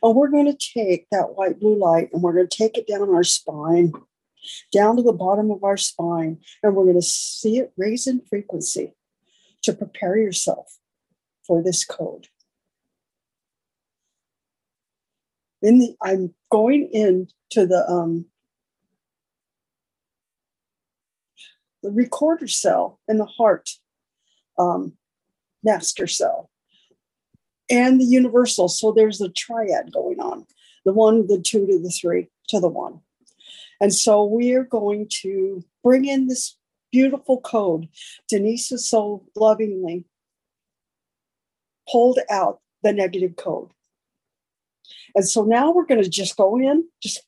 And 0.03 0.15
we're 0.15 0.29
going 0.29 0.45
to 0.45 0.71
take 0.73 1.07
that 1.11 1.35
white 1.35 1.59
blue 1.59 1.75
light 1.75 2.09
and 2.13 2.21
we're 2.21 2.33
going 2.33 2.47
to 2.47 2.57
take 2.57 2.77
it 2.77 2.87
down 2.87 3.09
our 3.09 3.23
spine, 3.23 3.93
down 4.71 4.95
to 4.97 5.03
the 5.03 5.13
bottom 5.13 5.51
of 5.51 5.63
our 5.63 5.77
spine, 5.77 6.39
and 6.63 6.75
we're 6.75 6.85
going 6.85 6.95
to 6.95 7.01
see 7.01 7.57
it 7.57 7.71
raise 7.77 8.07
in 8.07 8.21
frequency 8.21 8.93
to 9.63 9.73
prepare 9.73 10.17
yourself 10.17 10.77
for 11.45 11.61
this 11.61 11.83
code. 11.83 12.27
In 15.61 15.79
the, 15.79 15.95
I'm 16.01 16.33
going 16.49 16.89
into 16.91 17.67
the 17.67 17.85
um, 17.87 18.25
the 21.83 21.91
recorder 21.91 22.47
cell 22.47 22.99
in 23.07 23.17
the 23.17 23.25
heart. 23.25 23.69
Um, 24.57 24.93
master 25.63 26.07
cell 26.07 26.49
and 27.69 27.99
the 27.99 28.05
universal. 28.05 28.67
So 28.67 28.91
there's 28.91 29.21
a 29.21 29.29
triad 29.29 29.91
going 29.93 30.19
on 30.19 30.45
the 30.85 30.93
one, 30.93 31.27
the 31.27 31.39
two 31.39 31.67
to 31.67 31.79
the 31.79 31.89
three 31.89 32.27
to 32.49 32.59
the 32.59 32.67
one. 32.67 33.01
And 33.79 33.93
so 33.93 34.23
we 34.23 34.53
are 34.53 34.63
going 34.63 35.07
to 35.21 35.63
bring 35.83 36.05
in 36.05 36.27
this 36.27 36.57
beautiful 36.91 37.39
code. 37.41 37.87
Denise 38.27 38.69
has 38.69 38.87
so 38.87 39.25
lovingly 39.35 40.05
pulled 41.91 42.19
out 42.29 42.59
the 42.83 42.93
negative 42.93 43.35
code. 43.35 43.69
And 45.15 45.27
so 45.27 45.43
now 45.43 45.71
we're 45.71 45.85
going 45.85 46.03
to 46.03 46.09
just 46.09 46.37
go 46.37 46.57
in, 46.57 46.85
just 47.01 47.21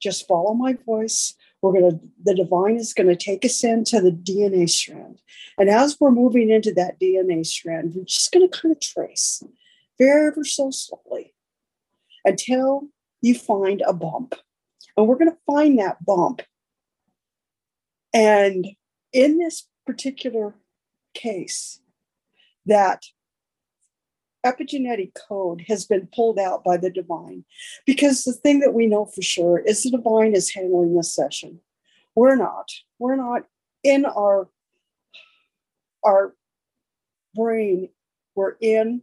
just 0.00 0.28
follow 0.28 0.54
my 0.54 0.76
voice. 0.86 1.34
We're 1.60 1.72
going 1.72 1.90
to, 1.90 2.00
the 2.22 2.34
divine 2.34 2.76
is 2.76 2.94
going 2.94 3.08
to 3.08 3.16
take 3.16 3.44
us 3.44 3.64
into 3.64 4.00
the 4.00 4.12
DNA 4.12 4.68
strand. 4.70 5.20
And 5.58 5.68
as 5.68 5.96
we're 5.98 6.10
moving 6.10 6.50
into 6.50 6.72
that 6.74 7.00
DNA 7.00 7.44
strand, 7.44 7.94
we're 7.94 8.04
just 8.04 8.30
going 8.32 8.48
to 8.48 8.60
kind 8.60 8.72
of 8.72 8.80
trace 8.80 9.42
very 9.98 10.28
ever 10.28 10.44
so 10.44 10.70
slowly 10.70 11.34
until 12.24 12.88
you 13.20 13.34
find 13.34 13.82
a 13.86 13.92
bump. 13.92 14.34
And 14.96 15.08
we're 15.08 15.18
going 15.18 15.30
to 15.30 15.38
find 15.46 15.78
that 15.78 16.04
bump. 16.04 16.42
And 18.14 18.66
in 19.12 19.38
this 19.38 19.66
particular 19.86 20.54
case, 21.14 21.80
that 22.66 23.04
epigenetic 24.48 25.12
code 25.28 25.64
has 25.68 25.84
been 25.84 26.08
pulled 26.14 26.38
out 26.38 26.64
by 26.64 26.76
the 26.76 26.90
divine. 26.90 27.44
Because 27.86 28.24
the 28.24 28.32
thing 28.32 28.60
that 28.60 28.74
we 28.74 28.86
know 28.86 29.04
for 29.06 29.22
sure 29.22 29.58
is 29.58 29.82
the 29.82 29.90
divine 29.90 30.34
is 30.34 30.52
handling 30.52 30.96
this 30.96 31.14
session. 31.14 31.60
We're 32.14 32.36
not. 32.36 32.70
We're 32.98 33.16
not 33.16 33.42
in 33.82 34.04
our 34.04 34.48
our 36.04 36.34
brain. 37.34 37.90
We're 38.34 38.56
in 38.60 39.02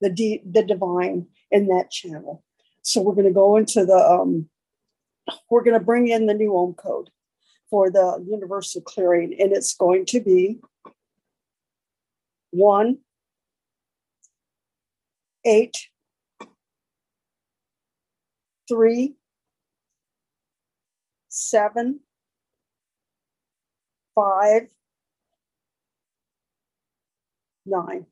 the 0.00 0.10
D, 0.10 0.42
the 0.44 0.62
divine 0.62 1.26
in 1.50 1.66
that 1.68 1.90
channel. 1.90 2.44
So 2.82 3.02
we're 3.02 3.14
going 3.14 3.26
to 3.26 3.32
go 3.32 3.56
into 3.56 3.84
the 3.84 3.96
um 3.96 4.48
we're 5.50 5.62
going 5.62 5.78
to 5.78 5.84
bring 5.84 6.08
in 6.08 6.26
the 6.26 6.34
new 6.34 6.56
OM 6.56 6.74
code 6.74 7.10
for 7.68 7.90
the 7.90 8.24
universal 8.26 8.80
clearing 8.80 9.36
and 9.38 9.52
it's 9.52 9.74
going 9.74 10.04
to 10.06 10.20
be 10.20 10.58
one 12.50 12.98
eight, 15.44 15.76
three, 18.68 19.14
seven, 21.28 22.00
five, 24.14 24.68
nine. 27.66 28.06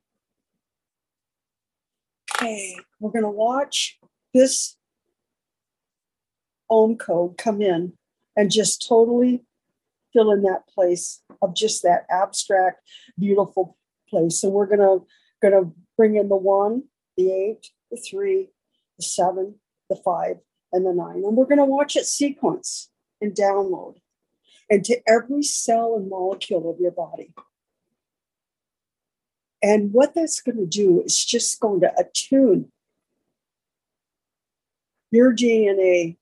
Okay, 2.35 2.77
we're 3.01 3.11
going 3.11 3.25
to 3.25 3.31
watch 3.31 3.99
this 4.33 4.77
OM 6.71 6.97
code 6.97 7.37
come 7.39 7.61
in 7.61 7.93
and 8.37 8.51
just 8.51 8.87
totally 8.87 9.43
fill 10.13 10.33
in 10.33 10.43
that 10.43 10.67
place 10.69 11.23
of 11.43 11.55
just 11.55 11.83
that 11.83 12.07
abstract, 12.11 12.81
beautiful 13.19 13.77
place. 14.09 14.41
So 14.41 14.49
we're 14.49 14.67
gonna 14.67 14.99
gonna 15.43 15.71
bring 15.97 16.17
in 16.17 16.29
the 16.29 16.37
one, 16.37 16.85
the 17.19 17.33
eight, 17.33 17.73
the 17.91 17.99
three, 17.99 18.49
the 18.97 19.03
seven, 19.05 19.57
the 19.91 19.97
five, 19.97 20.37
and 20.73 20.87
the 20.87 20.93
nine. 20.95 21.25
And 21.25 21.37
we're 21.37 21.47
going 21.47 21.59
to 21.59 21.65
watch 21.65 21.97
it 21.97 22.07
sequence 22.07 22.91
and 23.21 23.35
download 23.35 23.97
into 24.71 25.03
every 25.07 25.43
cell 25.43 25.97
and 25.97 26.09
molecule 26.09 26.71
of 26.71 26.81
your 26.81 26.93
body. 26.93 27.35
And 29.61 29.93
what 29.93 30.15
that's 30.15 30.41
going 30.41 30.59
to 30.59 30.67
do 30.67 31.03
is 31.03 31.25
just 31.25 31.59
going 31.59 31.81
to 31.81 31.93
attune 31.99 32.71
your 35.11 35.35
DNA 35.35 36.19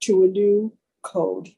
to 0.00 0.24
a 0.24 0.28
new 0.28 0.72
code. 1.02 1.50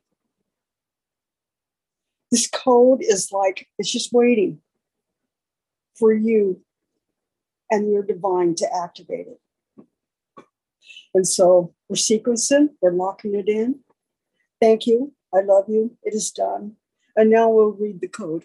This 2.33 2.49
code 2.49 3.03
is 3.03 3.31
like, 3.31 3.69
it's 3.79 3.91
just 3.91 4.13
waiting 4.13 4.61
for 5.97 6.13
you 6.13 6.61
and 7.71 7.91
your 7.91 8.03
divine 8.03 8.55
to 8.57 8.67
activate 8.75 9.27
it. 9.29 9.41
And 11.15 11.27
so 11.27 11.75
we're 11.89 11.97
sequencing, 11.97 12.71
we're 12.81 12.93
locking 12.93 13.35
it 13.35 13.49
in. 13.49 13.81
Thank 14.61 14.87
you. 14.87 15.13
I 15.35 15.41
love 15.41 15.65
you. 15.69 15.97
It 16.03 16.15
is 16.15 16.31
done. 16.31 16.77
And 17.17 17.31
now 17.31 17.49
we'll 17.51 17.73
read 17.73 18.01
the 18.01 18.09
code. 18.09 18.45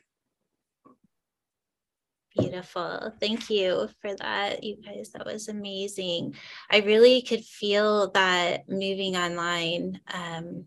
Beautiful. 2.38 3.14
Thank 3.20 3.50
you 3.50 3.88
for 4.02 4.14
that, 4.16 4.64
you 4.64 4.78
guys. 4.82 5.12
That 5.14 5.26
was 5.26 5.48
amazing. 5.48 6.36
I 6.70 6.80
really 6.80 7.22
could 7.22 7.46
feel 7.46 8.12
that 8.12 8.68
moving 8.68 9.16
online. 9.16 10.02
Um, 10.14 10.66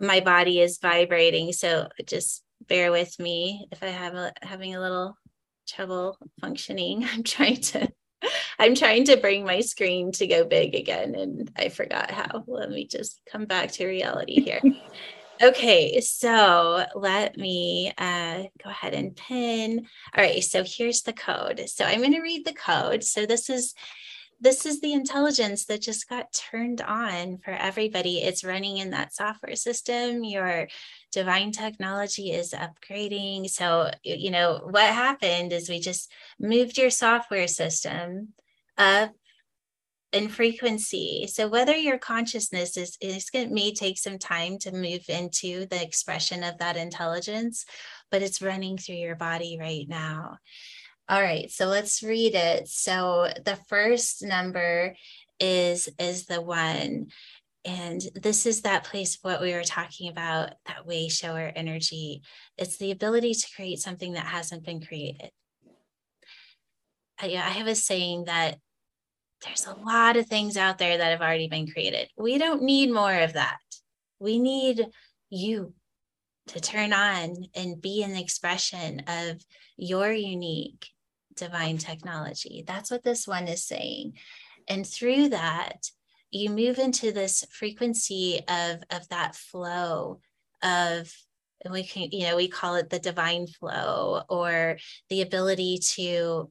my 0.00 0.20
body 0.20 0.60
is 0.60 0.78
vibrating, 0.78 1.52
so 1.52 1.88
just 2.04 2.44
bear 2.68 2.92
with 2.92 3.18
me 3.18 3.66
if 3.72 3.82
I 3.82 3.86
have 3.86 4.14
a, 4.14 4.32
having 4.42 4.74
a 4.74 4.80
little 4.80 5.16
trouble 5.68 6.18
functioning. 6.40 7.04
I'm 7.12 7.22
trying 7.22 7.60
to 7.60 7.88
I'm 8.58 8.74
trying 8.74 9.04
to 9.04 9.16
bring 9.16 9.44
my 9.44 9.60
screen 9.60 10.10
to 10.12 10.26
go 10.26 10.44
big 10.44 10.74
again 10.74 11.14
and 11.14 11.50
I 11.56 11.68
forgot 11.68 12.10
how. 12.10 12.42
Let 12.48 12.70
me 12.70 12.86
just 12.86 13.20
come 13.30 13.44
back 13.44 13.70
to 13.72 13.86
reality 13.86 14.42
here. 14.42 14.60
Okay, 15.40 16.00
so 16.00 16.84
let 16.96 17.36
me 17.36 17.92
uh, 17.96 18.42
go 18.62 18.70
ahead 18.70 18.92
and 18.92 19.14
pin. 19.14 19.86
All 20.16 20.24
right, 20.24 20.42
so 20.42 20.64
here's 20.66 21.02
the 21.02 21.12
code. 21.12 21.62
So 21.68 21.84
I'm 21.84 22.00
going 22.00 22.14
to 22.14 22.20
read 22.20 22.44
the 22.44 22.52
code. 22.52 23.04
So 23.04 23.24
this 23.24 23.48
is 23.48 23.72
this 24.40 24.66
is 24.66 24.80
the 24.80 24.92
intelligence 24.92 25.66
that 25.66 25.82
just 25.82 26.08
got 26.08 26.32
turned 26.32 26.80
on 26.80 27.38
for 27.38 27.50
everybody. 27.50 28.18
It's 28.18 28.44
running 28.44 28.78
in 28.78 28.90
that 28.90 29.14
software 29.14 29.56
system. 29.56 30.24
Your 30.24 30.68
divine 31.12 31.52
technology 31.52 32.32
is 32.32 32.52
upgrading. 32.52 33.48
So, 33.48 33.90
you 34.02 34.30
know, 34.30 34.60
what 34.70 34.84
happened 34.84 35.52
is 35.52 35.68
we 35.68 35.80
just 35.80 36.10
moved 36.38 36.78
your 36.78 36.90
software 36.90 37.48
system 37.48 38.34
up 38.76 39.12
in 40.12 40.28
frequency. 40.28 41.26
So 41.30 41.48
whether 41.48 41.76
your 41.76 41.98
consciousness 41.98 42.76
is, 42.76 42.96
is 43.00 43.28
it 43.34 43.50
may 43.50 43.72
take 43.72 43.98
some 43.98 44.18
time 44.18 44.58
to 44.60 44.72
move 44.72 45.04
into 45.08 45.66
the 45.66 45.82
expression 45.82 46.42
of 46.42 46.58
that 46.58 46.76
intelligence, 46.76 47.66
but 48.10 48.22
it's 48.22 48.40
running 48.40 48.78
through 48.78 48.96
your 48.96 49.16
body 49.16 49.58
right 49.60 49.86
now. 49.86 50.38
All 51.10 51.22
right, 51.22 51.50
so 51.50 51.66
let's 51.66 52.02
read 52.02 52.34
it. 52.34 52.68
So 52.68 53.28
the 53.44 53.56
first 53.68 54.22
number 54.22 54.94
is 55.40 55.88
is 55.98 56.26
the 56.26 56.40
one 56.40 57.06
and 57.64 58.00
this 58.14 58.46
is 58.46 58.62
that 58.62 58.84
place 58.84 59.18
what 59.22 59.40
we 59.40 59.52
were 59.52 59.64
talking 59.64 60.08
about 60.08 60.50
that 60.66 60.86
way 60.86 61.08
shower 61.08 61.52
energy 61.54 62.22
it's 62.56 62.78
the 62.78 62.90
ability 62.90 63.34
to 63.34 63.48
create 63.54 63.78
something 63.78 64.12
that 64.12 64.26
hasn't 64.26 64.64
been 64.64 64.80
created 64.80 65.30
uh, 65.68 65.72
I, 67.20 67.26
I 67.26 67.50
have 67.50 67.66
a 67.66 67.74
saying 67.74 68.24
that 68.24 68.58
there's 69.44 69.66
a 69.66 69.74
lot 69.74 70.16
of 70.16 70.26
things 70.26 70.56
out 70.56 70.78
there 70.78 70.98
that 70.98 71.10
have 71.10 71.20
already 71.20 71.48
been 71.48 71.70
created. 71.70 72.08
We 72.16 72.38
don't 72.38 72.62
need 72.62 72.92
more 72.92 73.14
of 73.14 73.34
that. 73.34 73.58
We 74.18 74.38
need 74.38 74.86
you 75.30 75.74
to 76.48 76.60
turn 76.60 76.92
on 76.92 77.36
and 77.54 77.80
be 77.80 78.02
an 78.02 78.16
expression 78.16 79.02
of 79.06 79.40
your 79.76 80.10
unique 80.10 80.88
divine 81.36 81.78
technology. 81.78 82.64
That's 82.66 82.90
what 82.90 83.04
this 83.04 83.28
one 83.28 83.46
is 83.46 83.64
saying. 83.64 84.14
And 84.66 84.86
through 84.86 85.30
that, 85.30 85.88
you 86.30 86.50
move 86.50 86.78
into 86.78 87.12
this 87.12 87.44
frequency 87.50 88.40
of, 88.48 88.82
of 88.90 89.08
that 89.08 89.34
flow 89.34 90.20
of 90.62 91.12
we 91.70 91.82
can 91.82 92.08
you 92.12 92.24
know 92.24 92.36
we 92.36 92.46
call 92.46 92.76
it 92.76 92.88
the 92.88 93.00
divine 93.00 93.46
flow 93.46 94.22
or 94.28 94.76
the 95.08 95.22
ability 95.22 95.78
to 95.78 96.50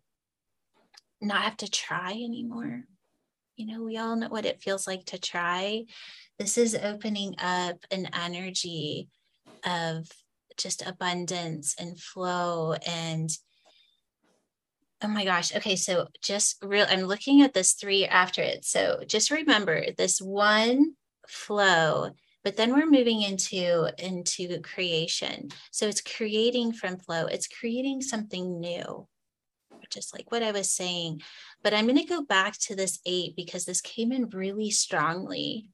not 1.21 1.43
have 1.43 1.57
to 1.57 1.69
try 1.69 2.11
anymore. 2.11 2.83
You 3.55 3.65
know, 3.65 3.83
we 3.83 3.97
all 3.97 4.15
know 4.15 4.29
what 4.29 4.45
it 4.45 4.61
feels 4.61 4.85
like 4.85 5.05
to 5.05 5.19
try. 5.19 5.85
This 6.37 6.57
is 6.57 6.75
opening 6.75 7.35
up 7.39 7.77
an 7.89 8.07
energy 8.13 9.09
of 9.65 10.07
just 10.57 10.85
abundance 10.85 11.75
and 11.79 11.99
flow 11.99 12.73
and 12.85 13.29
oh 15.03 15.07
my 15.07 15.23
gosh 15.23 15.55
okay 15.55 15.75
so 15.75 16.07
just 16.21 16.57
real 16.63 16.85
i'm 16.89 17.01
looking 17.01 17.41
at 17.41 17.53
this 17.53 17.73
three 17.73 18.05
after 18.05 18.41
it 18.41 18.65
so 18.65 19.01
just 19.07 19.31
remember 19.31 19.85
this 19.97 20.19
one 20.19 20.93
flow 21.27 22.09
but 22.43 22.55
then 22.55 22.73
we're 22.73 22.89
moving 22.89 23.21
into 23.21 23.91
into 24.03 24.59
creation 24.61 25.49
so 25.71 25.87
it's 25.87 26.01
creating 26.01 26.71
from 26.71 26.97
flow 26.97 27.25
it's 27.25 27.47
creating 27.47 28.01
something 28.01 28.59
new 28.59 29.07
just 29.89 30.13
like 30.13 30.31
what 30.31 30.43
I 30.43 30.51
was 30.51 30.71
saying. 30.71 31.21
But 31.63 31.73
I'm 31.73 31.85
going 31.85 31.97
to 31.97 32.05
go 32.05 32.23
back 32.23 32.57
to 32.61 32.75
this 32.75 32.99
eight 33.05 33.35
because 33.35 33.65
this 33.65 33.81
came 33.81 34.11
in 34.11 34.29
really 34.29 34.71
strongly. 34.71 35.69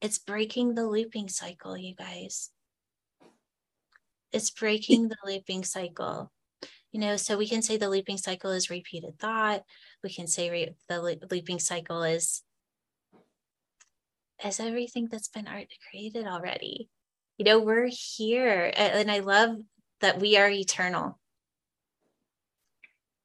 It's 0.00 0.18
breaking 0.18 0.74
the 0.74 0.86
looping 0.86 1.28
cycle, 1.28 1.76
you 1.76 1.94
guys. 1.94 2.50
It's 4.32 4.50
breaking 4.50 5.08
the 5.08 5.16
looping 5.24 5.64
cycle. 5.64 6.30
You 6.92 7.00
know, 7.00 7.16
so 7.16 7.36
we 7.36 7.48
can 7.48 7.62
say 7.62 7.76
the 7.76 7.88
looping 7.88 8.18
cycle 8.18 8.50
is 8.50 8.70
repeated 8.70 9.18
thought. 9.18 9.62
We 10.02 10.10
can 10.10 10.26
say 10.26 10.50
re- 10.50 10.74
the 10.88 11.18
looping 11.30 11.60
cycle 11.60 12.02
is 12.02 12.42
is 14.44 14.58
everything 14.58 15.08
that's 15.10 15.28
been 15.28 15.46
art 15.46 15.68
created 15.90 16.26
already. 16.26 16.88
You 17.36 17.44
know, 17.44 17.60
we're 17.60 17.90
here, 17.90 18.72
and 18.74 19.10
I 19.10 19.20
love 19.20 19.56
that 20.00 20.18
we 20.18 20.36
are 20.36 20.50
eternal 20.50 21.20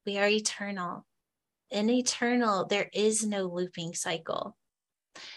we 0.05 0.17
are 0.17 0.27
eternal. 0.27 1.05
In 1.71 1.89
eternal, 1.89 2.65
there 2.65 2.89
is 2.93 3.25
no 3.25 3.43
looping 3.43 3.95
cycle. 3.95 4.55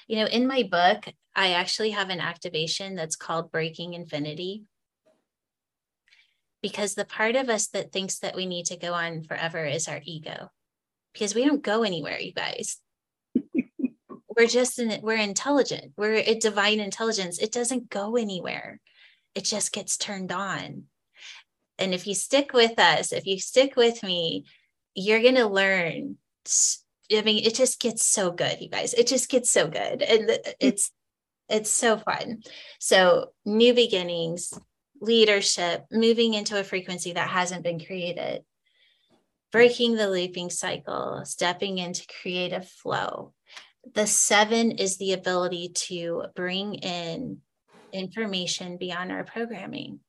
You 0.07 0.16
know, 0.16 0.26
in 0.26 0.47
my 0.47 0.62
book, 0.62 1.12
I 1.35 1.53
actually 1.53 1.91
have 1.91 2.11
an 2.11 2.20
activation 2.20 2.95
that's 2.95 3.16
called 3.16 3.51
Breaking 3.51 3.95
Infinity. 3.95 4.64
Because 6.62 6.94
the 6.94 7.04
part 7.04 7.36
of 7.36 7.48
us 7.48 7.68
that 7.68 7.92
thinks 7.92 8.18
that 8.18 8.34
we 8.34 8.46
need 8.46 8.66
to 8.66 8.76
go 8.76 8.92
on 8.92 9.22
forever 9.22 9.64
is 9.64 9.88
our 9.88 10.00
ego. 10.04 10.50
Because 11.12 11.34
we 11.34 11.44
don't 11.44 11.62
go 11.62 11.82
anywhere, 11.82 12.18
you 12.18 12.32
guys. 12.32 12.78
we're 14.36 14.46
just 14.46 14.78
in, 14.78 15.00
we're 15.02 15.16
intelligent. 15.16 15.92
We're 15.96 16.14
a 16.14 16.34
divine 16.34 16.80
intelligence. 16.80 17.38
It 17.38 17.52
doesn't 17.52 17.90
go 17.90 18.16
anywhere. 18.16 18.80
It 19.34 19.44
just 19.44 19.72
gets 19.72 19.96
turned 19.96 20.32
on. 20.32 20.84
And 21.78 21.94
if 21.94 22.06
you 22.06 22.14
stick 22.14 22.52
with 22.52 22.78
us, 22.78 23.12
if 23.12 23.26
you 23.26 23.38
stick 23.38 23.76
with 23.76 24.02
me, 24.02 24.44
you're 24.94 25.22
going 25.22 25.36
to 25.36 25.46
learn. 25.46 26.16
I 27.12 27.22
mean, 27.22 27.44
it 27.44 27.54
just 27.54 27.80
gets 27.80 28.04
so 28.04 28.30
good, 28.30 28.61
you 28.61 28.68
guys. 28.68 28.94
It 28.94 29.06
just 29.06 29.30
gets 29.30 29.50
so 29.50 29.68
good. 29.68 30.02
And 30.02 30.38
it's, 30.61 30.90
it's 31.48 31.70
so 31.70 31.96
fun. 31.96 32.42
So, 32.78 33.32
new 33.44 33.74
beginnings, 33.74 34.52
leadership, 35.01 35.84
moving 35.90 36.34
into 36.34 36.59
a 36.59 36.64
frequency 36.64 37.12
that 37.12 37.28
hasn't 37.28 37.62
been 37.62 37.84
created, 37.84 38.44
breaking 39.53 39.94
the 39.94 40.09
looping 40.09 40.51
cycle, 40.51 41.22
stepping 41.24 41.78
into 41.78 42.07
creative 42.20 42.68
flow. 42.68 43.32
The 43.94 44.07
seven 44.07 44.72
is 44.72 44.99
the 44.99 45.12
ability 45.12 45.70
to 45.86 46.24
bring 46.34 46.74
in 46.74 47.38
information 47.92 48.76
beyond 48.76 49.12
our 49.12 49.24
programming. 49.24 50.01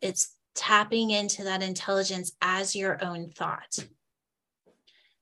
It's 0.00 0.34
tapping 0.54 1.10
into 1.10 1.44
that 1.44 1.62
intelligence 1.62 2.32
as 2.40 2.76
your 2.76 3.02
own 3.02 3.30
thought. 3.30 3.78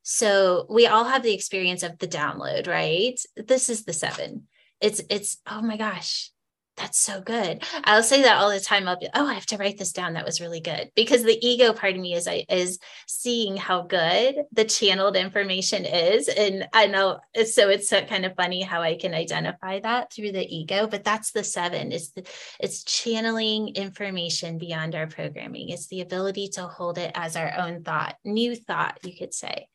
So 0.03 0.67
we 0.71 0.87
all 0.87 1.05
have 1.05 1.23
the 1.23 1.35
experience 1.35 1.83
of 1.83 1.99
the 1.99 2.09
download, 2.09 2.67
right? 2.67 3.21
This 3.37 3.69
is 3.69 3.85
the 3.85 3.93
seven. 3.93 4.49
It's 4.81 5.03
it's 5.11 5.39
oh 5.47 5.61
my 5.61 5.77
gosh, 5.77 6.31
that's 6.79 6.99
so 6.99 7.21
good. 7.21 7.63
I'll 7.85 8.03
say 8.03 8.23
that 8.23 8.39
all 8.39 8.51
the 8.51 8.61
time. 8.61 8.89
I'll 8.89 8.99
be, 8.99 9.09
oh, 9.15 9.27
I 9.27 9.35
have 9.35 9.47
to 9.47 9.57
write 9.57 9.79
this 9.79 9.93
down. 9.93 10.15
That 10.15 10.25
was 10.25 10.41
really 10.41 10.61
good. 10.61 10.91
Because 10.95 11.25
the 11.25 11.39
ego 11.47 11.73
part 11.73 11.95
of 11.95 12.01
me 12.01 12.15
is 12.15 12.29
I 12.29 12.45
is 12.49 12.79
seeing 13.07 13.57
how 13.57 13.83
good 13.83 14.37
the 14.53 14.65
channeled 14.65 15.17
information 15.17 15.85
is. 15.85 16.29
And 16.29 16.69
I 16.73 16.87
know 16.87 17.19
so 17.47 17.69
it's 17.69 17.89
so 17.89 18.03
kind 18.05 18.25
of 18.25 18.37
funny 18.37 18.63
how 18.63 18.81
I 18.81 18.97
can 18.97 19.15
identify 19.15 19.81
that 19.81 20.13
through 20.13 20.33
the 20.33 20.47
ego, 20.47 20.87
but 20.87 21.05
that's 21.05 21.33
the 21.33 21.45
seven. 21.45 21.93
It's 21.93 22.11
the, 22.11 22.25
it's 22.61 22.85
channeling 22.85 23.75
information 23.75 24.59
beyond 24.59 24.95
our 24.95 25.07
programming. 25.07 25.71
It's 25.71 25.89
the 25.89 26.01
ability 26.01 26.49
to 26.55 26.63
hold 26.63 26.99
it 26.99 27.13
as 27.15 27.37
our 27.37 27.53
own 27.59 27.83
thought, 27.83 28.17
new 28.25 28.55
thought, 28.55 28.99
you 29.03 29.17
could 29.17 29.35
say 29.35 29.69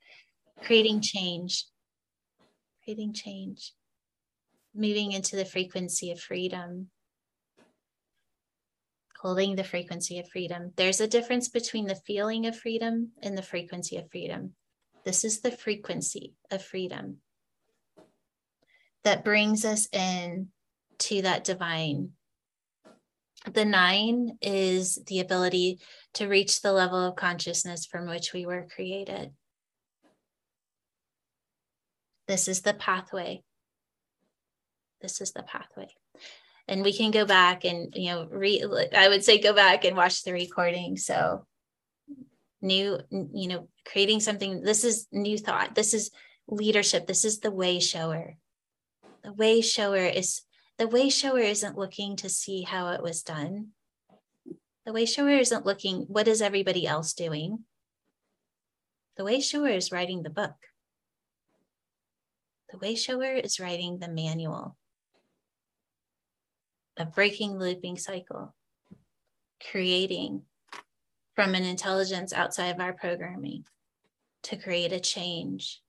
creating 0.64 1.02
change, 1.02 1.66
creating 2.84 3.14
change, 3.14 3.74
moving 4.76 5.12
into 5.12 5.36
the 5.36 5.46
frequency 5.46 6.12
of 6.12 6.20
freedom, 6.20 6.90
holding 9.22 9.56
the 9.56 9.64
frequency 9.64 10.20
of 10.20 10.28
freedom. 10.30 10.72
There's 10.76 11.00
a 11.00 11.08
difference 11.08 11.48
between 11.48 11.88
the 11.88 11.96
feeling 12.08 12.46
of 12.46 12.58
freedom 12.58 13.12
and 13.22 13.38
the 13.38 13.42
frequency 13.42 13.98
of 13.98 14.10
freedom. 14.12 14.54
This 15.06 15.24
is 15.24 15.42
the 15.42 15.52
frequency 15.52 16.34
of 16.52 16.64
freedom 16.64 17.18
that 19.04 19.24
brings 19.24 19.66
us 19.66 19.88
in 19.92 20.50
to 21.00 21.22
that 21.24 21.44
divine 21.44 22.12
The 23.52 23.66
nine 23.66 24.38
is 24.42 25.00
the 25.08 25.20
ability 25.20 25.80
to 26.14 26.28
reach 26.28 26.62
the 26.62 26.72
level 26.72 27.06
of 27.06 27.16
consciousness 27.16 27.86
from 27.86 28.08
which 28.08 28.32
we 28.34 28.46
were 28.46 28.68
created. 28.74 29.34
This 32.28 32.48
is 32.48 32.62
the 32.62 32.74
pathway. 32.74 33.44
This 35.04 35.20
is 35.20 35.34
the 35.34 35.44
pathway. 35.44 35.90
And 36.68 36.82
we 36.82 36.94
can 36.94 37.12
go 37.12 37.26
back 37.26 37.66
and, 37.66 37.94
you 37.94 38.10
know, 38.10 38.26
re, 38.32 38.64
I 38.96 39.10
would 39.10 39.24
say 39.24 39.38
go 39.38 39.54
back 39.54 39.84
and 39.84 39.98
watch 39.98 40.24
the 40.24 40.32
recording. 40.32 40.96
So, 40.96 41.46
new, 42.62 43.00
you 43.12 43.48
know, 43.50 43.68
creating 43.86 44.22
something. 44.22 44.62
This 44.62 44.86
is 44.86 45.08
new 45.12 45.38
thought. 45.38 45.76
This 45.76 45.94
is 45.94 46.10
leadership. 46.48 47.06
This 47.06 47.26
is 47.26 47.42
the 47.42 47.52
way 47.52 47.82
shower. 47.82 48.38
The 49.26 49.34
way 49.34 49.60
shower 49.60 50.06
is 50.06 50.44
the 50.78 50.88
way 50.88 51.10
shower 51.10 51.40
isn't 51.40 51.78
looking 51.78 52.16
to 52.18 52.30
see 52.30 52.64
how 52.64 52.92
it 52.94 53.04
was 53.04 53.24
done. 53.24 53.68
The 54.86 54.94
way 54.94 55.06
shower 55.06 55.30
isn't 55.30 55.66
looking, 55.66 56.06
what 56.08 56.28
is 56.28 56.42
everybody 56.42 56.88
else 56.88 57.14
doing? 57.14 57.66
The 59.18 59.24
way 59.24 59.40
shower 59.40 59.68
is 59.68 59.92
writing 59.92 60.24
the 60.24 60.30
book. 60.30 60.56
The 62.72 62.80
way 62.80 62.96
shower 62.96 63.34
is 63.34 63.60
writing 63.60 64.00
the 64.00 64.08
manual 64.08 64.76
of 66.98 67.14
breaking 67.14 67.58
the 67.58 67.66
looping 67.66 67.98
cycle, 67.98 68.56
creating 69.72 70.44
from 71.36 71.56
an 71.56 71.64
intelligence 71.64 72.34
outside 72.34 72.70
of 72.76 72.80
our 72.80 72.94
programming 72.94 73.66
to 74.44 74.58
create 74.58 74.92
a 74.92 75.00
change 75.00 75.82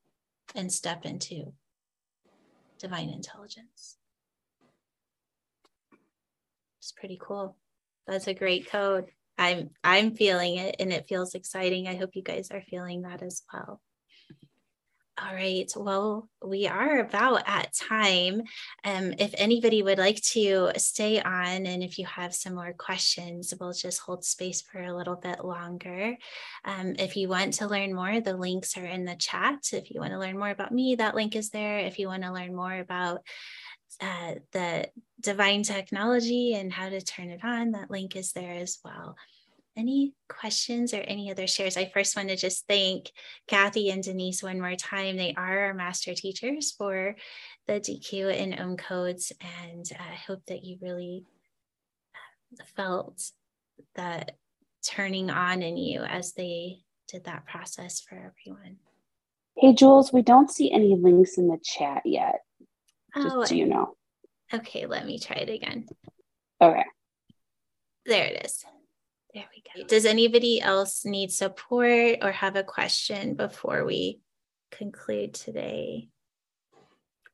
and 0.55 0.73
step 0.73 1.05
into 1.05 1.53
divine 2.79 3.11
intelligence. 3.11 3.97
It's 6.79 6.93
pretty 6.93 7.19
cool. 7.21 7.57
That's 8.07 8.27
a 8.27 8.35
great 8.35 8.71
code. 8.71 9.07
I'm 9.39 9.71
I'm 9.83 10.15
feeling 10.15 10.57
it 10.57 10.77
and 10.79 10.93
it 10.93 11.09
feels 11.09 11.35
exciting. 11.35 11.89
I 11.89 11.97
hope 11.97 12.11
you 12.15 12.23
guys 12.23 12.51
are 12.51 12.63
feeling 12.63 13.03
that 13.03 13.23
as 13.23 13.43
well. 13.53 13.81
All 15.17 15.33
right. 15.33 15.71
Well, 15.77 16.29
we 16.45 16.67
are 16.67 16.99
about 16.99 17.45
at 17.47 17.73
time. 17.73 18.43
Um, 18.83 19.15
if 19.21 19.33
anybody 19.39 19.81
would 19.81 19.99
like 19.99 20.21
to 20.33 20.73
stay 20.77 21.23
on, 21.23 21.67
and 21.67 21.85
if 21.85 22.01
you 22.01 22.07
have 22.07 22.35
some 22.35 22.57
more 22.57 22.73
questions, 22.73 23.55
we'll 23.61 23.73
just 23.73 24.01
hold 24.01 24.25
space 24.25 24.61
for 24.61 24.83
a 24.83 24.95
little 24.95 25.15
bit 25.15 25.45
longer. 25.45 26.17
Um, 26.65 26.97
if 26.99 27.17
you 27.17 27.29
want 27.29 27.55
to 27.55 27.69
learn 27.69 27.95
more, 27.95 28.21
the 28.21 28.37
links 28.37 28.77
are 28.77 28.85
in 28.85 29.05
the 29.05 29.15
chat. 29.15 29.61
If 29.73 29.93
you 29.93 30.01
want 30.01 30.15
to 30.15 30.19
learn 30.19 30.37
more 30.37 30.51
about 30.51 30.73
me, 30.73 30.97
that 30.97 31.15
link 31.15 31.37
is 31.37 31.51
there. 31.51 31.79
If 31.79 32.01
you 32.01 32.09
want 32.09 32.25
to 32.25 32.33
learn 32.33 32.53
more 32.53 32.75
about 32.77 33.21
uh, 34.01 34.35
the 34.51 34.89
divine 35.21 35.63
technology 35.63 36.55
and 36.55 36.73
how 36.73 36.89
to 36.89 37.01
turn 37.01 37.31
it 37.31 37.45
on, 37.45 37.71
that 37.71 37.89
link 37.89 38.17
is 38.17 38.33
there 38.33 38.55
as 38.55 38.79
well 38.85 39.15
any 39.77 40.15
questions 40.29 40.95
or 40.95 41.01
any 41.01 41.31
other 41.31 41.47
shares? 41.47 41.77
I 41.77 41.87
first 41.87 42.17
want 42.17 42.29
to 42.29 42.37
just 42.37 42.67
thank 42.69 43.11
Kathy 43.49 43.91
and 43.91 44.03
Denise 44.03 44.43
one 44.43 44.61
more 44.61 44.77
time. 44.77 45.17
They 45.17 45.35
are 45.37 45.67
our 45.67 45.75
master 45.75 46.15
teachers 46.15 46.73
for 46.73 47.17
the 47.67 47.75
DQ 47.75 48.41
and 48.41 48.59
OM 48.59 48.77
codes, 48.77 49.33
and 49.41 49.85
I 49.99 50.15
hope 50.15 50.43
that 50.47 50.65
you 50.65 50.79
really 50.81 51.25
uh, 52.15 52.65
felt 52.77 53.31
that 53.97 54.33
turning 54.87 55.31
on 55.31 55.63
in 55.63 55.77
you 55.77 56.03
as 56.03 56.33
they 56.33 56.81
did 57.09 57.25
that 57.25 57.47
process 57.47 58.01
for 58.01 58.15
everyone. 58.15 58.77
Hey, 59.57 59.73
Jules, 59.73 60.13
we 60.13 60.23
don't 60.23 60.51
see 60.51 60.71
any 60.73 60.97
links 60.97 61.39
in 61.39 61.49
the 61.49 61.59
chat 61.63 62.03
yet. 62.05 62.41
Just 63.17 63.37
oh, 63.37 63.45
so 63.45 63.55
you 63.55 63.67
know. 63.67 63.97
Okay, 64.53 64.87
let 64.87 65.07
me 65.07 65.19
try 65.19 65.37
it 65.37 65.49
again. 65.49 65.87
Okay. 66.61 66.85
There 68.07 68.27
it 68.27 68.45
is. 68.45 68.65
There 69.35 69.45
we 69.53 69.83
go. 69.83 69.87
Does 69.89 70.07
anybody 70.07 70.61
else 70.61 71.05
need 71.05 71.33
support 71.33 72.19
or 72.23 72.31
have 72.31 72.55
a 72.55 72.63
question 72.63 73.35
before 73.35 73.85
we 73.85 74.21
conclude 74.71 75.35
today? 75.35 76.09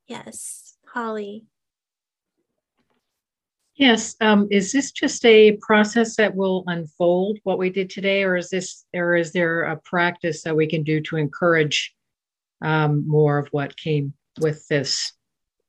Yes, 0.06 0.78
Holly. 0.86 1.44
Yes. 3.74 4.16
Um, 4.22 4.48
is 4.50 4.72
this 4.72 4.92
just 4.92 5.24
a 5.26 5.58
process 5.60 6.16
that 6.16 6.34
will 6.34 6.64
unfold 6.68 7.38
what 7.44 7.58
we 7.58 7.68
did 7.68 7.90
today, 7.90 8.24
or 8.24 8.36
is 8.36 8.48
this, 8.48 8.86
or 8.94 9.14
is 9.14 9.32
there 9.32 9.64
a 9.64 9.76
practice 9.76 10.42
that 10.42 10.56
we 10.56 10.66
can 10.66 10.82
do 10.82 11.02
to 11.02 11.16
encourage 11.16 11.94
um, 12.62 13.06
more 13.06 13.36
of 13.36 13.48
what 13.48 13.76
came 13.76 14.14
with 14.40 14.66
this? 14.68 15.12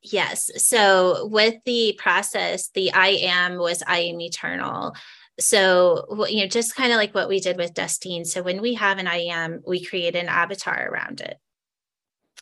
Yes. 0.01 0.49
So 0.57 1.27
with 1.27 1.55
the 1.65 1.93
process, 1.99 2.69
the 2.69 2.91
I 2.93 3.09
am 3.21 3.57
was 3.57 3.83
I 3.85 3.99
am 3.99 4.21
eternal 4.21 4.95
so 5.41 6.27
you 6.29 6.41
know 6.41 6.47
just 6.47 6.75
kind 6.75 6.91
of 6.91 6.97
like 6.97 7.13
what 7.13 7.29
we 7.29 7.39
did 7.39 7.57
with 7.57 7.73
Dustine. 7.73 8.25
So 8.25 8.41
when 8.43 8.61
we 8.61 8.75
have 8.75 8.97
an 8.97 9.07
I 9.07 9.25
am, 9.25 9.61
we 9.65 9.83
create 9.83 10.15
an 10.15 10.29
avatar 10.29 10.89
around 10.89 11.21
it. 11.21 11.37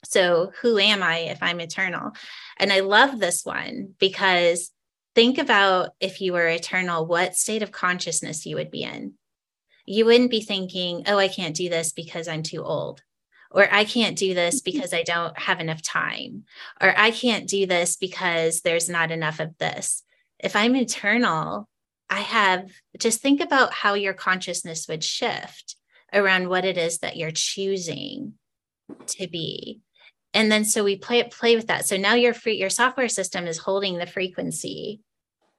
So 0.06 0.52
who 0.62 0.78
am 0.78 1.04
I 1.04 1.20
if 1.20 1.42
I'm 1.42 1.60
eternal? 1.60 2.12
And 2.58 2.72
I 2.72 2.82
love 2.82 3.20
this 3.20 3.46
one 3.46 3.96
because 4.00 4.72
think 5.16 5.38
about 5.38 5.92
if 6.00 6.22
you 6.22 6.34
were 6.34 6.48
eternal, 6.48 7.06
what 7.06 7.36
state 7.36 7.64
of 7.64 7.72
consciousness 7.72 8.46
you 8.46 8.56
would 8.56 8.72
be 8.72 8.84
in. 8.84 9.14
You 9.86 10.06
wouldn't 10.06 10.32
be 10.32 10.42
thinking, 10.42 11.04
oh, 11.08 11.18
I 11.18 11.28
can't 11.28 11.56
do 11.56 11.70
this 11.70 11.92
because 11.92 12.28
I'm 12.28 12.44
too 12.44 12.64
old. 12.64 13.02
Or 13.52 13.68
I 13.72 13.84
can't 13.84 14.18
do 14.18 14.34
this 14.34 14.62
mm-hmm. 14.62 14.72
because 14.72 14.94
I 14.94 15.04
don't 15.04 15.38
have 15.40 15.60
enough 15.60 15.82
time. 15.82 16.44
Or 16.80 16.94
I 16.96 17.12
can't 17.12 17.48
do 17.48 17.66
this 17.66 17.96
because 17.96 18.62
there's 18.62 18.90
not 18.90 19.12
enough 19.12 19.40
of 19.40 19.58
this. 19.58 20.04
If 20.40 20.56
I'm 20.56 20.76
eternal, 20.76 21.68
I 22.10 22.22
have 22.22 22.72
just 22.98 23.22
think 23.22 23.42
about 23.42 23.72
how 23.72 23.94
your 23.94 24.14
consciousness 24.14 24.88
would 24.88 25.04
shift 25.04 25.76
around 26.14 26.50
what 26.50 26.66
it 26.66 26.78
is 26.78 27.00
that 27.00 27.18
you're 27.18 27.32
choosing 27.32 28.34
to 29.08 29.28
be. 29.28 29.82
And 30.34 30.52
then 30.52 30.66
so 30.66 30.84
we 30.84 30.96
play 30.96 31.24
play 31.24 31.56
with 31.56 31.68
that. 31.68 31.86
So 31.86 31.98
now 31.98 32.16
your 32.16 32.34
free 32.34 32.58
your 32.58 32.70
software 32.70 33.10
system 33.10 33.48
is 33.48 33.58
holding 33.58 33.98
the 33.98 34.06
frequency 34.08 35.02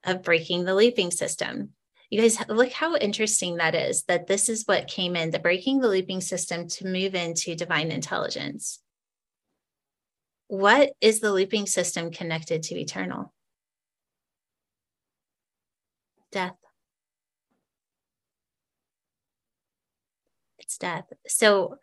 of 0.05 0.23
breaking 0.23 0.65
the 0.65 0.75
looping 0.75 1.11
system. 1.11 1.71
You 2.09 2.21
guys 2.21 2.39
look 2.49 2.73
how 2.73 2.97
interesting 2.97 3.57
that 3.57 3.75
is 3.75 4.03
that 4.05 4.27
this 4.27 4.49
is 4.49 4.65
what 4.67 4.89
came 4.89 5.15
in 5.15 5.31
the 5.31 5.39
breaking 5.39 5.81
the 5.81 5.89
looping 5.89 6.21
system 6.21 6.67
to 6.69 6.87
move 6.87 7.15
into 7.15 7.55
divine 7.55 7.93
intelligence. 7.93 8.81
What 10.49 10.93
is 11.01 11.21
the 11.21 11.33
looping 11.33 11.67
system 11.67 12.11
connected 12.11 12.65
to 12.65 12.79
eternal? 12.79 13.33
Death. 16.31 16.57
It's 20.59 20.79
death. 20.79 21.05
So 21.27 21.77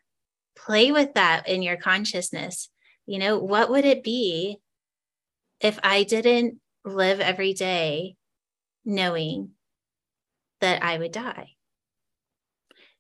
play 0.56 0.92
with 0.92 1.14
that 1.16 1.48
in 1.48 1.62
your 1.62 1.78
consciousness. 1.78 2.70
You 3.06 3.20
know, 3.20 3.38
what 3.40 3.70
would 3.70 3.86
it 3.86 4.04
be 4.04 4.60
if 5.60 5.80
I 5.84 6.04
didn't 6.04 6.60
live 6.86 7.20
every 7.20 7.54
day 7.54 8.16
knowing 8.86 9.52
that 10.62 10.84
I 10.84 10.98
would 10.98 11.12
die? 11.12 11.57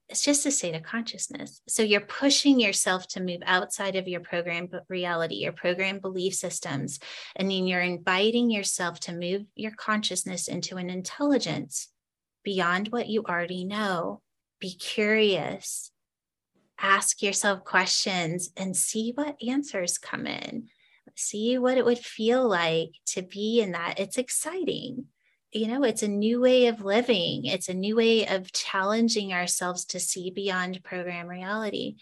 It's 0.10 0.24
just 0.24 0.45
a 0.45 0.51
state 0.51 0.76
of 0.76 0.84
consciousness. 0.84 1.62
So 1.68 1.84
you're 1.84 1.99
pushing 1.99 2.60
yourself 2.60 3.08
to 3.10 3.22
move 3.22 3.41
outside 3.45 3.95
of 3.95 4.08
your 4.08 4.22
program 4.22 4.70
reality, 4.88 5.36
your 5.36 5.51
program 5.51 5.99
belief 5.99 6.34
systems, 6.34 6.99
and 7.36 7.51
then 7.51 7.68
you're 7.68 7.82
inviting 7.82 8.49
yourself 8.49 8.99
to 9.01 9.14
move 9.14 9.43
your 9.55 9.72
consciousness 9.72 10.47
into 10.47 10.78
an 10.78 10.89
intelligence 10.89 11.89
beyond 12.43 12.88
what 12.88 13.08
you 13.08 13.24
already 13.24 13.66
know. 13.66 14.22
Be 14.62 14.76
curious, 14.76 15.91
ask 16.80 17.22
yourself 17.22 17.66
questions, 17.66 18.49
and 18.55 18.76
see 18.76 19.12
what 19.14 19.36
answers 19.45 19.97
come 19.97 20.26
in. 20.26 20.70
See 21.16 21.58
what 21.58 21.78
it 21.78 21.86
would 21.86 21.99
feel 21.99 22.47
like 22.47 22.91
to 23.08 23.24
be 23.24 23.60
in 23.60 23.72
that. 23.72 23.99
It's 23.99 24.18
exciting 24.18 25.05
you 25.52 25.68
know, 25.68 25.84
it's 25.84 26.04
a 26.04 26.08
new 26.08 26.41
way 26.41 26.68
of 26.68 26.84
living. 26.84 27.45
It's 27.45 27.70
a 27.70 27.74
new 27.74 27.95
way 27.95 28.28
of 28.28 28.52
challenging 28.52 29.34
ourselves 29.34 29.86
to 29.86 30.00
see 30.00 30.30
beyond 30.30 30.84
program 30.84 31.28
reality. 31.28 31.95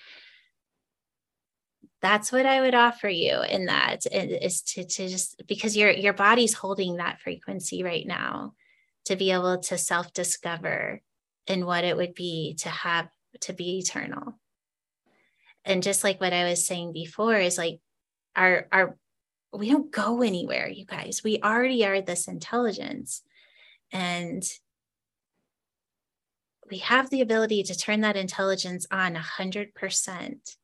That's 2.02 2.32
what 2.32 2.46
I 2.46 2.62
would 2.62 2.76
offer 2.76 3.10
you 3.10 3.42
in 3.42 3.66
that 3.66 4.06
is 4.12 4.62
to, 4.62 4.84
to 4.84 5.08
just 5.08 5.42
because 5.48 5.76
your 5.78 5.92
your 5.92 6.14
body's 6.14 6.54
holding 6.54 6.98
that 6.98 7.20
frequency 7.20 7.84
right 7.84 8.06
now 8.06 8.54
to 9.06 9.16
be 9.16 9.32
able 9.32 9.60
to 9.60 9.78
self-discover 9.78 11.02
in 11.48 11.66
what 11.66 11.84
it 11.84 11.96
would 11.96 12.14
be 12.14 12.56
to 12.60 12.70
have 12.70 13.08
to 13.42 13.54
be 13.54 13.80
eternal. 13.80 14.40
And 15.64 15.82
just 15.82 16.04
like 16.04 16.22
what 16.22 16.34
I 16.34 16.48
was 16.48 16.66
saying 16.66 16.94
before, 16.94 17.36
is 17.36 17.58
like 17.58 17.80
our 18.36 18.68
our 18.72 18.98
we 19.54 19.70
don't 19.70 19.92
go 19.92 20.22
anywhere, 20.22 20.68
you 20.68 20.86
guys. 20.86 21.22
We 21.24 21.40
already 21.42 21.86
are 21.86 22.02
this 22.02 22.28
intelligence. 22.28 23.24
And 23.96 24.44
we 26.70 26.80
have 26.80 27.10
the 27.10 27.22
ability 27.22 27.64
to 27.64 27.78
turn 27.78 28.02
that 28.02 28.18
intelligence 28.18 28.86
on 28.92 29.16
100% 29.16 30.56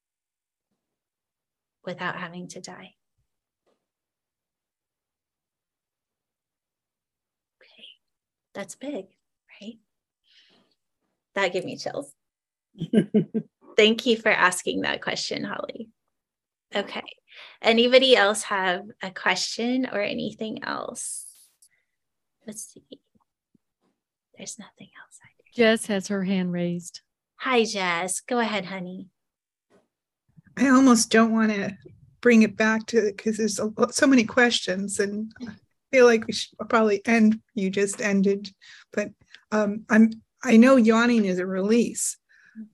without 1.86 2.17
having 2.17 2.49
to 2.49 2.59
die. 2.59 2.95
Okay, 7.61 7.86
That's 8.53 8.75
big, 8.75 9.05
right? 9.61 9.77
That 11.36 11.53
gave 11.53 11.63
me 11.63 11.77
chills. 11.77 12.11
Thank 13.77 14.05
you 14.05 14.17
for 14.17 14.29
asking 14.29 14.82
that 14.82 15.01
question, 15.01 15.45
Holly. 15.45 15.88
Okay. 16.75 17.03
Anybody 17.61 18.13
else 18.13 18.43
have 18.43 18.84
a 19.01 19.09
question 19.09 19.88
or 19.89 20.01
anything 20.01 20.65
else? 20.65 21.27
Let's 22.45 22.73
see. 22.73 22.99
There's 24.41 24.57
nothing 24.57 24.89
else. 24.99 25.19
i 25.23 25.27
Jess 25.55 25.85
has 25.85 26.07
her 26.07 26.23
hand 26.23 26.51
raised. 26.51 27.01
Hi, 27.41 27.63
Jess. 27.63 28.21
Go 28.21 28.39
ahead, 28.39 28.65
honey. 28.65 29.05
I 30.57 30.69
almost 30.69 31.11
don't 31.11 31.31
want 31.31 31.51
to 31.51 31.77
bring 32.21 32.41
it 32.41 32.57
back 32.57 32.87
to 32.87 33.03
because 33.15 33.37
there's 33.37 33.59
a, 33.59 33.71
so 33.91 34.07
many 34.07 34.23
questions, 34.23 34.97
and 34.97 35.31
I 35.47 35.51
feel 35.91 36.07
like 36.07 36.25
we 36.25 36.33
should 36.33 36.57
probably 36.67 37.05
end. 37.05 37.39
You 37.53 37.69
just 37.69 38.01
ended, 38.01 38.49
but 38.91 39.09
um, 39.51 39.85
I'm. 39.91 40.09
I 40.43 40.57
know 40.57 40.75
yawning 40.75 41.25
is 41.25 41.37
a 41.37 41.45
release, 41.45 42.17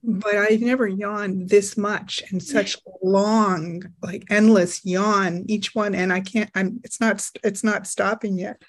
but 0.01 0.37
I've 0.37 0.61
never 0.61 0.87
yawned 0.87 1.49
this 1.49 1.75
much 1.75 2.23
and 2.31 2.41
such 2.41 2.77
long, 3.03 3.83
like 4.01 4.23
endless 4.29 4.85
yawn 4.85 5.43
each 5.49 5.75
one, 5.75 5.95
and 5.95 6.13
I 6.13 6.21
can't. 6.21 6.49
I'm. 6.55 6.79
It's 6.85 7.01
not. 7.01 7.29
It's 7.43 7.65
not 7.65 7.87
stopping 7.87 8.37
yet. 8.37 8.61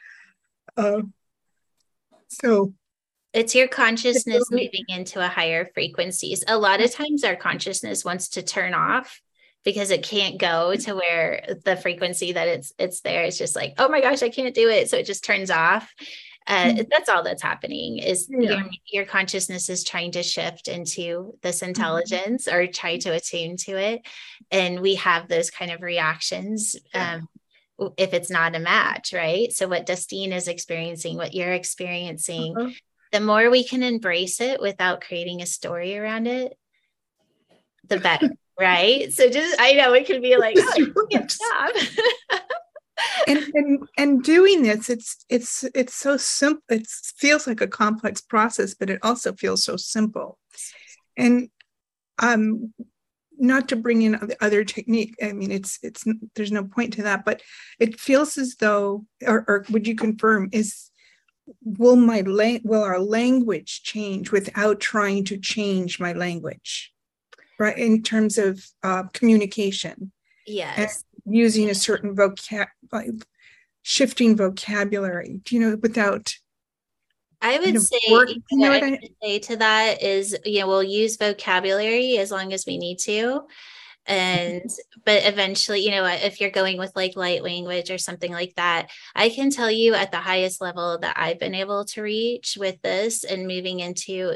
Uh, 0.77 1.03
so 2.27 2.75
it's 3.33 3.55
your 3.55 3.69
consciousness 3.69 4.51
moving 4.51 4.85
into 4.89 5.25
a 5.25 5.29
higher 5.29 5.71
frequencies. 5.75 6.45
A 6.49 6.59
lot 6.59 6.81
of 6.81 6.93
times 6.93 7.25
our 7.25 7.37
consciousness 7.37 8.05
wants 8.05 8.29
to 8.31 8.43
turn 8.43 8.75
off 8.75 9.21
because 9.65 9.91
it 9.91 10.03
can't 10.03 10.39
go 10.39 10.75
to 10.77 10.95
where 10.95 11.57
the 11.65 11.77
frequency 11.77 12.33
that 12.33 12.49
it's 12.49 12.73
it's 12.79 13.01
there. 13.03 13.25
It's 13.25 13.39
just 13.39 13.55
like, 13.55 13.75
oh 13.79 13.89
my 13.89 14.01
gosh, 14.01 14.23
I 14.23 14.31
can't 14.31 14.55
do 14.55 14.69
it. 14.69 14.89
So 14.89 14.97
it 14.97 15.07
just 15.07 15.25
turns 15.25 15.51
off. 15.51 15.93
Uh, 16.47 16.65
mm-hmm. 16.65 16.83
That's 16.91 17.11
all 17.11 17.23
that's 17.23 17.43
happening 17.43 17.99
is 17.99 18.27
yeah. 18.31 18.51
your, 18.51 18.65
your 18.91 19.05
consciousness 19.05 19.69
is 19.69 19.85
trying 19.85 20.13
to 20.13 20.23
shift 20.23 20.67
into 20.67 21.35
this 21.43 21.59
mm-hmm. 21.59 21.69
intelligence 21.69 22.49
mm-hmm. 22.49 22.57
or 22.57 22.67
try 22.67 22.97
to 22.97 23.11
attune 23.11 23.59
to 23.59 23.77
it. 23.77 24.01
And 24.51 24.81
we 24.81 24.95
have 24.95 25.29
those 25.29 25.51
kind 25.51 25.71
of 25.71 25.83
reactions. 25.83 26.75
Yeah. 26.95 27.17
Um, 27.17 27.29
if 27.97 28.13
it's 28.13 28.31
not 28.31 28.57
a 28.57 28.59
match, 28.59 29.13
right? 29.13 29.53
So 29.53 29.69
what 29.69 29.87
Dustine 29.87 30.33
is 30.33 30.49
experiencing, 30.49 31.17
what 31.17 31.33
you're 31.33 31.53
experiencing, 31.53 32.57
uh-huh 32.57 32.71
the 33.13 33.21
more 33.21 33.51
we 33.51 33.65
can 33.65 33.83
embrace 33.83 34.41
it 34.41 34.61
without 34.61 35.01
creating 35.01 35.43
a 35.43 35.47
story 35.47 35.97
around 35.97 36.27
it, 36.27 36.57
the 37.89 37.99
better, 38.01 38.31
right? 38.59 39.13
So 39.13 39.29
just 39.29 39.61
I 39.61 39.73
know 39.73 39.93
it 39.95 40.07
can 40.07 40.21
be 40.21 40.37
like, 40.37 40.57
oh, 40.59 41.09
stop. 41.29 41.75
and, 43.27 43.39
and 43.55 43.89
and 43.97 44.23
doing 44.23 44.63
this, 44.63 44.91
it's 44.91 45.25
it's 45.29 45.65
it's 45.75 45.95
so 45.95 46.17
simple. 46.17 46.63
It 46.69 46.87
feels 46.87 47.47
like 47.47 47.61
a 47.61 47.69
complex 47.69 48.21
process, 48.21 48.75
but 48.75 48.91
it 48.91 49.01
also 49.03 49.33
feels 49.33 49.65
so 49.65 49.77
simple. 49.77 50.39
And 51.17 51.51
um, 52.21 52.73
not 53.39 53.69
to 53.69 53.77
bring 53.77 54.03
in 54.03 54.33
other 54.41 54.65
technique. 54.65 55.15
I 55.23 55.33
mean, 55.33 55.51
it's 55.51 55.79
it's 55.83 56.05
there's 56.35 56.53
no 56.53 56.65
point 56.65 56.95
to 56.95 57.03
that, 57.05 57.25
but 57.25 57.43
it 57.79 57.99
feels 57.99 58.37
as 58.37 58.57
though, 58.57 59.07
or, 59.25 59.45
or 59.47 59.65
would 59.71 59.87
you 59.87 59.95
confirm, 59.95 60.49
is 60.53 60.91
will 61.65 61.97
my 61.97 62.21
la- 62.23 62.59
will 62.65 62.83
our 62.83 62.99
language 62.99 63.83
change 63.83 64.31
without 64.33 64.81
trying 64.81 65.25
to 65.27 65.39
change 65.39 66.01
my 66.01 66.13
language? 66.13 66.93
Right 67.59 67.77
in 67.77 68.03
terms 68.03 68.39
of 68.39 68.65
uh, 68.83 69.05
communication. 69.13 70.13
Yes. 70.47 71.05
Using 71.25 71.69
a 71.69 71.75
certain 71.75 72.17
vocab 72.17 72.69
like 72.93 73.11
shifting 73.83 74.37
vocabulary 74.37 75.41
do 75.45 75.55
you 75.55 75.61
know 75.63 75.77
without 75.81 76.35
I 77.41 77.59
would 77.59 77.81
say, 77.81 77.99
work, 78.11 78.29
you 78.29 78.43
know 78.59 78.71
what 78.71 78.83
I, 78.83 78.89
I 78.89 79.09
say 79.23 79.39
to 79.39 79.57
that 79.59 80.03
is, 80.03 80.37
you 80.45 80.61
know, 80.61 80.67
we'll 80.67 80.83
use 80.83 81.17
vocabulary 81.17 82.19
as 82.19 82.33
long 82.33 82.53
as 82.53 82.67
we 82.67 82.79
need 82.79 82.99
to 83.01 83.47
and 84.09 84.71
but 85.05 85.23
eventually 85.27 85.81
you 85.81 85.91
know 85.91 86.05
if 86.05 86.41
you're 86.41 86.51
going 86.51 86.79
with 86.79 86.91
like 86.97 87.15
light 87.15 87.43
language 87.43 87.91
or 87.91 87.99
something 87.99 88.33
like 88.33 88.55
that 88.57 88.89
i 89.15 89.29
can 89.29 89.51
tell 89.51 89.71
you 89.71 89.95
at 89.95 90.11
the 90.11 90.17
highest 90.17 90.61
level 90.63 90.99
that 90.99 91.17
i've 91.19 91.39
been 91.39 91.55
able 91.55 91.85
to 91.85 92.03
reach 92.03 92.57
with 92.59 92.81
this 92.83 93.23
and 93.23 93.47
moving 93.47 93.81
into 93.81 94.35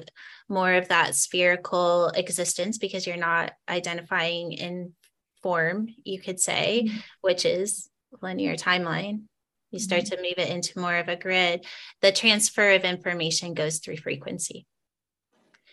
more 0.48 0.74
of 0.74 0.88
that 0.88 1.16
spherical 1.16 2.08
existence 2.08 2.76
because 2.76 3.06
you're 3.06 3.16
not 3.16 3.52
identifying 3.68 4.52
in 4.52 4.92
form 5.42 5.88
you 6.04 6.20
could 6.20 6.38
say 6.38 6.84
mm-hmm. 6.86 6.98
which 7.22 7.46
is 7.46 7.88
linear 8.20 8.54
timeline 8.54 9.22
you 9.70 9.78
start 9.78 10.02
mm-hmm. 10.02 10.16
to 10.16 10.22
move 10.22 10.34
it 10.36 10.50
into 10.50 10.78
more 10.78 10.96
of 10.96 11.08
a 11.08 11.16
grid 11.16 11.64
the 12.02 12.12
transfer 12.12 12.72
of 12.72 12.84
information 12.84 13.54
goes 13.54 13.78
through 13.78 13.96
frequency 13.96 14.66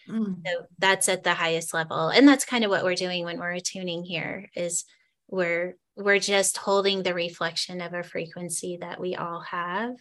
Mm. 0.10 0.42
So 0.46 0.66
that's 0.78 1.08
at 1.10 1.24
the 1.24 1.34
highest 1.34 1.74
level. 1.74 2.10
And 2.10 2.28
that's 2.28 2.46
kind 2.46 2.64
of 2.64 2.72
what 2.72 2.84
we're 2.84 2.96
doing 2.96 3.24
when 3.24 3.40
we're 3.40 3.52
attuning 3.52 4.04
here 4.04 4.50
is 4.56 4.86
we're 5.28 5.76
we're 5.96 6.20
just 6.20 6.58
holding 6.58 7.04
the 7.04 7.14
reflection 7.14 7.82
of 7.82 7.94
a 7.94 8.04
frequency 8.04 8.78
that 8.82 9.00
we 9.00 9.16
all 9.16 9.42
have. 9.42 9.96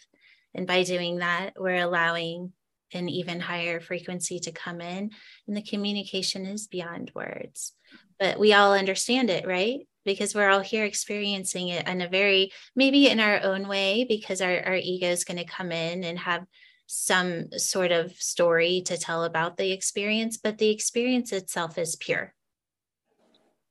And 0.54 0.66
by 0.66 0.84
doing 0.84 1.18
that, 1.18 1.54
we're 1.58 1.82
allowing 1.82 2.52
an 2.92 3.08
even 3.08 3.40
higher 3.40 3.80
frequency 3.80 4.38
to 4.40 4.52
come 4.52 4.80
in. 4.80 5.10
And 5.46 5.56
the 5.56 5.62
communication 5.62 6.46
is 6.46 6.68
beyond 6.68 7.10
words. 7.14 7.72
But 8.18 8.38
we 8.38 8.52
all 8.52 8.72
understand 8.72 9.28
it, 9.28 9.46
right? 9.46 9.80
Because 10.04 10.34
we're 10.34 10.48
all 10.48 10.60
here 10.60 10.84
experiencing 10.84 11.68
it 11.68 11.86
in 11.86 12.00
a 12.00 12.08
very, 12.08 12.52
maybe 12.74 13.08
in 13.08 13.20
our 13.20 13.42
own 13.42 13.68
way, 13.68 14.06
because 14.08 14.40
our, 14.40 14.62
our 14.64 14.76
ego 14.76 15.08
is 15.08 15.24
going 15.24 15.38
to 15.38 15.44
come 15.44 15.72
in 15.72 16.04
and 16.04 16.18
have 16.18 16.44
some 16.88 17.52
sort 17.52 17.92
of 17.92 18.12
story 18.12 18.82
to 18.86 18.96
tell 18.96 19.24
about 19.24 19.58
the 19.58 19.72
experience, 19.72 20.38
but 20.38 20.56
the 20.56 20.70
experience 20.70 21.32
itself 21.32 21.76
is 21.76 21.94
pure. 21.96 22.34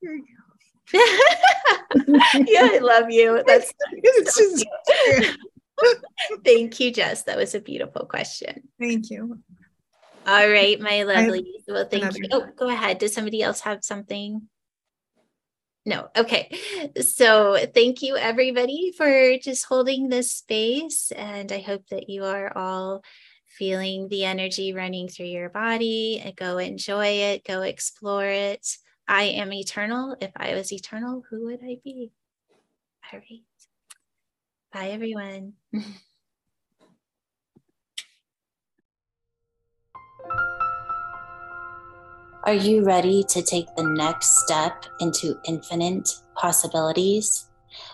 yeah, 0.94 1.10
I 2.72 2.80
love 2.82 3.10
you. 3.10 3.44
That's 3.48 3.74
so 4.26 4.56
Thank 6.46 6.80
you, 6.80 6.92
Jess. 6.92 7.24
That 7.24 7.38
was 7.38 7.56
a 7.56 7.60
beautiful 7.60 8.06
question. 8.06 8.70
Thank 8.80 9.10
you. 9.10 9.40
All 10.28 10.50
right, 10.50 10.80
my 10.80 11.04
lovely. 11.04 11.64
Well, 11.68 11.88
thank 11.90 12.16
you. 12.18 12.30
Oh, 12.32 12.48
go 12.56 12.70
ahead. 12.70 13.00
Does 13.00 13.14
somebody 13.14 13.42
else 13.42 13.62
have 13.62 13.84
something? 13.84 14.48
No. 15.88 16.10
Okay. 16.18 16.52
So 17.00 17.58
thank 17.74 18.02
you 18.02 18.18
everybody 18.18 18.92
for 18.98 19.38
just 19.38 19.64
holding 19.64 20.10
this 20.10 20.34
space. 20.34 21.12
And 21.12 21.50
I 21.50 21.62
hope 21.62 21.88
that 21.92 22.10
you 22.10 22.26
are 22.26 22.52
all 22.58 23.06
feeling 23.48 24.10
the 24.10 24.26
energy 24.26 24.74
running 24.74 25.08
through 25.08 25.28
your 25.28 25.48
body 25.50 26.22
go 26.36 26.58
enjoy 26.58 27.08
it, 27.08 27.46
go 27.46 27.62
explore 27.62 28.26
it. 28.26 28.68
I 29.08 29.24
am 29.40 29.54
eternal. 29.54 30.18
If 30.20 30.32
I 30.36 30.56
was 30.56 30.74
eternal, 30.74 31.24
who 31.30 31.46
would 31.46 31.62
I 31.64 31.78
be? 31.82 32.12
All 33.14 33.20
right. 33.20 33.44
Bye, 34.74 34.90
everyone. 34.90 35.54
Are 42.44 42.54
you 42.54 42.84
ready 42.84 43.24
to 43.30 43.42
take 43.42 43.74
the 43.76 43.84
next 43.84 44.44
step 44.44 44.86
into 45.00 45.40
infinite 45.46 46.10
possibilities? 46.36 47.46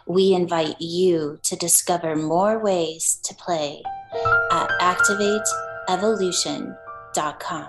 We 0.06 0.34
invite 0.34 0.76
you 0.80 1.39
to 1.44 1.56
discover 1.56 2.16
more 2.16 2.60
ways 2.60 3.20
to 3.24 3.34
play 3.36 3.84
at 4.52 4.70
activateevolution.com. 4.80 7.68